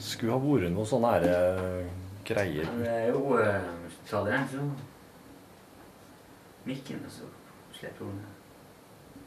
Skulle 0.00 0.32
ha 0.32 0.38
vært 0.40 0.72
noe 0.72 1.10
eh, 1.28 1.90
greier. 2.24 2.70
Det 2.78 2.88
er 2.88 3.10
jo 3.10 3.34
uh, 3.36 3.58
Hvis 3.82 3.98
du 3.98 4.08
tar 4.08 4.30
den, 4.30 4.46
så 4.48 4.93
Mikken, 6.64 7.02
og 7.06 7.12
så 7.12 7.22
slipper 7.78 8.04
hun 8.04 8.20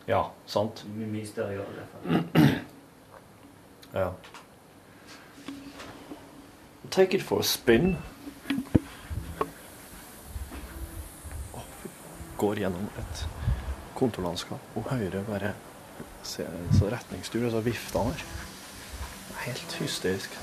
Ja, 0.07 0.21
sant? 0.45 0.85
mye, 0.95 1.07
mye 1.07 1.27
større 1.27 1.55
grad. 1.55 1.65
i 1.67 1.73
hvert 1.73 1.89
fall. 2.33 2.59
Ja. 3.93 4.09
Take 6.91 7.17
it 7.17 7.23
for 7.23 7.39
a 7.39 7.43
spin. 7.43 7.97
Går 12.37 12.55
gjennom 12.61 12.89
et 13.01 13.23
kontorlandskap 13.97 14.59
og 14.77 14.89
hører 14.91 15.23
bare 15.27 15.53
se, 16.23 16.45
så 16.77 16.89
retningsstyr 16.91 17.45
og 17.47 17.51
så 17.51 17.61
vifter 17.65 17.99
han 18.03 18.11
her. 18.13 18.25
Er 19.33 19.45
helt 19.49 19.73
hysterisk. 19.81 20.37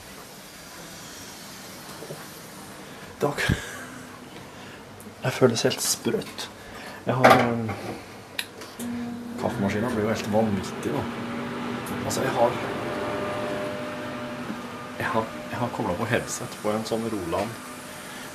Det 3.20 3.30
Jeg 5.24 5.32
føles 5.32 5.62
helt 5.62 5.82
sprøtt. 5.82 6.50
Jeg 7.06 7.14
har 7.14 7.52
um, 7.52 7.70
Kaffemaskina 9.40 9.90
blir 9.92 10.06
jo 10.06 10.08
helt 10.08 10.28
vanvittig 10.32 10.92
nå. 10.94 11.02
Altså, 12.04 12.22
jeg 12.24 12.32
har 12.32 12.56
jeg 14.98 15.06
har, 15.12 15.26
jeg 15.50 15.58
har 15.58 15.68
kobla 15.76 15.96
på 15.98 16.06
headset 16.08 16.56
på 16.62 16.72
en 16.72 16.86
sånn 16.88 17.04
Roland 17.12 17.52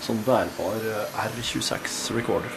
sånn 0.05 0.21
bærbar 0.27 0.85
eh, 0.85 1.17
R26 1.23 1.97
recorder. 2.19 2.53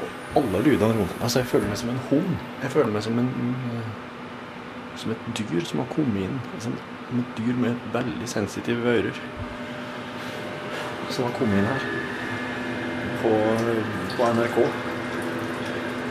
Og 0.00 0.40
alle 0.40 0.64
lydene 0.64 0.94
rundt 0.94 1.12
meg. 1.12 1.20
Altså, 1.20 1.42
jeg 1.42 1.50
føler 1.52 1.68
meg 1.68 1.80
som 1.82 1.92
en 1.92 2.02
hund. 2.08 2.32
Jeg 2.62 2.72
føler 2.72 2.96
meg 2.96 3.04
som 3.04 3.20
en 3.20 3.30
eh, 3.74 3.92
som 4.98 5.12
et 5.14 5.30
dyr 5.36 5.68
som 5.68 5.84
har 5.84 5.92
kommet 5.92 6.24
inn. 6.24 6.40
Som 6.64 6.80
et 7.20 7.36
dyr 7.36 7.60
med 7.60 7.88
veldig 7.92 8.30
sensitive 8.30 8.96
ører. 8.96 9.22
Som 11.12 11.28
har 11.28 11.36
kommet 11.36 11.60
inn 11.60 11.72
her 11.74 11.97
på, 13.22 13.32
på 14.16 14.30
NRK. 14.36 14.58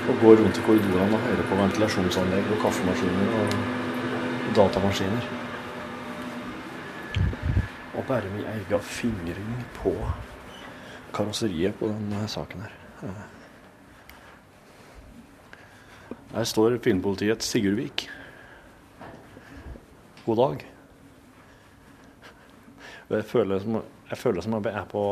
Og 0.07 0.21
går 0.21 0.39
rundt 0.41 0.57
i 0.57 0.63
korridorene 0.63 1.17
og 1.17 1.25
hører 1.25 1.47
på 1.49 1.59
ventilasjonsanlegg 1.59 2.51
og 2.55 2.61
kaffemaskiner 2.63 3.33
og 3.41 3.57
datamaskiner. 4.55 5.29
Og 7.97 8.05
bare 8.07 8.31
min 8.35 8.45
egen 8.53 8.81
fingring 8.81 9.65
på 9.75 9.95
karosseriet 11.13 11.75
på 11.79 11.89
denne 11.91 12.27
saken 12.31 12.63
her. 12.67 12.77
Eh. 13.03 13.25
Her 16.35 16.43
står 16.43 16.77
Sigurd 16.83 17.41
Sigurdvik. 17.41 18.09
God 20.25 20.35
dag. 20.35 20.67
Jeg 23.09 23.25
føler 23.25 23.59
som, 23.59 23.83
jeg 24.09 24.17
føler 24.17 24.41
som 24.41 24.53
jeg 24.53 24.73
er 24.73 24.85
på 24.85 25.03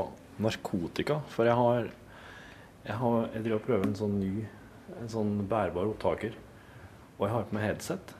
narkotika, 0.41 1.21
for 1.31 1.47
jeg 1.47 1.55
har 1.55 1.89
jeg, 2.86 2.95
har, 3.01 3.29
jeg 3.33 3.41
driver 3.45 3.57
og 3.57 3.65
prøver 3.65 3.88
en 3.88 3.97
sånn 3.97 4.19
ny 4.21 4.33
en 4.99 5.09
sånn 5.09 5.33
bærbar 5.49 5.89
opptaker, 5.89 6.36
og 7.17 7.25
jeg 7.25 7.33
har 7.33 7.47
på 7.49 7.57
meg 7.57 7.65
headset, 7.65 8.13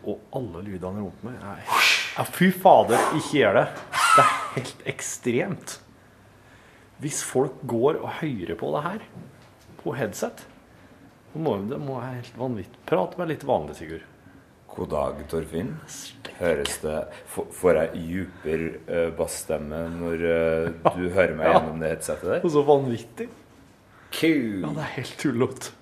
og 0.00 0.22
alle 0.36 0.64
lydene 0.66 1.04
rundt 1.04 1.24
meg 1.26 1.36
er 1.38 1.60
ja, 1.62 2.24
Fy 2.26 2.50
fader, 2.50 2.98
ikke 3.18 3.36
gjør 3.38 3.58
det! 3.60 3.66
Det 4.10 4.24
er 4.24 4.32
helt 4.56 4.86
ekstremt. 4.90 5.76
Hvis 7.00 7.20
folk 7.24 7.60
går 7.68 8.00
og 8.00 8.16
hører 8.18 8.56
på 8.58 8.72
det 8.74 8.82
her 8.88 9.04
på 9.80 9.94
headset, 9.96 10.42
så 11.30 11.40
må 11.40 11.54
det 11.70 11.78
må 11.80 12.00
jeg 12.02 12.18
helt 12.18 12.40
vanvittig. 12.40 12.80
Prat 12.90 13.14
med 13.20 13.30
litt 13.30 13.46
vanlig, 13.46 13.78
Sigurd. 13.78 14.09
God 14.70 14.92
dag, 14.92 15.18
Torfinn. 15.30 15.72
Høres 16.38 16.76
det 16.80 16.98
Får 17.28 17.76
jeg 17.76 18.02
djupere 18.06 18.68
uh, 18.86 19.08
bassstemme 19.18 19.80
når 19.96 20.22
eh, 20.30 20.92
du 20.94 21.08
hører 21.16 21.34
meg 21.36 21.50
gjennom 21.50 21.82
det 21.82 21.90
headsetet 21.90 22.28
der? 22.30 22.44
Og 22.46 22.52
så 22.54 22.62
vanvittig. 22.64 23.26
Cool. 24.14 24.62
Ja, 24.62 24.70
det 24.76 24.84
er 24.84 24.92
helt 24.94 25.16
tullete. 25.18 25.72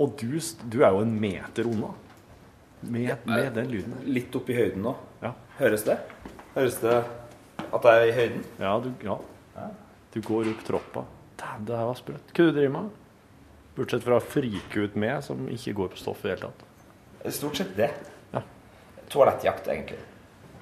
Og 0.00 0.16
du, 0.20 0.32
du 0.72 0.78
er 0.80 0.96
jo 0.96 1.04
en 1.04 1.12
meter 1.20 1.68
unna. 1.68 1.92
Med, 2.84 3.12
med 3.28 3.52
den 3.56 3.68
lyden. 3.70 3.94
Litt 4.08 4.34
opp 4.36 4.48
i 4.52 4.56
høyden 4.56 4.82
nå. 4.84 4.94
Ja. 5.22 5.34
Høres 5.60 5.84
det? 5.86 5.98
Høres 6.56 6.80
det 6.82 6.96
at 7.64 7.86
jeg 7.88 8.00
er 8.00 8.08
i 8.08 8.16
høyden? 8.18 8.42
Ja, 8.60 8.74
du, 8.82 8.90
ja. 9.04 9.18
du 10.16 10.18
går 10.24 10.50
opp 10.54 10.64
troppa. 10.66 11.04
Dæven, 11.40 11.68
det 11.68 11.78
her 11.78 11.88
var 11.92 12.00
sprøtt. 12.00 12.32
Hva 12.32 12.48
du 12.48 12.56
driver 12.56 12.74
med? 12.80 12.90
Bortsett 13.76 14.04
fra 14.06 14.18
å 14.18 14.24
frike 14.24 14.88
ut 14.88 14.98
meg, 15.00 15.20
som 15.26 15.44
ikke 15.50 15.76
går 15.80 15.94
på 15.94 16.02
stoff 16.02 16.24
i 16.24 16.28
det 16.30 16.36
hele 16.36 16.50
tatt. 16.50 17.32
Stort 17.34 17.56
sett 17.58 17.72
det. 17.78 17.92
Ja. 19.04 19.10
Toalettjakt, 19.12 19.68
egentlig. 19.68 19.98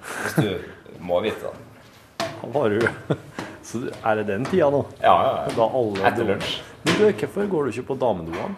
Hvis 0.03 0.35
du 0.35 0.99
må 0.99 1.21
vite 1.23 1.47
det. 1.47 2.27
Var 2.53 2.75
jo 2.75 3.15
Så 3.63 3.79
er 4.03 4.19
det 4.19 4.27
den 4.27 4.43
tida 4.45 4.67
nå? 4.69 4.83
Ja, 4.99 5.13
ja, 5.23 5.33
ja. 5.47 5.55
Da 5.55 5.67
alle 5.79 6.07
Etter 6.09 6.27
lunsj. 6.27 6.57
Men 6.83 6.97
du, 6.99 7.05
hvorfor 7.23 7.47
går 7.53 7.63
du 7.63 7.71
ikke 7.71 7.85
på 7.93 7.95
damedoene? 8.01 8.55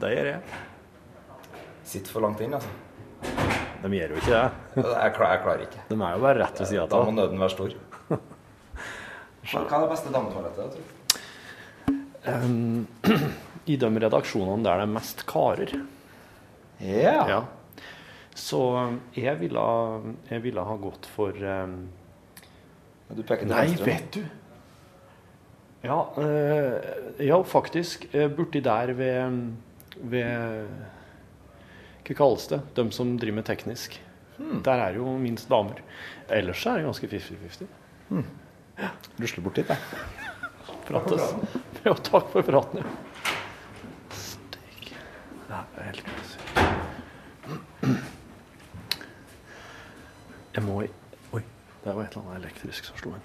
Det 0.00 0.10
gjør 0.10 0.30
jeg. 0.32 0.40
Sitter 1.86 2.14
for 2.16 2.26
langt 2.26 2.42
inn, 2.42 2.56
altså. 2.58 2.70
De 3.80 3.90
gjør 3.94 4.12
jo 4.16 4.18
ikke 4.20 4.32
det. 4.34 4.42
Jeg, 4.80 5.12
klarer, 5.16 5.30
jeg 5.30 5.42
klarer 5.44 5.62
ikke. 5.68 5.84
De 5.88 5.96
er 5.96 6.16
jo 6.16 6.24
bare 6.26 6.40
rett 6.42 6.60
ved 6.60 6.68
sida 6.68 6.88
Da 6.90 7.02
må 7.06 7.14
nøden 7.14 7.40
være 7.40 7.54
stor. 7.54 7.76
Hva 9.50 9.60
er 9.62 9.70
det 9.72 9.90
beste 9.94 10.12
dametoalettet? 10.12 10.74
tror 10.74 10.82
du? 10.82 10.96
Um, 12.26 12.86
I 13.70 13.78
de 13.80 13.88
redaksjonene 14.04 14.66
der 14.66 14.82
det 14.82 14.88
er 14.88 14.92
mest 14.98 15.24
karer. 15.30 15.72
Ja. 16.82 17.16
Ja. 17.30 17.40
Så 18.40 18.60
um, 18.76 19.00
jeg 19.16 19.36
ville, 19.42 19.62
jeg 20.30 20.42
ville 20.46 20.62
ha 20.64 20.76
gått 20.80 21.08
for 21.12 21.36
um, 21.36 21.74
Du 23.12 23.20
peker 23.22 23.44
til 23.44 23.52
Nei, 23.52 23.66
venstre. 23.68 23.86
Nei, 23.86 23.96
vet 23.96 24.14
du. 24.16 24.22
Ja, 25.80 25.98
eh, 26.20 26.74
ja 27.24 27.38
faktisk. 27.44 28.06
eh, 28.14 28.28
Borti 28.28 28.60
der 28.64 28.92
ved, 28.96 29.36
ved 30.12 30.68
Hva 32.04 32.16
kalles 32.18 32.48
det? 32.50 32.58
De 32.76 32.84
som 32.92 33.14
driver 33.20 33.38
med 33.40 33.46
teknisk. 33.48 34.00
Der 34.64 34.80
er 34.86 34.96
jo 34.96 35.04
minst 35.20 35.48
damer. 35.52 35.80
Ellers 36.32 36.64
er 36.66 36.80
det 36.80 36.86
ganske 36.88 37.08
50-50. 37.12 37.68
Rusler 39.20 39.44
bort 39.44 39.60
dit, 39.60 39.68
jeg. 39.68 39.78
Prates. 40.88 41.34
Ja, 41.84 41.92
takk 41.94 42.28
for 42.32 42.44
praten. 42.44 42.80
Ja. 42.80 42.88
Stig. 44.16 44.90
Det 45.46 45.60
er 45.60 45.86
helt 45.90 46.02
Jeg 50.60 50.68
må 50.68 50.82
Oi, 51.32 51.42
der 51.84 51.92
var 51.92 52.02
et 52.02 52.08
eller 52.12 52.26
annet 52.28 52.42
elektrisk 52.42 52.84
som 52.84 52.96
slo 53.00 53.10
inn. 53.16 53.22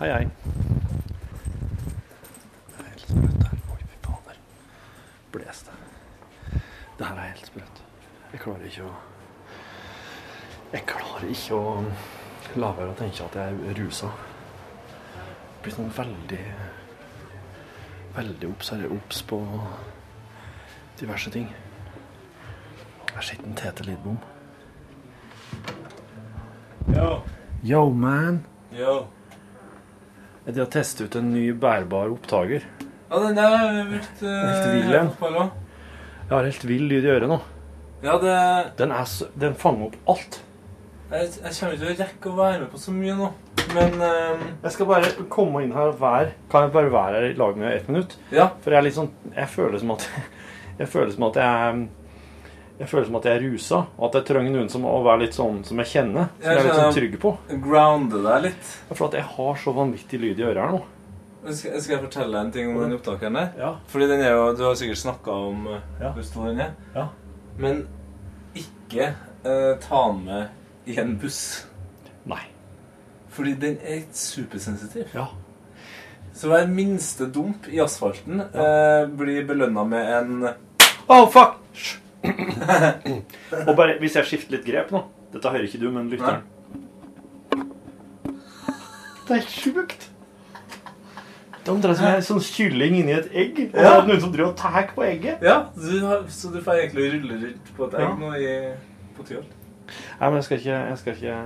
Hei, 0.00 0.08
hei. 0.10 0.26
Det 2.66 2.76
er 2.76 2.90
helt 2.90 3.06
sprøtt 3.06 3.46
her. 3.46 3.56
Oi, 3.72 3.78
fy 3.94 3.96
fader. 4.04 4.42
Blåste. 5.32 5.78
Det 6.98 7.08
her 7.08 7.14
er 7.14 7.30
helt 7.30 7.48
sprøtt. 7.54 7.82
Jeg 8.34 8.44
klarer 8.44 8.68
ikke 8.68 8.90
å 8.90 8.92
Jeg 10.76 10.86
klarer 10.92 11.26
ikke 11.38 11.56
å 11.56 11.74
la 12.60 12.74
være 12.82 12.92
å 12.92 13.00
tenke 13.00 13.30
at 13.30 13.40
jeg 13.40 13.64
er 13.72 13.80
rusa. 13.80 14.12
Blir 15.64 15.80
sånn 15.80 15.98
veldig 16.04 16.44
Veldig 18.20 18.54
obs 18.92 19.22
på 19.24 19.44
diverse 21.00 21.32
ting. 21.32 21.48
Jeg 23.12 23.24
sitter 23.28 23.46
en 23.48 23.56
Tete 23.58 23.84
Lidbom. 23.86 24.18
Yo. 26.92 27.08
Yo, 27.62 27.82
man. 27.94 28.40
Yo. 28.74 29.04
De 30.46 30.58
har 30.58 30.70
testet 30.72 31.06
ut 31.06 31.16
en 31.20 31.28
ny 31.34 31.52
bærbar 31.54 32.10
opptaker. 32.10 32.64
Ja, 33.12 33.18
den 33.20 33.36
der 33.36 33.52
har 33.52 33.74
jeg 33.76 33.86
brukt 33.92 34.22
uh, 34.24 34.28
Jeg 34.32 36.30
har 36.32 36.48
helt 36.48 36.64
vill 36.66 36.86
lyd 36.88 37.04
i 37.04 37.10
øret 37.12 37.28
nå. 37.30 37.38
Ja, 38.02 38.16
det 38.18 38.36
Den, 38.80 38.90
er 38.90 39.04
så, 39.06 39.28
den 39.38 39.54
fanger 39.54 39.92
opp 39.92 39.96
alt. 40.10 40.40
jeg, 41.12 41.28
jeg 41.44 41.52
kommer 41.58 41.72
ikke 41.76 41.84
til 41.84 41.92
å 41.92 42.00
rekke 42.00 42.30
å 42.32 42.38
være 42.40 42.58
med 42.64 42.70
på 42.72 42.80
så 42.82 42.90
mye 42.96 43.14
nå. 43.20 43.28
Men 43.76 43.90
um... 44.00 44.40
Jeg 44.64 44.72
skal 44.74 44.88
bare 44.88 45.12
komme 45.32 45.62
inn 45.62 45.74
her 45.76 45.92
hver 46.00 46.32
Kan 46.50 46.64
jeg 46.66 46.72
bare 46.74 46.90
være 46.92 47.14
her 47.20 47.26
i 47.30 47.36
lag 47.38 47.56
med 47.60 47.68
ett 47.76 47.86
minutt? 47.88 48.16
ja. 48.34 48.48
For 48.64 48.74
jeg 48.74 48.80
er 48.80 48.84
litt 48.88 48.96
sånn 48.96 49.12
Jeg 49.30 49.48
føler 49.52 49.78
som 49.80 49.92
at 49.94 50.02
Jeg 50.80 50.88
føler 50.90 51.12
som 51.14 51.24
at 51.28 51.38
jeg 51.40 51.84
Jeg 52.80 52.88
føler 52.90 53.04
som 53.06 53.16
at 53.20 53.26
jeg 53.28 53.36
er 53.36 53.44
rusa, 53.52 53.78
og 53.98 54.04
at 54.08 54.14
jeg 54.18 54.26
trenger 54.32 54.54
noen 54.56 54.70
som 54.72 54.84
å 54.88 54.94
være 55.04 55.26
litt 55.26 55.36
sånn 55.36 55.60
som 55.64 55.78
jeg 55.82 55.90
kjenner. 55.92 56.30
Som 56.40 56.48
jeg 56.50 56.58
er 56.58 56.66
litt 56.66 56.78
sånn 56.80 56.96
trygg 56.96 57.18
på. 57.22 57.32
Grounde 57.62 58.22
deg 58.24 58.42
litt. 58.48 58.70
For 58.90 59.06
at 59.06 59.16
jeg 59.20 59.26
har 59.36 59.60
så 59.62 59.74
vanvittig 59.76 60.18
lyd 60.22 60.40
i 60.40 60.46
øret 60.48 60.62
her 60.64 60.72
nå. 60.74 60.80
Skal, 61.42 61.76
skal 61.82 61.96
jeg 61.96 62.02
fortelle 62.04 62.30
deg 62.32 62.40
en 62.46 62.52
ting 62.54 62.70
om 62.72 62.80
den 62.82 62.96
opptakeren 62.96 63.34
der? 63.38 63.52
Ja. 63.58 63.70
Fordi 63.90 64.06
den 64.10 64.20
er 64.22 64.34
jo, 64.36 64.48
Du 64.58 64.64
har 64.64 64.76
sikkert 64.78 65.00
snakka 65.02 65.36
om 65.50 65.66
uh, 65.68 65.78
Ja. 66.00 66.12
hvor 66.14 66.26
stor 66.26 66.48
den 66.50 66.60
er. 66.64 66.74
Ja. 66.94 67.06
Men 67.58 67.84
ikke 68.56 69.08
eh, 69.44 69.72
ta 69.82 70.02
den 70.08 70.24
med 70.26 70.88
i 70.88 70.98
en 71.00 71.16
buss. 71.18 71.40
Nei. 72.30 72.42
Fordi 73.32 73.54
den 73.58 73.78
er 73.82 74.04
supersensitiv. 74.16 75.12
Ja. 75.16 75.26
Så 76.32 76.48
hver 76.48 76.66
minste 76.70 77.26
dump 77.32 77.66
i 77.68 77.80
asfalten 77.84 78.40
eh, 78.40 79.04
blir 79.12 79.44
belønna 79.48 79.84
med 79.84 80.12
en 80.18 80.48
Oh, 81.10 81.26
fuck! 81.28 81.58
Og 83.68 83.76
bare, 83.76 83.96
hvis 84.00 84.14
jeg 84.18 84.24
skifter 84.28 84.56
litt 84.56 84.66
grep 84.66 84.90
nå 84.94 85.00
Dette 85.32 85.48
hører 85.50 85.64
ikke 85.66 85.80
du, 85.80 85.88
men 85.90 86.10
lytteren. 86.12 86.42
Det 89.28 89.36
er 89.38 89.46
sjukt! 89.48 90.08
Det 91.62 91.70
er 91.70 91.76
omtrent 91.76 91.96
som 92.00 92.08
en 92.10 92.24
sånn 92.26 92.40
kylling 92.42 92.96
inni 92.98 93.12
et 93.14 93.28
egg. 93.38 93.58
Og 93.70 93.76
Ja. 93.78 93.82
så 93.86 93.92
er 93.94 94.00
det 94.02 94.08
noen 94.10 94.20
som 94.24 94.32
driver 94.34 94.50
og 94.50 94.56
tar 94.58 94.88
på 94.96 95.04
egget. 95.06 95.42
Ja, 95.46 95.56
du 95.78 95.92
har, 96.04 96.24
så 96.28 96.50
du 96.52 96.58
får 96.60 96.80
egentlig 96.82 97.06
rulle 97.14 97.36
rundt 97.44 97.70
på 97.76 97.86
et 97.86 97.94
egg 97.94 98.02
Ja. 98.02 98.14
nå 98.18 98.32
i, 98.34 98.74
på 99.16 99.26
Tyholt. 99.28 99.52
Nei, 100.20 100.26
men 100.28 100.34
jeg 100.40 100.44
skal 100.44 100.58
ikke 100.58 100.78
Jeg 100.88 100.98
skal 100.98 101.12
ikke 101.12 101.36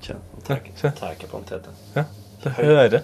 kjenne 0.00 0.94
Ta 0.96 1.12
ikke 1.12 1.28
på 1.30 1.36
en 1.38 1.44
tete. 1.44 1.70
Ja, 1.96 2.04
Det 2.44 2.52
hører. 2.52 3.02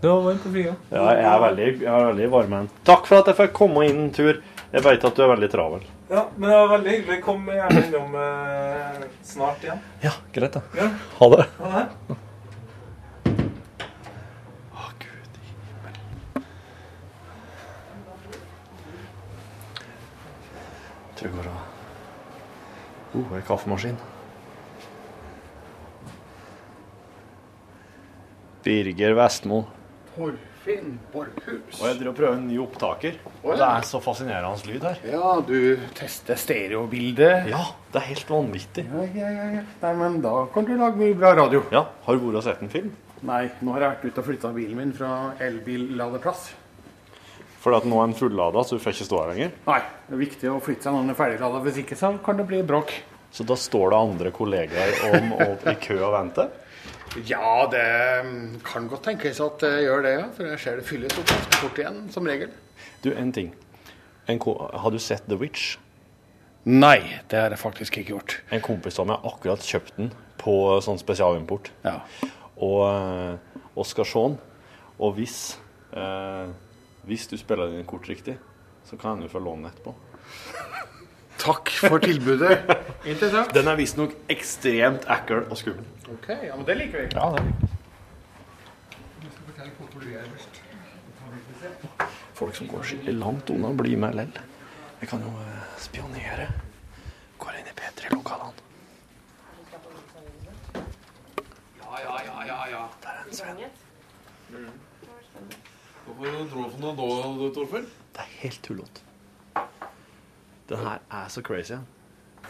Du 0.00 0.08
var 0.08 0.20
varm 0.22 0.38
på 0.38 0.52
fingrene. 0.52 0.76
Ja, 0.92 1.04
jeg 1.16 1.24
er 1.24 1.38
veldig, 1.40 1.68
jeg 1.80 1.88
er 2.00 2.04
veldig 2.12 2.30
varm. 2.30 2.68
Takk 2.84 3.06
for 3.06 3.18
at 3.18 3.26
jeg 3.26 3.36
fikk 3.36 3.52
komme 3.56 3.84
inn 3.88 4.00
en 4.04 4.10
tur. 4.12 4.40
Jeg 4.70 4.84
vet 4.86 5.02
at 5.02 5.16
du 5.16 5.22
er 5.24 5.30
veldig 5.32 5.48
travel. 5.50 5.86
Ja, 6.12 6.28
men 6.36 6.46
det 6.46 6.56
var 6.56 6.68
veldig 6.76 6.90
hyggelig. 6.94 7.16
Kom 7.24 7.48
gjerne 7.50 7.80
innom 7.88 8.12
eh, 8.22 9.00
snart 9.26 9.64
igjen. 9.66 9.80
Ja, 10.04 10.12
greit, 10.30 10.54
da. 10.54 10.60
Ja. 10.78 10.86
Ha 11.18 11.28
det. 11.32 11.46
Ha 11.58 11.70
det. 11.74 12.18
Å, 14.70 14.84
Gud 15.02 15.40
i 15.40 15.48
himmel. 15.48 15.96
Tror 21.18 21.26
jeg 21.26 21.34
går 21.34 21.50
av. 21.50 21.66
Oh, 23.18 23.34
en 23.40 23.44
kaffemaskin. 23.50 23.98
Birger 28.62 29.18
Vestmo. 29.18 29.64
Torfinn 30.14 30.49
Borchhus. 31.12 31.78
Og 31.80 31.86
jeg 31.88 31.96
driver 31.98 32.10
og 32.10 32.16
prøver 32.18 32.36
en 32.36 32.46
ny 32.48 32.58
opptaker. 32.60 33.14
Og. 33.42 33.54
Det 33.56 33.66
er 33.66 33.86
så 33.88 34.00
fascinerende 34.04 34.68
lyd 34.68 34.84
her. 34.84 34.98
Ja, 35.08 35.30
du 35.40 35.56
tester 35.96 36.36
stereobildet. 36.38 37.48
Ja, 37.50 37.62
det 37.94 38.02
er 38.02 38.08
helt 38.10 38.28
vanvittig. 38.30 38.84
Ja, 38.90 39.06
ja, 39.16 39.30
ja, 39.38 39.46
ja. 39.56 39.62
Nei, 39.82 39.92
men 40.02 40.20
da 40.24 40.34
kan 40.52 40.68
du 40.68 40.74
lage 40.76 41.00
mye 41.00 41.16
bra 41.16 41.32
radio. 41.38 41.64
Ja, 41.72 41.86
Har 42.04 42.18
du 42.18 42.26
vært 42.26 42.42
og 42.42 42.46
sett 42.46 42.62
en 42.64 42.72
film? 42.72 42.92
Nei, 43.26 43.46
nå 43.60 43.74
har 43.76 43.84
jeg 43.86 43.94
vært 43.96 44.04
ute 44.10 44.22
og 44.22 44.28
flytta 44.30 44.52
bilen 44.56 44.78
min 44.80 44.92
fra 44.96 45.10
elbilladeplass. 45.44 46.50
Fordi 47.60 47.76
at 47.82 47.88
nå 47.88 47.98
er 48.00 48.08
den 48.08 48.16
fullada, 48.16 48.62
så 48.64 48.76
du 48.76 48.80
får 48.80 48.94
ikke 48.96 49.08
stå 49.10 49.18
her 49.20 49.32
lenger. 49.34 49.50
Nei, 49.66 49.80
det 50.06 50.16
er 50.16 50.22
viktig 50.22 50.52
å 50.52 50.60
flytte 50.64 50.86
seg 50.86 50.94
når 50.96 51.02
den 51.04 51.12
er 51.12 51.18
ferdiglada. 51.18 51.60
Hvis 51.66 51.80
ikke 51.82 51.98
så 52.00 52.14
kan 52.24 52.40
det 52.40 52.46
bli 52.48 52.62
bråk. 52.64 52.94
Så 53.32 53.44
da 53.46 53.56
står 53.60 53.92
det 53.92 53.98
andre 54.00 54.32
kollegaer 54.34 54.96
om 55.10 55.34
og 55.36 55.68
i 55.68 55.76
kø 55.80 55.98
og 56.00 56.14
venter. 56.16 56.48
Ja, 57.26 57.66
det 57.70 57.86
mm, 58.24 58.60
kan 58.64 58.86
godt 58.88 59.08
tenkes 59.08 59.40
at 59.42 59.62
det 59.64 59.72
gjør 59.82 60.04
det, 60.06 60.12
ja. 60.14 60.26
For 60.36 60.46
jeg 60.46 60.62
ser 60.62 60.78
det 60.78 60.86
fylles 60.86 61.16
opp 61.18 61.26
ganske 61.26 61.58
fort 61.58 61.80
igjen, 61.82 62.02
som 62.14 62.28
regel. 62.30 62.52
Du, 63.02 63.10
en 63.10 63.32
ting. 63.34 63.50
En 64.30 64.38
har 64.38 64.90
du 64.94 64.98
sett 65.02 65.26
The 65.26 65.38
Witch? 65.40 65.74
Nei, 66.70 67.00
det 67.30 67.40
har 67.40 67.50
jeg 67.50 67.58
faktisk 67.58 67.98
ikke 67.98 68.14
gjort. 68.14 68.36
En 68.52 68.62
kompis 68.62 69.00
av 69.00 69.08
meg 69.08 69.18
har 69.18 69.34
akkurat 69.34 69.64
kjøpt 69.64 69.96
den 69.96 70.12
på 70.40 70.54
sånn 70.84 71.00
spesialimport. 71.00 71.72
Ja. 71.82 71.96
Og, 72.60 72.82
eh, 72.86 73.64
og 73.74 73.88
skal. 73.88 74.36
Og 75.00 75.14
hvis, 75.16 75.58
eh, 75.96 76.52
hvis 77.08 77.26
du 77.26 77.36
spiller 77.40 77.72
dine 77.72 77.88
kort 77.88 78.06
riktig, 78.06 78.36
så 78.84 78.96
kan 78.96 79.16
han 79.16 79.22
jo 79.22 79.32
få 79.32 79.42
låne 79.42 79.72
etterpå. 79.72 79.94
Takk 81.40 81.70
for 81.80 81.98
tilbudet. 81.98 82.58
Interessant. 83.12 83.54
Den 83.56 83.68
er 83.70 83.78
visstnok 83.80 84.12
ekstremt 84.32 85.06
ekkel 85.08 85.46
og 85.48 85.56
skummel. 85.56 85.86
Ok, 86.12 86.28
ja, 86.44 86.56
men 86.56 86.66
det 86.68 86.76
liker 86.82 87.06
vi. 87.06 87.06
Ja, 87.16 87.30
det 87.36 87.44
liker 87.48 87.70
Folk 92.34 92.56
som 92.56 92.68
går 92.68 92.84
skikkelig 92.88 93.14
langt 93.20 93.50
unna, 93.52 93.72
blir 93.76 93.96
med 94.00 94.16
lell. 94.16 94.32
Vi 95.00 95.08
kan 95.08 95.20
jo 95.24 95.32
eh, 95.42 95.66
spionere. 95.80 96.46
Går 97.40 97.58
inn 97.58 97.68
i 97.68 97.74
P3-lokalene. 97.76 98.64
Ja, 101.80 102.00
ja, 102.04 102.16
ja, 102.24 102.46
ja, 102.48 102.58
ja. 102.72 102.82
Der 103.04 103.12
er 103.12 103.26
en 103.26 103.36
Sven. 103.36 103.60
Hvorfor 106.06 106.24
dro 106.52 106.64
du 106.72 107.44
da, 107.44 107.54
Torfinn? 107.54 107.86
Det 108.16 108.24
er 108.24 108.34
helt 108.40 108.62
tullete. 108.64 109.09
Den 110.70 110.78
her 110.86 111.00
er 111.10 111.28
så 111.32 111.42
crazy. 111.42 111.76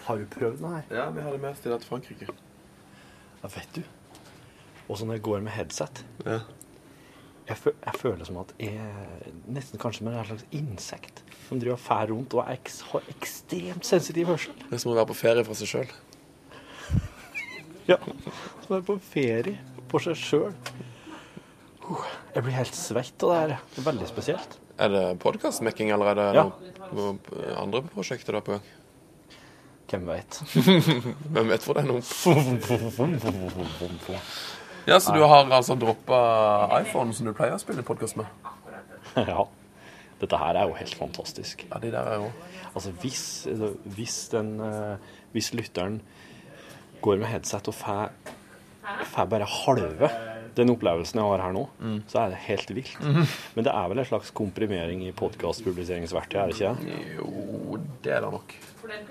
Har 0.05 0.16
du 0.21 0.27
prøvd 0.31 0.59
den 0.61 0.75
her? 0.75 0.83
Ja, 0.93 1.09
vi 1.11 1.23
har 1.25 1.33
det 1.35 1.41
med 1.41 1.51
oss 1.55 1.62
til 1.64 1.77
Frankrike. 1.89 2.29
Ja, 3.43 3.49
vet 3.55 3.68
du. 3.77 3.83
Og 4.91 4.99
så 4.99 5.07
når 5.07 5.16
jeg 5.18 5.23
går 5.23 5.41
med 5.47 5.53
headset 5.55 6.05
Ja. 6.27 6.41
jeg, 7.49 7.57
føl 7.57 7.73
jeg 7.87 7.95
føler 7.99 8.25
som 8.29 8.37
at 8.43 8.53
jeg 8.59 8.81
nesten 9.49 9.79
kanskje 9.81 10.05
med 10.05 10.18
en 10.18 10.25
slags 10.29 10.45
insekt 10.53 11.23
som 11.49 11.61
driver 11.61 11.79
og 11.79 11.83
fær 11.83 12.11
rundt 12.12 12.35
og 12.35 12.47
eks 12.53 12.81
har 12.93 13.03
ekstremt 13.11 13.87
sensitiv 13.87 14.27
hørsel. 14.27 14.55
Det 14.68 14.75
er 14.77 14.83
som 14.85 14.93
å 14.93 14.99
være 14.99 15.11
på 15.11 15.16
ferie 15.18 15.45
for 15.47 15.55
seg 15.59 15.73
sjøl. 15.75 15.91
Ja, 17.91 17.97
som 18.05 18.75
være 18.77 18.85
på 18.87 18.99
ferie 19.03 19.57
for 19.91 19.99
seg 20.05 20.18
sjøl. 20.21 20.53
Jeg 22.37 22.45
blir 22.47 22.55
helt 22.55 22.77
svett 22.79 23.25
av 23.27 23.33
det 23.33 23.39
her. 23.41 23.55
Det 23.75 23.81
er 23.83 23.87
veldig 23.89 24.07
spesielt. 24.11 24.59
Er 24.81 24.89
det 24.95 25.05
podkastmekking, 25.20 25.91
eller 25.93 26.07
er 26.12 26.16
det 26.18 26.28
Ja. 26.39 26.45
noe, 26.49 26.59
noe 27.18 27.57
andre 27.61 27.81
prosjekter 27.93 28.33
du 28.33 28.37
har 28.41 28.47
på 28.47 28.55
gang? 28.57 28.66
Hvem 29.91 30.05
veit? 30.07 30.33
Hvem 31.35 31.47
vet 31.51 31.64
hvor 31.66 31.74
det 31.74 31.83
er 31.85 31.89
nå? 31.91 31.99
Ja, 34.89 34.97
Så 34.99 35.12
du 35.14 35.20
har 35.22 35.45
altså 35.53 35.74
droppa 35.78 36.18
iPhone 36.81 37.12
som 37.14 37.26
du 37.28 37.33
pleier 37.37 37.55
å 37.55 37.59
spille 37.61 37.83
podkast 37.87 38.16
med? 38.18 38.26
Ja. 39.16 39.45
Dette 40.20 40.37
her 40.41 40.55
er 40.61 40.68
jo 40.68 40.74
helt 40.78 40.97
fantastisk. 40.99 41.64
Ja, 41.70 41.78
de 41.83 41.91
der 41.93 42.07
er 42.14 42.18
jo 42.24 42.31
Altså 42.70 42.91
hvis, 43.03 43.22
hvis, 43.97 44.16
den, 44.31 44.53
eh, 44.62 44.97
hvis 45.35 45.49
lytteren 45.59 45.97
går 47.03 47.16
med 47.18 47.26
headset 47.33 47.66
og 47.68 47.74
får 47.74 48.11
får 49.11 49.26
bare 49.33 49.47
halve 49.49 50.09
den 50.61 50.73
opplevelsen 50.75 51.21
jeg 51.21 51.33
har 51.33 51.43
her 51.45 51.57
nå, 51.57 51.65
så 52.11 52.23
er 52.25 52.35
det 52.35 52.43
helt 52.47 52.71
vilt. 52.77 53.01
Men 53.57 53.67
det 53.67 53.73
er 53.73 53.91
vel 53.93 54.03
en 54.03 54.09
slags 54.09 54.31
komprimering 54.37 55.03
i 55.09 55.13
podkastpubliseringsverktøy, 55.17 56.39
er 56.43 56.53
det 56.53 56.59
ikke 56.59 56.75
det? 56.85 57.01
Jo, 57.17 57.81
det 58.05 58.15
er 58.17 58.25
det 58.27 58.33
nok. 58.37 58.55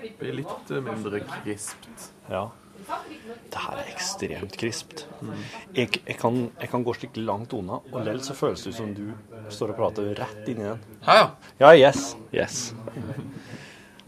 Det 0.00 0.14
blir 0.20 0.40
litt 0.40 0.74
mindre 0.86 1.22
krispt. 1.40 2.10
Ja. 2.30 2.48
Det 3.50 3.60
her 3.60 3.80
er 3.82 3.90
ekstremt 3.92 4.56
krispt. 4.58 5.04
Jeg, 5.76 6.00
jeg, 6.06 6.16
kan, 6.18 6.38
jeg 6.58 6.70
kan 6.72 6.84
gå 6.86 6.94
slik 6.96 7.18
langt 7.20 7.52
unna, 7.56 7.80
og 7.84 7.98
likevel 8.00 8.22
så 8.24 8.36
føles 8.38 8.64
det 8.64 8.72
ut 8.72 8.78
som 8.78 8.94
du 8.96 9.04
står 9.52 9.74
og 9.74 9.80
prater 9.82 10.14
rett 10.18 10.48
inni 10.50 10.66
den. 10.66 10.80
Ja, 11.04 11.18
ja. 11.20 11.26
Ja, 11.60 11.74
yes. 11.90 12.14
Yes. 12.34 12.62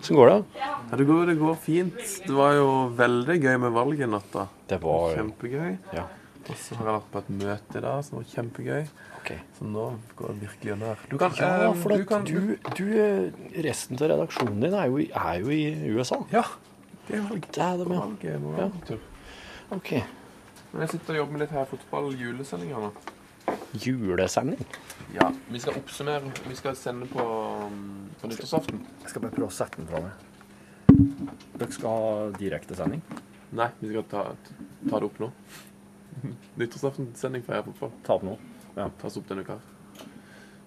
Hvordan 0.02 0.18
går 0.18 0.30
det? 0.32 0.38
ja 0.58 0.96
det, 0.96 1.04
går, 1.06 1.26
det 1.30 1.36
går 1.38 1.54
fint. 1.62 2.00
Det 2.26 2.34
var 2.34 2.56
jo 2.56 2.70
veldig 2.98 3.36
gøy 3.38 3.54
med 3.62 3.76
valget 3.76 4.06
i 4.08 4.10
natt. 4.10 4.34
Det 4.68 4.80
var 4.82 5.14
Kjempegøy. 5.16 5.76
Ja, 5.94 6.08
Og 6.42 6.56
så 6.58 6.74
har 6.78 6.88
jeg 6.88 6.96
vært 6.96 7.10
på 7.12 7.20
et 7.22 7.30
møte 7.38 7.78
i 7.78 7.82
dag 7.84 8.00
som 8.06 8.18
var 8.18 8.24
kjempegøy. 8.32 8.88
Okay. 9.20 9.38
Så 9.56 9.68
nå 9.68 9.84
går 10.18 10.32
det 10.32 10.42
virkelig 10.42 10.72
under. 10.74 11.04
Du 11.10 11.16
kan, 11.20 11.36
Ja, 11.38 11.50
eh, 11.68 11.74
for 11.78 11.94
du 11.94 12.04
kan 12.08 12.24
du, 12.26 12.56
du, 12.74 12.84
eh, 12.98 13.30
resten 13.62 14.00
av 14.00 14.10
redaksjonen 14.10 14.60
din 14.60 14.74
er 14.74 14.90
jo, 14.90 14.98
er 14.98 15.38
jo 15.40 15.54
i 15.54 15.62
USA. 15.94 16.18
Ja. 16.32 16.42
Det 17.06 17.18
er 17.18 17.24
valg. 17.28 17.46
Det 17.46 17.62
er 17.62 17.78
det 17.78 17.88
med. 17.88 17.98
Valget 17.98 18.40
må 18.42 18.56
Ja. 18.58 18.98
Ok. 19.70 19.92
Men 20.72 20.80
jeg 20.86 20.90
sitter 20.90 21.14
og 21.14 21.18
jobber 21.18 21.32
med 21.32 21.40
litt 21.44 21.50
her 21.50 21.66
fotball-julesendinger 21.70 22.80
nå. 22.80 22.92
Julesending? 23.72 24.60
Ja. 25.14 25.30
Vi 25.48 25.58
skal 25.58 25.76
oppsummere. 25.76 26.32
Vi 26.48 26.54
skal 26.56 26.76
sende 26.76 27.06
på, 27.06 27.24
um, 27.66 28.10
på 28.20 28.28
nyttårsaften. 28.28 28.86
Jeg 29.02 29.10
skal 29.10 29.22
bare 29.22 29.34
prøve 29.36 29.48
å 29.48 29.54
sette 29.54 29.76
den 29.76 29.88
fra 29.88 30.00
meg. 30.00 30.12
Dere 31.58 31.72
skal 31.72 31.88
ha 31.88 32.30
direktesending? 32.38 33.02
Nei, 33.52 33.68
vi 33.80 33.92
skal 33.92 34.04
ta, 34.08 34.24
ta 34.88 34.98
det 34.98 35.08
opp 35.08 35.20
nå. 35.20 35.30
Nyttårsaften-sending 36.58 37.42
for 37.46 37.52
Heia 37.56 37.62
Fotball. 37.66 37.90
Ta 38.06 38.14
opp 38.18 38.22
nå? 38.26 38.36
Ja. 38.76 38.88
Tas 39.00 39.16
opp 39.20 39.28
denne 39.28 39.44
uka. 39.46 39.58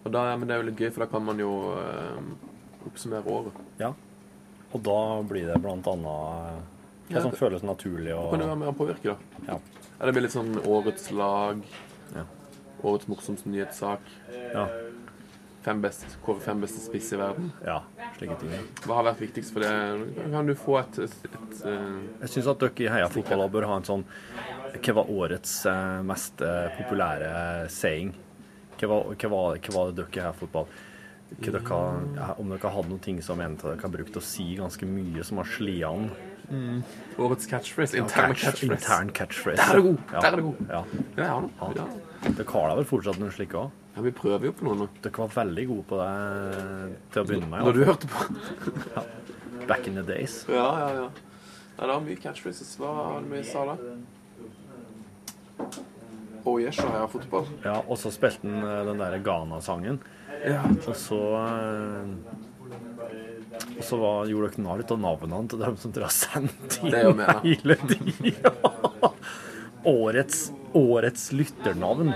Og 0.05 0.11
da, 0.13 0.27
ja, 0.29 0.37
men 0.37 0.47
det 0.47 0.55
er 0.55 0.61
jo 0.61 0.67
litt 0.69 0.81
gøy, 0.83 0.91
for 0.93 1.05
da 1.05 1.09
kan 1.09 1.23
man 1.25 1.39
jo 1.41 1.51
eh, 1.79 2.19
oppsummere 2.89 3.25
året. 3.31 3.61
ja. 3.81 3.93
Og 4.75 4.81
da 4.83 4.95
blir 5.23 5.45
det 5.47 5.55
blant 5.63 5.85
annet 5.87 6.03
hva 6.03 7.13
Ja, 7.13 7.21
som 7.21 7.31
det- 7.31 7.37
føles 7.39 7.61
naturlig 7.63 8.11
og 8.17 8.31
kan 8.33 8.39
du 8.41 8.45
være 8.45 8.57
med 8.59 8.67
og 8.67 8.75
påvirke, 8.77 9.13
da. 9.13 9.17
Ja. 9.47 9.59
Ja, 9.99 10.05
det 10.05 10.13
blir 10.13 10.23
litt 10.25 10.33
sånn 10.33 10.57
årets 10.67 11.11
lag, 11.15 11.61
Ja. 12.15 12.23
årets 12.83 13.07
morsomste 13.07 13.47
nyhetssak, 13.47 14.01
Ja. 14.53 14.67
fem 15.63 15.81
beste, 15.81 16.05
kåre 16.25 16.41
fem 16.41 16.59
beste 16.61 16.79
spiss 16.81 17.13
i 17.13 17.15
verden. 17.17 17.51
ja 17.63 17.83
slike 18.17 18.35
ting. 18.39 18.49
Hva 18.85 18.95
har 18.95 19.03
vært 19.13 19.21
viktigst 19.21 19.53
for 19.53 19.59
det? 19.61 20.31
Kan 20.31 20.45
du 20.45 20.53
få 20.55 20.79
et, 20.79 20.99
et, 20.99 21.15
et, 21.23 21.65
eh, 21.65 22.01
Jeg 22.21 22.29
syns 22.29 22.47
at 22.47 22.59
dere 22.59 22.85
i 22.85 22.87
Heia 22.89 23.07
Fotball 23.07 23.49
bør 23.49 23.65
ha 23.67 23.75
en 23.77 23.83
sånn 23.83 24.03
Hva 24.81 24.93
var 24.99 25.09
årets 25.11 25.53
eh, 25.69 26.01
mest 26.07 26.41
eh, 26.45 26.67
populære 26.79 27.31
saying? 27.71 28.13
Hva 28.79 28.89
var, 28.91 29.13
hva 29.15 29.29
var, 29.31 29.57
hva 29.63 29.73
var 29.77 29.91
det 29.95 30.05
dere 30.11 30.31
i 30.33 30.37
Fotball 30.39 30.67
dere, 31.41 31.61
Om 32.37 32.51
dere 32.53 32.71
hadde 32.75 32.89
noen 32.91 33.01
ting 33.01 33.21
som 33.23 33.39
en 33.41 33.55
av 33.57 33.63
dere 33.71 33.81
har 33.85 33.93
brukt 33.93 34.17
å 34.19 34.23
si 34.23 34.51
ganske 34.59 34.85
mye, 34.89 35.23
som 35.25 35.39
har 35.41 35.47
slitt 35.49 35.83
an? 35.87 36.09
årets 37.17 37.47
catchphrase? 37.49 37.97
Interne 37.97 38.35
Catch- 38.35 38.43
catchphrase. 38.59 38.75
Intern 38.77 39.09
catchphrase. 39.17 39.57
Der 39.57 39.71
er 39.71 39.79
det 39.79 39.85
god! 39.87 40.03
Ja. 40.13 40.19
Der 40.19 40.27
er 40.27 40.35
det 40.35 40.43
god! 40.45 40.59
Ja. 40.69 40.81
Ja, 41.17 41.23
ja, 41.23 41.39
nå. 41.41 41.71
ja. 41.79 41.87
Dere 42.27 42.45
har 42.51 42.69
da 42.69 42.75
vel 42.81 42.87
fortsatt 42.89 43.17
noen 43.21 43.33
slike 43.33 43.57
òg? 43.63 43.81
ja, 43.95 44.01
vi 44.03 44.11
prøver 44.11 44.49
jo 44.49 44.53
på 44.59 44.65
noe 44.67 44.75
nå. 44.83 44.89
Dere 45.01 45.23
var 45.23 45.31
veldig 45.37 45.65
gode 45.71 45.85
på 45.89 45.97
det 46.01 46.11
til 47.13 47.21
å 47.21 47.25
begynne 47.29 47.49
med. 47.49 47.63
Når 47.65 47.77
du 47.79 47.85
hørte 47.87 48.09
på. 48.11 49.05
Back 49.69 49.87
in 49.87 49.95
the 49.97 50.03
days. 50.05 50.41
Ja, 50.51 50.67
ja, 50.83 50.89
ja. 50.99 51.07
Nei, 51.09 51.87
det 51.87 51.89
var 51.95 52.03
mye 52.05 52.19
catchphrases. 52.21 52.75
Hva 52.79 52.91
var 52.99 53.23
det 53.25 53.31
vi 53.33 53.41
sa 53.49 53.63
da? 53.71 53.75
Oh 56.45 56.59
yes, 56.61 56.77
og 56.83 56.93
jeg 56.93 57.09
fotball. 57.09 57.47
Ja, 57.65 57.79
og 57.81 57.97
så 57.97 58.11
spilte 58.13 58.45
han 58.45 58.61
eh, 58.61 58.81
den 58.85 59.01
der 59.01 59.17
Ghana-sangen. 59.25 59.97
Ja. 60.45 60.61
Og 60.85 60.95
så 60.99 61.19
eh, 61.39 62.11
Og 63.77 63.83
så 63.87 63.97
var, 63.97 64.29
gjorde 64.29 64.51
dere 64.53 64.65
narr 64.67 64.83
av 64.85 64.99
navnene 65.01 65.49
til 65.49 65.63
dem 65.63 65.77
som 65.81 65.95
dere 65.95 66.09
har 66.09 66.13
sendt 66.13 66.79
inn 66.85 67.23
hele 67.45 67.77
tida. 67.89 68.51
Årets, 69.95 70.47
årets 70.73 71.31
lytternavn. 71.37 72.13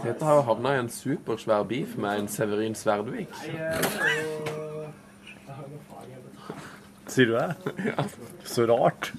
Tete 0.00 0.24
har 0.24 0.38
jo 0.38 0.44
havna 0.48 0.74
i 0.74 0.80
en 0.80 0.88
supersvær 0.92 1.64
beef 1.68 1.96
med 2.00 2.22
en 2.22 2.28
Severin 2.32 2.76
Sverdvik. 2.76 3.32
Sier 7.06 7.30
du 7.30 7.34
det? 7.36 8.06
Så 8.48 8.64
rart. 8.68 9.12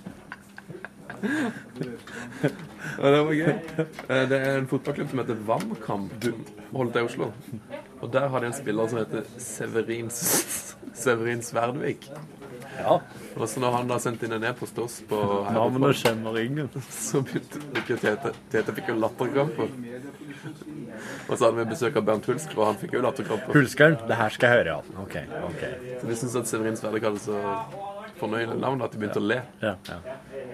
Ja, 2.97 3.09
det 3.11 3.19
var 3.25 3.33
gøy. 3.33 3.53
Eh, 4.07 4.23
Det 4.29 4.37
er 4.37 4.57
en 4.57 4.67
fotballklubb 4.69 5.09
som 5.11 5.19
heter 5.21 5.39
Vamkamp, 5.47 6.27
holdt 6.73 6.93
til 6.95 7.01
i 7.01 7.05
Oslo. 7.09 7.31
Og 8.01 8.11
der 8.13 8.27
har 8.29 8.39
de 8.43 8.49
en 8.51 8.53
spiller 8.57 8.87
som 8.91 8.99
heter 9.01 9.23
Severin, 9.41 10.09
Severin 10.11 11.41
Sverdvik. 11.45 12.09
Ja. 12.77 12.99
Og 13.37 13.47
så 13.49 13.61
når 13.61 13.73
han 13.73 13.87
da 13.89 13.97
sendte 14.01 14.27
inn 14.27 14.35
en 14.37 14.43
e-post 14.51 14.77
oss 14.81 14.99
på 15.09 15.17
Navnet 15.53 15.97
kjenner 15.97 16.37
ingen. 16.43 16.69
så 16.93 17.23
begynte 17.25 17.61
Tete 17.97 18.33
Tete 18.53 18.75
fikk 18.77 18.91
jo 18.91 18.97
latterkramper. 19.01 19.71
Og 21.27 21.33
så 21.33 21.41
hadde 21.47 21.57
vi 21.57 21.65
besøk 21.71 21.97
av 21.97 22.05
Bernt 22.05 22.29
Hulsker, 22.29 22.57
og 22.59 22.65
han 22.69 22.77
fikk 22.81 22.93
jo 22.97 23.01
latterkramper. 23.05 23.53
Hulskeren, 23.57 23.97
det 24.07 24.17
her 24.19 24.29
skal 24.35 24.53
jeg 24.53 24.61
høre, 24.61 24.77
ja. 24.77 25.03
OK. 25.03 25.17
ok. 25.49 25.63
Så 26.01 26.09
de 26.11 26.19
syntes 26.21 26.37
at 26.43 26.51
Severin 26.53 26.77
Sverdvik 26.77 27.09
hadde 27.09 27.23
så 27.25 27.41
fornøyelig 28.21 28.57
navn 28.61 28.81
at 28.85 28.93
de 28.93 29.01
begynte 29.01 29.21
å 29.21 29.25
le. 29.25 29.41
Ja, 29.61 29.75
ja. 29.89 29.99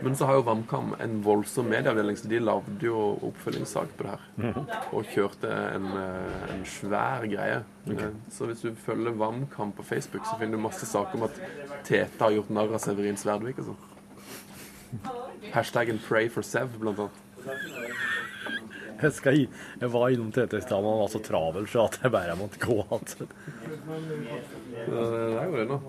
Men 0.01 0.15
så 0.15 0.25
har 0.25 0.39
jo 0.39 0.45
VamKam 0.47 0.93
en 0.99 1.19
voldsom 1.23 1.69
medieavdeling, 1.71 2.17
så 2.17 2.27
de 2.27 2.39
lagde 2.39 2.87
jo 2.87 2.97
oppfølgingssak 3.29 3.93
på 3.97 4.07
det 4.07 4.15
her. 4.15 4.57
Og 4.91 5.07
kjørte 5.13 5.51
en, 5.75 5.87
eh, 5.99 6.53
en 6.55 6.65
svær 6.65 7.27
greie. 7.29 7.63
Okay. 7.87 8.11
Så 8.31 8.47
hvis 8.49 8.63
du 8.65 8.73
følger 8.75 9.15
VamKam 9.19 9.71
på 9.71 9.83
Facebook, 9.83 10.25
så 10.25 10.37
finner 10.39 10.57
du 10.57 10.63
masse 10.63 10.85
saker 10.85 11.19
om 11.19 11.27
at 11.29 11.39
Tete 11.83 12.19
har 12.19 12.31
gjort 12.31 12.49
narr 12.49 12.73
av 12.73 12.83
Severin 12.83 13.19
Sverdvik 13.19 13.59
og 13.59 13.71
sånn. 13.71 13.89
Hashtaggen 15.53 15.99
'pray 15.99 16.29
for 16.29 16.41
Sev', 16.41 16.79
blant 16.79 16.99
annet. 16.99 18.12
Jeg, 19.03 19.13
skal, 19.17 19.39
jeg 19.81 19.89
var 19.93 20.13
innom 20.13 20.31
TT 20.33 20.57
i 20.57 20.61
stad, 20.63 20.79
men 20.83 20.93
han 20.93 21.01
var 21.03 21.11
så 21.11 21.21
travel 21.23 21.67
så 21.69 21.85
at 21.87 21.99
jeg 22.03 22.13
bare 22.13 22.35
måtte 22.39 22.61
gå 22.63 22.77
igjen. 22.79 23.09
Så 23.13 23.27
Det 24.87 25.63
jo. 25.63 25.79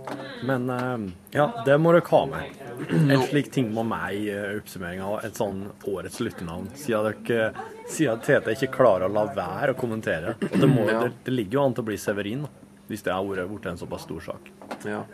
Men 0.48 0.70
eh, 0.70 1.06
ja, 1.38 1.46
det 1.66 1.78
må 1.78 1.92
dere 1.94 2.06
ha 2.10 2.22
med. 2.30 2.60
En 2.90 3.22
slik 3.28 3.50
ting 3.54 3.70
må 3.74 3.84
med 3.86 4.18
i 4.18 4.28
uh, 4.34 4.56
oppsummeringa. 4.58 5.10
Et 5.26 5.38
sånn 5.38 5.64
årets 5.90 6.20
lytternavn. 6.24 6.70
Siden 6.78 7.10
dere 7.24 7.52
siden 7.90 8.22
TT 8.24 8.54
ikke 8.56 8.72
klarer 8.78 9.08
å 9.08 9.14
la 9.14 9.26
være 9.34 9.74
å 9.74 9.78
kommentere. 9.78 10.36
Og 10.50 10.58
det, 10.58 10.70
må, 10.70 10.86
Ja. 10.90 11.04
det, 11.06 11.12
det 11.26 11.34
ligger 11.36 11.60
jo 11.60 11.66
an 11.68 11.76
til 11.76 11.84
å 11.84 11.90
bli 11.90 12.00
Severin, 12.00 12.46
hvis 12.88 13.04
det 13.06 13.14
har 13.14 13.24
blitt 13.24 13.70
en 13.70 13.80
såpass 13.80 14.06
stor 14.08 14.24
sak. 14.32 14.50
Ja. 14.88 15.04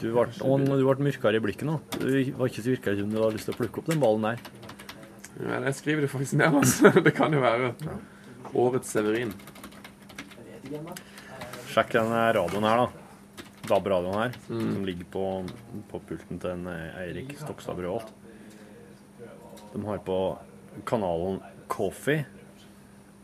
Du 0.00 0.08
ble, 0.14 0.24
du 0.32 0.84
ble 0.86 1.04
mørkere 1.04 1.36
i 1.36 1.44
blikket 1.44 1.66
nå. 1.68 1.76
Du 2.00 2.08
var 2.38 2.48
ikke 2.48 2.62
så 2.64 2.72
virka 2.72 2.94
som 2.96 3.10
du 3.12 3.18
hadde 3.20 3.36
lyst 3.36 3.50
til 3.50 3.56
å 3.56 3.58
plukke 3.58 3.82
opp 3.82 3.90
den 3.90 4.00
ballen 4.00 4.24
der. 4.30 4.69
Men 5.38 5.66
jeg 5.68 5.76
skriver 5.78 6.04
det 6.04 6.10
faktisk 6.12 6.38
ned, 6.40 6.56
altså. 6.62 6.90
Det 7.06 7.12
kan 7.16 7.32
jo 7.32 7.42
være 7.42 7.74
årets 8.54 8.90
Severin. 8.90 9.32
Sjekk 11.70 11.94
den 11.94 12.10
eh, 12.10 12.32
radioen 12.36 12.66
her, 12.66 12.84
da. 12.84 12.88
DAB-radioen 13.70 14.18
her, 14.18 14.36
som 14.46 14.84
ligger 14.86 15.06
på, 15.12 15.24
på 15.90 16.00
pulten 16.08 16.40
til 16.42 16.54
en 16.54 16.66
eh, 16.72 17.02
Eirik 17.04 17.36
Stokstad 17.38 17.78
Brøholt. 17.78 18.10
De 19.70 19.82
har 19.86 20.00
på 20.02 20.18
kanalen 20.88 21.38
Coffee, 21.70 22.24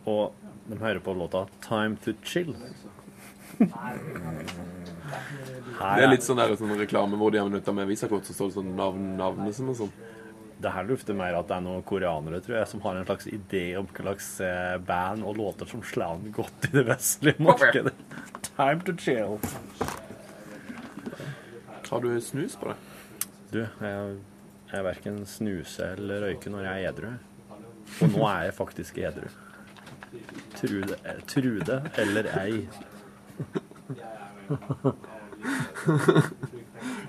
og 0.07 0.37
de 0.67 0.79
hører 0.79 1.01
på 1.03 1.15
låta 1.15 1.47
'Time 1.63 1.97
to 2.05 2.13
Chill'. 2.23 2.55
Det 5.77 6.03
er 6.03 6.11
litt 6.11 6.25
sånn 6.27 6.39
der 6.39 6.55
sånn 6.59 6.77
reklame 6.79 7.19
hvor 7.19 7.31
de 7.33 7.39
har 7.41 7.49
minutter 7.49 7.75
med 7.75 7.89
visakort, 7.89 8.27
så 8.27 8.35
står 8.35 8.51
det 8.51 8.57
sånn 8.59 8.77
navn, 8.79 9.17
navnet 9.19 9.57
som 9.57 9.71
og 9.71 9.79
sånn. 9.81 9.93
Det 10.59 10.71
her 10.73 10.87
lufter 10.89 11.15
mer 11.17 11.37
at 11.37 11.49
det 11.51 11.57
er 11.59 11.65
noen 11.67 11.83
koreanere, 11.85 12.41
tror 12.41 12.57
jeg, 12.57 12.69
som 12.71 12.81
har 12.87 12.97
en 12.97 13.05
slags 13.05 13.27
idé 13.29 13.65
om 13.77 13.85
hva 13.91 14.07
slags 14.07 14.29
eh, 14.41 14.77
band 14.89 15.25
og 15.29 15.37
låter 15.37 15.69
som 15.69 15.83
slår 15.85 16.23
godt 16.33 16.71
i 16.71 16.73
det 16.79 16.85
vestlige 16.89 17.45
markedet. 17.45 17.93
Time 18.49 18.81
to 18.87 18.95
chill. 18.97 19.37
Har 21.91 22.01
du 22.01 22.21
snus 22.25 22.57
på 22.57 22.71
det? 22.73 22.77
Du, 23.53 23.61
jeg, 23.85 24.17
jeg 24.73 24.85
verken 24.89 25.21
snuser 25.29 25.93
eller 26.01 26.25
røyker 26.25 26.51
når 26.55 26.65
jeg 26.65 26.87
er 26.87 26.89
edru. 26.95 27.11
Og 28.01 28.17
nå 28.17 28.25
er 28.31 28.49
jeg 28.49 28.57
faktisk 28.57 28.99
edru. 28.99 29.29
Tru 30.57 30.81
det, 30.89 30.97
eh, 31.05 31.21
tru 31.29 31.53
det 31.69 31.81
eller 32.01 32.25
ei. 32.41 32.65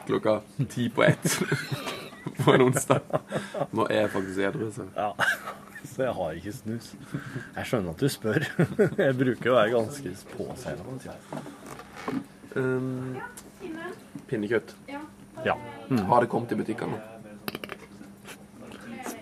Klokka 0.08 0.42
ti 0.68 0.90
på 0.92 1.04
ett 1.08 1.40
på 2.44 2.54
en 2.56 2.66
onsdag. 2.68 3.02
Nå 3.76 3.88
er 3.90 4.04
jeg 4.04 4.12
faktisk 4.16 4.44
edru, 4.50 4.68
så 4.76 4.88
Ja, 4.96 5.12
så 5.92 6.04
jeg 6.08 6.14
har 6.20 6.40
ikke 6.40 6.54
snus. 6.58 6.92
Jeg 7.56 7.70
skjønner 7.72 7.96
at 7.96 8.04
du 8.04 8.08
spør. 8.12 8.48
Jeg 9.06 9.18
bruker 9.20 9.54
å 9.54 9.58
være 9.60 9.74
ganske 9.76 10.14
påseende. 10.34 11.16
um, 12.56 13.18
Pinnekjøtt. 14.28 14.74
Ja. 15.46 15.56
Har 16.10 16.22
det 16.26 16.30
kommet 16.32 16.52
i 16.52 16.58
butikkene? 16.60 16.98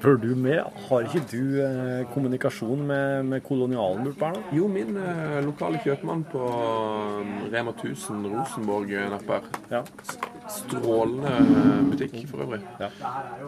Spør 0.06 0.20
du 0.22 0.36
med, 0.38 0.60
har 0.86 1.06
ikke 1.08 1.22
du 1.32 1.62
eh, 1.66 2.03
kommunikasjon 2.14 2.82
med, 2.86 3.24
med 3.26 3.41
kolonialen 3.41 4.03
borte 4.06 4.28
her, 4.28 4.36
da? 4.38 4.41
Jo, 4.53 4.68
min 4.70 4.99
eh, 5.01 5.39
lokale 5.41 5.80
kjøpmann 5.82 6.22
på 6.30 6.41
um, 6.45 7.32
Rema 7.49 7.74
1000 7.74 8.28
Rosenborg 8.30 8.93
napper. 9.10 9.47
Ja. 9.72 9.82
Strålende 10.53 11.32
eh, 11.39 11.82
butikk 11.89 12.14
for 12.30 12.45
øvrig. 12.45 12.62
Ja. 12.78 12.91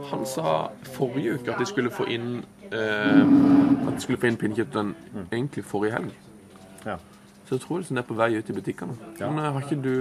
Han 0.10 0.26
sa 0.26 0.56
forrige 0.96 1.38
uke 1.38 1.54
at 1.54 1.62
de 1.62 1.70
skulle 1.70 1.94
få 1.94 2.10
inn 2.10 2.40
eh, 2.72 3.22
At 3.22 3.94
de 3.94 4.02
skulle 4.08 4.18
få 4.18 4.32
inn 4.32 4.42
pinnekjøtt 4.42 4.74
den 4.74 4.96
egentlig 5.28 5.68
forrige 5.76 6.00
helg. 6.00 6.18
ja. 6.88 6.98
Så 7.48 7.56
jeg 7.56 7.62
tror 7.64 7.86
det 7.86 8.02
er 8.02 8.04
på 8.04 8.16
vei 8.18 8.34
ut 8.36 8.50
i 8.50 8.54
butikkene. 8.58 8.98
Ja. 9.22 9.30
Men 9.30 9.46
eh, 9.46 9.54
har 9.56 9.62
ikke 9.62 9.78
du 9.80 9.94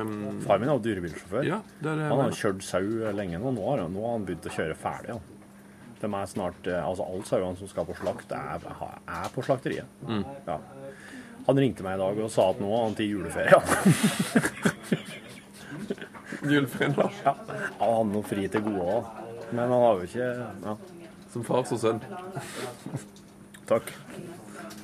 um, 0.00 0.40
Far 0.46 0.62
min 0.62 0.70
er 0.70 0.78
jo 0.78 0.86
dyrebilsjåfør. 0.86 1.42
Ja, 1.44 1.58
det 1.82 1.98
det. 1.98 2.06
Han 2.08 2.22
har 2.22 2.38
kjørt 2.38 2.64
sau 2.64 2.86
lenge 3.18 3.42
nå. 3.42 3.50
Nå 3.58 3.66
har 3.72 3.82
han, 3.82 3.92
nå 3.92 4.06
har 4.06 4.20
han 4.20 4.24
begynt 4.30 4.46
å 4.48 4.54
kjøre 4.54 4.78
ferdig. 4.78 5.18
Ja. 5.18 5.33
De 6.04 6.10
er 6.12 6.28
snart, 6.28 6.66
eh, 6.68 6.80
altså 6.84 7.06
Alle 7.08 7.24
sauene 7.28 7.56
som 7.56 7.70
skal 7.70 7.86
på 7.88 7.96
slakt, 7.96 8.32
er, 8.36 8.64
er 8.68 9.30
på 9.32 9.44
slakteriet. 9.46 10.04
Ja. 10.44 10.58
Han 11.46 11.60
ringte 11.60 11.84
meg 11.84 11.98
i 11.98 12.02
dag 12.02 12.20
og 12.24 12.30
sa 12.32 12.50
at 12.52 12.60
nå 12.60 12.68
er 12.72 12.84
han 12.86 12.96
til 12.98 13.10
juleferie. 13.16 13.58
Juleferien, 16.44 16.94
da. 16.96 17.08
Ja. 17.24 17.34
Han 17.78 17.94
hadde 17.94 18.10
noe 18.12 18.26
fri 18.26 18.46
til 18.52 18.64
gode 18.64 18.84
òg. 18.98 19.10
Men 19.50 19.62
han 19.64 19.74
har 19.84 20.00
jo 20.00 20.08
ikke 20.08 20.28
Ja. 20.64 20.76
Som 21.34 21.42
far 21.42 21.64
som 21.66 21.80
sønn. 21.82 22.00
Takk. 23.66 23.88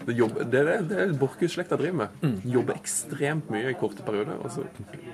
Det, 0.07 0.17
jobber, 0.17 0.49
det 0.51 0.61
er 0.61 0.69
det, 0.71 0.79
det 0.91 1.19
Borchhus-slekta 1.21 1.77
driver 1.79 1.99
med. 2.01 2.41
Jobber 2.49 2.75
ekstremt 2.81 3.53
mye 3.55 3.71
i 3.71 3.77
korte 3.79 4.03
perioder, 4.03 4.41
og 4.41 4.51
så, 4.51 4.65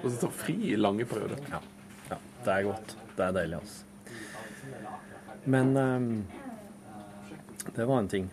og 0.01 0.07
så 0.07 0.17
tar 0.23 0.33
fri 0.33 0.55
i 0.71 0.79
lange 0.81 1.05
perioder. 1.09 1.43
Ja. 1.53 1.61
ja. 2.09 2.19
Det 2.47 2.55
er 2.55 2.69
godt. 2.71 2.95
Det 3.19 3.27
er 3.27 3.37
deilig, 3.37 3.59
altså. 3.61 3.83
Men 5.47 5.77
ehm, 5.77 6.25
det 7.75 7.85
var 7.85 7.99
en 7.99 8.09
ting 8.09 8.31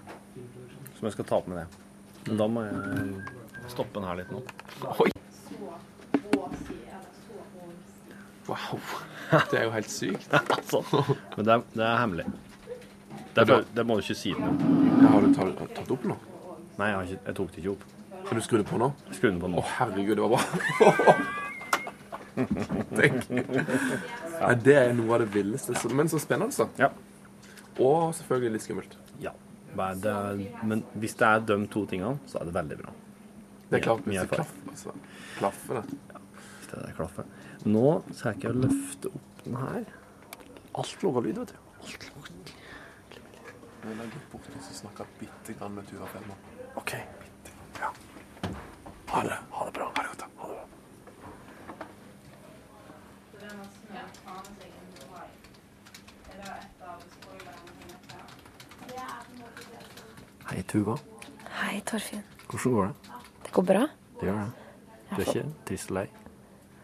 som 0.98 1.06
jeg 1.06 1.14
skal 1.14 1.26
ta 1.30 1.38
opp 1.38 1.48
med 1.52 1.60
det. 1.62 1.66
Men 2.26 2.40
da 2.40 2.48
må 2.50 2.64
jeg 2.66 3.70
stoppe 3.70 4.00
den 4.00 4.08
her 4.10 4.18
litt 4.18 4.32
nå. 4.34 4.42
Oi! 4.98 5.12
Wow. 8.48 8.82
Det 9.52 9.60
er 9.60 9.68
jo 9.68 9.76
helt 9.76 9.92
sykt. 9.94 10.34
altså. 10.58 10.82
Men 11.38 11.46
det 11.46 11.54
er, 11.54 11.66
det 11.76 11.86
er 11.86 12.02
hemmelig. 12.02 12.26
Det, 13.34 13.46
er, 13.46 13.64
det 13.76 13.86
må 13.86 13.98
du 13.98 14.04
ikke 14.04 14.18
si 14.18 14.34
til 14.34 14.42
noen. 14.42 15.06
Har 15.06 15.22
du 15.22 15.30
tatt, 15.38 15.64
tatt 15.78 15.94
opp 15.94 16.10
nå? 16.10 16.18
Nei, 16.80 16.90
jeg, 16.90 16.98
har 16.98 17.04
ikke, 17.06 17.22
jeg 17.28 17.38
tok 17.38 17.54
det 17.54 17.62
ikke 17.62 17.76
opp. 17.76 17.86
Har 18.24 18.40
du 18.40 18.46
skrudd 18.48 18.64
det 18.64 18.70
på 18.72 18.82
nå? 18.82 18.90
Skrudde 19.12 19.38
den 19.38 19.42
på 19.44 19.62
Å, 19.62 19.70
herregud, 19.78 20.18
det 20.18 20.24
var 20.26 20.30
bra. 20.34 20.42
Tenk. 22.98 23.18
Nei, 24.48 24.56
det 24.66 24.76
er 24.78 24.94
noe 24.98 25.14
av 25.16 25.20
det 25.24 25.30
villeste. 25.34 25.76
Så- 25.80 25.92
Men 25.96 26.08
så 26.12 26.20
spennende, 26.20 26.54
så. 26.54 26.70
Ja. 26.78 26.90
Og 27.80 28.14
selvfølgelig 28.14 28.52
litt 28.58 28.62
skummelt. 28.68 28.98
ja. 29.22 29.32
Men, 29.76 30.00
Det 30.02 30.12
er, 30.12 30.66
men 30.68 30.84
hvis 31.02 31.16
det 31.18 31.26
er 31.28 31.40
de 31.40 31.56
to 31.68 31.86
tingene, 31.90 32.20
så 32.28 32.40
er 32.42 32.46
det 32.46 32.54
veldig 32.54 32.78
bra. 32.78 32.92
Det 33.72 33.80
er 33.80 33.84
klart, 33.88 34.06
Mye 34.06 34.20
hvis 34.20 34.30
det 34.30 34.38
klaffer, 34.38 34.70
altså. 34.70 34.92
Klaffer 35.40 35.74
det. 35.74 35.98
Hvis 36.60 36.68
det 36.70 36.84
er 36.90 36.94
klaffer. 36.94 37.26
Nå 37.66 38.04
skal 38.14 38.34
jeg 38.34 38.38
ikke 38.44 38.54
løfte 38.62 39.08
opp 39.16 39.44
den 39.46 39.56
her. 39.56 39.86
Alt 40.76 41.04
lager 41.04 41.22
lyd, 41.26 41.38
vet 41.42 41.48
du. 41.48 41.58
Alt 41.82 42.06
lager 42.06 42.30
lyd. 42.38 42.54
Jeg 43.84 43.98
legger 43.98 44.22
bort 44.32 44.46
og 44.56 44.62
snakker 44.62 45.06
bitte 45.20 45.58
grann 45.58 45.74
med 45.76 45.88
Tuva 45.90 46.06
Fellmann. 46.06 46.38
OK. 46.78 46.94
Ja. 47.80 47.90
Ha 49.10 49.24
det. 49.24 49.40
Ha 49.52 49.66
det 49.66 49.74
bra. 49.74 49.90
Ha 49.90 50.04
det 50.04 50.10
godt. 50.12 50.20
da. 50.20 50.28
Ha 50.38 50.48
det 50.48 50.56
bra. 50.56 50.68
Hei, 60.54 60.62
Tuva. 60.70 60.96
Hei, 61.64 61.80
Torfinn. 61.86 62.22
Hvordan 62.52 62.74
går 62.76 62.86
det? 62.88 63.14
Det 63.48 63.52
går 63.56 63.64
bra? 63.66 63.86
Det 64.20 64.28
gjør 64.28 64.36
det. 64.38 64.50
Du 65.10 65.16
er 65.16 65.30
ikke 65.32 65.46
trist 65.68 65.90
og 65.90 65.96
lei? 65.98 66.04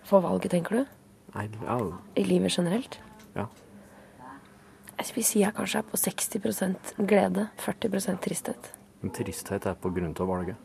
For 0.09 0.23
valget, 0.25 0.51
tenker 0.55 0.79
du? 0.79 0.95
Nei, 1.35 1.43
all... 1.69 1.91
I 2.17 2.23
livet 2.25 2.55
generelt? 2.57 2.97
ja. 3.37 3.45
Jeg 4.99 5.13
vil 5.15 5.23
si 5.23 5.39
jeg 5.39 5.53
kanskje 5.55 5.79
er 5.79 5.85
på 5.87 5.95
60% 5.95 6.89
glede, 7.07 7.45
40% 7.63 8.17
tristhet. 8.25 8.65
Men 8.99 9.13
tristhet 9.15 9.63
er 9.69 9.77
på 9.79 9.93
grunn 9.95 10.11
av 10.19 10.27
valget. 10.27 10.57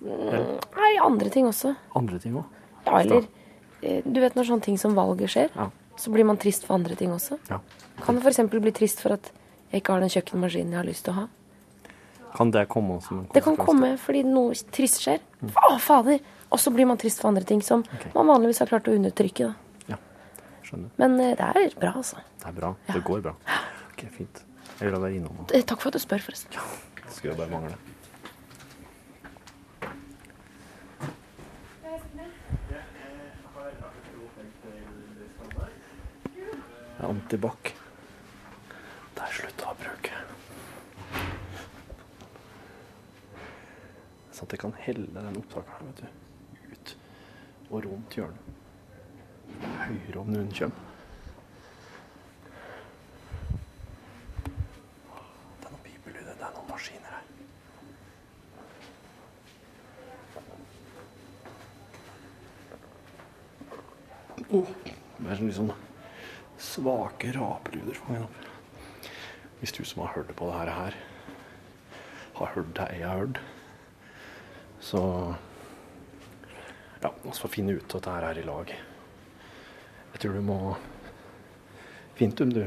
Nei, 0.00 0.92
andre 1.04 1.28
ting 1.34 1.44
også. 1.50 1.74
Andre 1.98 2.16
ting 2.22 2.38
òg. 2.40 2.46
Ja, 2.86 2.94
eller 3.02 3.26
eh, 3.82 4.00
Du 4.06 4.22
vet 4.22 4.38
når 4.38 4.48
sånne 4.48 4.64
ting 4.64 4.78
som 4.80 4.96
valget 4.96 5.34
skjer, 5.34 5.50
Ja. 5.52 5.66
så 6.00 6.14
blir 6.14 6.24
man 6.24 6.40
trist 6.40 6.64
for 6.64 6.78
andre 6.78 6.96
ting 6.96 7.12
også. 7.12 7.36
Ja. 7.50 7.58
Kan 8.00 8.22
f.eks. 8.24 8.40
bli 8.54 8.72
trist 8.72 9.04
for 9.04 9.18
at 9.18 9.28
jeg 9.70 9.82
ikke 9.82 9.92
har 9.98 10.00
den 10.06 10.14
kjøkkenmaskinen 10.16 10.72
jeg 10.72 10.80
har 10.80 10.88
lyst 10.88 11.04
til 11.04 11.12
å 11.12 11.18
ha? 11.18 11.26
Kan 12.34 12.50
det 12.50 12.64
komme 12.66 13.00
som 13.00 13.20
en 13.20 13.28
Det 13.34 13.44
kan 13.44 13.56
komme 13.56 13.92
fordi 14.00 14.24
noe 14.26 14.56
trist 14.74 15.04
skjer. 15.04 15.20
Å, 15.54 15.76
fader! 15.78 16.18
Og 16.50 16.60
så 16.60 16.70
blir 16.74 16.86
man 16.86 16.98
trist 16.98 17.22
for 17.22 17.30
andre 17.30 17.46
ting 17.46 17.62
som 17.62 17.82
okay. 17.86 18.10
man 18.14 18.26
vanligvis 18.30 18.62
har 18.62 18.70
klart 18.70 18.90
å 18.90 18.94
undertrykke. 18.94 19.52
da. 19.52 19.98
Skjønner. 20.64 20.90
Men 20.96 21.20
eh, 21.20 21.36
det 21.36 21.44
er 21.44 21.78
bra, 21.78 21.92
altså. 22.00 22.22
Det 22.40 22.48
er 22.48 22.56
bra. 22.56 22.74
Det 22.88 23.02
går 23.04 23.24
bra. 23.26 23.34
Ok, 23.92 24.06
fint. 24.16 24.44
Jeg 24.78 24.88
vil 24.88 24.96
ha 24.96 25.00
deg 25.04 25.18
innom. 25.18 25.42
Eh, 25.52 25.62
Takk 25.62 25.82
for 25.82 25.92
at 25.92 25.98
du 25.98 26.02
spør, 26.02 26.24
forresten. 26.24 26.56
Ja, 26.56 26.64
Det 27.04 27.12
skulle 27.14 27.36
bare 27.38 27.50
mangle. 27.52 27.76
Det 36.94 37.02
er 37.02 37.10
antibac. 37.10 37.74
Det 39.14 39.22
er 39.26 39.36
slutt 39.36 39.66
å 39.68 39.74
bruke. 39.78 40.24
Sånn 44.34 44.48
at 44.48 44.54
jeg 44.56 44.62
kan 44.64 44.72
helle 44.82 45.06
den 45.14 45.36
opptakeren 45.38 45.92
vet 45.92 46.00
du, 46.02 46.08
ut 46.72 46.88
og 47.70 47.84
rundt 47.84 48.16
hjørnet. 48.18 48.42
Høyere 49.62 50.18
om 50.18 50.32
noen 50.34 50.50
kommer. 50.58 50.90
Det 55.60 55.68
er 55.68 55.70
noen 55.70 55.84
pipelyder, 55.86 56.34
det 56.34 56.46
er 56.48 56.52
noen 56.56 56.68
maskiner 56.72 57.14
her. 57.14 57.24
Åh, 64.50 64.74
det 64.82 65.30
er 65.30 65.38
sånn 65.38 65.48
liksom 65.52 65.70
svake 66.58 67.30
rapelyder. 67.38 67.96
Hvis 69.62 69.78
du 69.78 69.84
som 69.86 70.02
har 70.02 70.16
hørt 70.18 70.34
på 70.34 70.50
det 70.50 70.74
her, 70.74 71.02
har 72.34 72.56
hørt 72.58 72.74
det 72.74 72.90
jeg 72.98 73.06
har 73.06 73.22
hørt, 73.28 73.38
så 74.94 75.34
ja, 77.02 77.14
vi 77.22 77.30
får 77.30 77.48
finne 77.48 77.72
ut 77.72 77.94
av 77.94 78.00
dette 78.00 78.10
her 78.14 78.38
i 78.38 78.44
lag. 78.46 78.68
Jeg 80.12 80.20
tror 80.22 80.36
du 80.38 80.44
må 80.46 80.58
Fint 82.14 82.40
om 82.44 82.52
du 82.54 82.60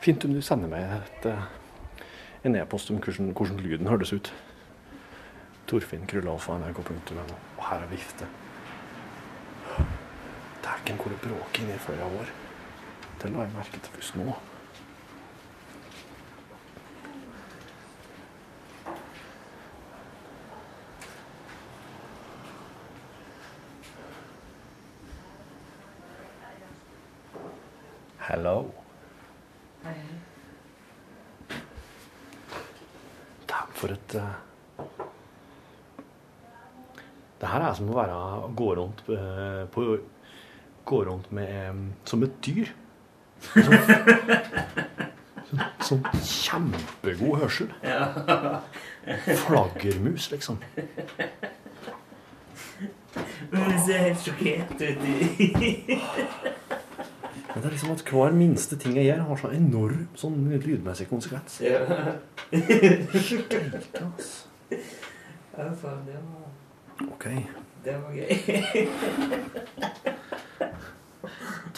Fint 0.00 0.24
om 0.24 0.32
du 0.32 0.40
sender 0.40 0.72
meg 0.72 0.94
et, 0.96 1.26
eh, 1.28 1.44
en 2.48 2.56
e-post 2.56 2.88
om 2.90 3.02
hvordan, 3.02 3.34
hvordan 3.36 3.60
lyden 3.60 3.92
hørtes 3.92 4.14
ut. 4.16 4.32
Torfinn 5.68 6.08
krøllalfa 6.08 6.56
nrk.no. 6.56 7.28
Og 7.58 7.62
her 7.68 7.84
er 7.84 7.92
vifte. 7.92 8.28
Dæken, 10.64 10.96
hvor 10.96 11.12
det 11.12 11.20
bråker 11.20 11.66
inni 11.66 11.76
fløya 11.84 12.08
vår. 12.16 12.32
Det 13.20 13.32
la 13.34 13.44
jeg 13.44 13.56
merke 13.58 13.82
til 13.82 13.98
først 13.98 14.16
nå. 14.22 14.36
Hello. 28.46 28.64
Dæven, 33.48 33.72
for 33.74 33.88
et 33.88 34.14
uh... 34.14 34.20
Det 37.40 37.48
her 37.48 37.64
er 37.66 37.72
som 37.74 37.90
å 37.90 37.96
være 37.96 38.18
gå 38.60 38.68
rundt 38.78 39.02
uh, 39.10 39.64
på 39.74 39.86
Gå 40.86 41.00
rundt 41.08 41.32
med 41.34 41.70
um, 41.72 41.80
Som 42.06 42.22
et 42.22 42.36
dyr. 42.46 42.70
Sånn, 43.50 43.74
sånn, 45.88 46.06
kjempegod 46.22 47.40
hørsel. 47.42 47.72
Flaggermus, 49.42 50.30
liksom. 50.30 50.62
Du 53.50 53.74
ser 53.88 54.06
helt 54.06 54.22
sjokkert 54.22 54.78
ut. 54.86 55.02
Men 57.56 57.62
det 57.64 57.68
er 57.70 57.72
liksom 57.72 57.90
at 57.94 58.02
hver 58.12 58.34
minste 58.36 58.76
ting 58.76 58.96
jeg 58.98 59.06
gjør, 59.08 59.22
har 59.30 59.38
så 59.40 59.48
enorm 59.56 60.02
sånn 60.20 60.42
lydmessig 60.60 61.06
konsekvens. 61.08 61.54
Steike, 63.16 64.02
altså. 64.02 64.50
Ja, 65.56 65.70
faen, 65.80 66.02
det 66.04 66.18
var, 66.20 66.50
OK. 67.14 67.24
det 67.86 67.94
var 68.02 68.12
gøy. 68.12 68.28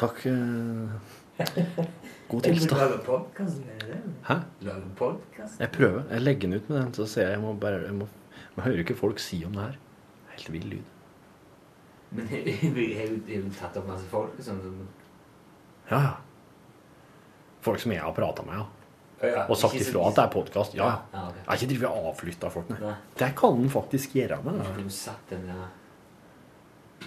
Takk. 0.03 0.19
eh, 0.27 0.35
God 2.29 2.43
tilstand. 2.43 3.09
Hæ? 4.27 4.37
Lager 4.67 4.91
podcast? 4.99 5.61
Jeg 5.63 5.71
prøver. 5.79 6.03
Jeg 6.11 6.21
legger 6.27 6.41
den 6.49 6.59
ut 6.59 6.69
med 6.71 6.79
den, 6.83 6.95
så 6.95 7.07
ser 7.07 7.23
jeg 7.29 7.31
jeg 7.39 7.41
må 7.47 7.55
bare 7.55 7.85
jeg 7.87 7.95
må, 7.95 8.09
jeg 8.57 8.65
hører 8.67 8.83
ikke 8.83 8.99
folk 8.99 9.19
si 9.23 9.45
om 9.47 9.53
det 9.55 9.63
her. 9.63 9.77
Helt 10.35 10.53
vill 10.53 10.67
lyd. 10.75 10.87
Men 12.11 12.27
har 12.27 12.43
du 13.15 13.51
tatt 13.61 13.77
opp 13.79 13.87
masse 13.95 14.07
folk? 14.11 14.35
Sånn, 14.43 14.59
som- 14.67 14.89
Ja. 15.91 16.17
Folk 17.65 17.81
som 17.81 17.93
jeg 17.93 18.03
har 18.03 18.13
prata 18.17 18.45
med, 18.47 18.61
ja. 18.61 18.67
Og 19.49 19.57
sagt 19.59 19.75
ifra 19.75 20.05
at 20.09 20.15
det 20.15 20.23
er 20.23 20.31
podkast. 20.31 20.77
Ja. 20.79 20.93
Jeg 21.13 21.47
har 21.49 21.57
ikke 21.59 21.71
drevet 21.73 21.89
og 21.91 22.13
avflytta 22.13 22.51
folk, 22.55 22.69
nei. 22.71 22.93
Det 23.19 23.33
kan 23.39 23.57
den 23.59 23.71
faktisk 23.73 24.15
gjøre 24.15 24.39
med. 24.45 24.61
det. 24.63 24.85
du 24.85 24.91
satt 24.95 25.33
den 25.33 25.49
der 25.49 25.67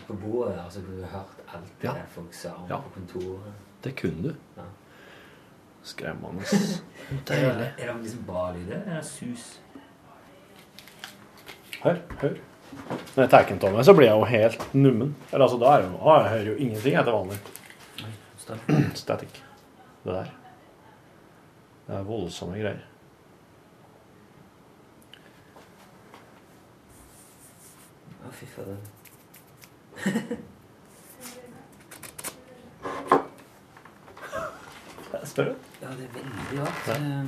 på 0.08 0.14
bordet 0.20 0.56
der, 0.58 0.70
så 0.70 0.82
kunne 0.84 1.02
du 1.02 1.08
hørt 1.08 1.56
alt 1.56 1.74
det 1.82 1.88
Ja. 1.88 1.94
folk 2.08 2.34
sa 2.34 2.50
om 2.50 2.68
på 2.68 2.94
kontoret? 2.96 3.54
Det 3.84 3.96
kunne 3.96 4.24
du. 4.24 4.62
Skremmende. 5.84 6.44
Deilig. 7.28 7.74
er 7.78 7.94
det 7.94 8.02
liksom 8.04 8.26
bra 8.28 8.52
lyd? 8.52 8.68
eller 8.68 8.86
er 8.86 8.96
det 9.02 9.06
sus? 9.06 9.60
Hør, 11.82 11.98
hør. 12.22 12.36
Når 13.16 13.24
jeg 13.24 13.30
tar 13.30 13.48
den 13.50 13.64
av 13.68 13.74
meg, 13.74 13.86
så 13.86 13.94
blir 13.94 14.08
jeg 14.08 14.20
jo 14.20 14.28
helt 14.30 14.74
nummen. 14.74 15.16
Eller 15.32 15.44
altså, 15.48 15.58
da 15.60 15.72
er 15.74 15.82
jeg 15.82 15.90
jo, 15.90 16.14
jeg 16.14 16.30
hører 16.30 16.46
jo 16.52 16.56
ingenting 16.56 16.96
etter 17.02 17.12
vanlig. 17.12 17.40
Static. 18.96 19.42
Det 20.04 20.14
der. 20.14 20.32
Det 21.88 21.96
er 21.98 22.04
voldsomme 22.08 22.58
greier. 22.58 22.82
Å, 28.26 28.32
fy 28.40 28.46
fader. 28.56 28.78
Spør 35.26 35.44
du? 35.46 35.56
Ja, 35.82 35.88
det 35.88 36.04
er 36.06 36.14
veldig 36.14 36.62
rart. 36.62 36.88
Ja. 36.88 36.94
Eh, 36.96 37.28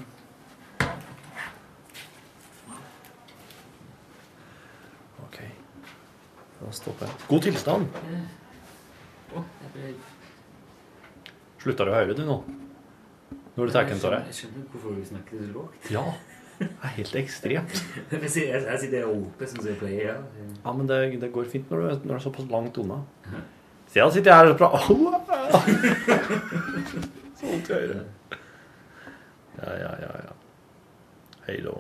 Ok. 5.24 5.38
Da 6.62 6.72
stopper 6.72 7.06
jeg. 7.06 7.16
God 7.30 7.42
tilstand. 7.42 7.88
å, 9.34 9.44
jeg 9.62 9.72
ble- 9.74 9.96
Slutta 11.64 11.86
du 11.88 11.94
å 11.94 11.96
høre, 11.96 12.12
det 12.18 12.26
nå? 12.28 12.42
Når 13.56 13.70
du 13.70 13.72
tar 13.72 13.86
den 13.88 14.00
av 14.02 14.12
deg? 14.12 14.24
Jeg 14.28 14.36
skjønner 14.36 14.64
hvorfor 14.74 14.96
du 14.98 15.04
snakker 15.08 15.40
så 15.40 15.46
lågt. 15.54 15.92
Ja. 15.94 16.04
Det 16.60 16.68
er 16.70 16.92
helt 16.98 17.16
ekstremt. 17.22 17.74
jeg 18.12 18.32
sitter 18.34 18.98
her 18.98 19.08
oppe 19.08 19.48
som 19.48 19.64
jeg 19.68 19.78
pleier. 19.80 20.20
Ja, 20.58 20.74
men 20.76 20.90
det, 20.90 20.98
det 21.22 21.30
går 21.32 21.48
fint 21.54 21.72
når 21.72 21.78
du, 21.80 21.86
når 21.88 22.12
du, 22.12 22.16
er 22.18 22.24
såpass 22.26 22.50
langt 22.52 22.76
unna. 22.84 23.00
Se, 23.88 24.02
da 24.02 24.10
sitter 24.12 24.30
jeg 24.34 24.38
her 24.42 24.48
og 24.52 24.58
prater 24.60 24.82
Så 27.40 27.48
vondt 27.48 27.70
i 27.70 27.74
øret. 27.78 28.06
Ja, 29.62 29.72
ja, 29.86 29.92
ja. 30.04 30.12
ja. 30.28 30.34
Hei 31.48 31.58
da. 31.64 31.76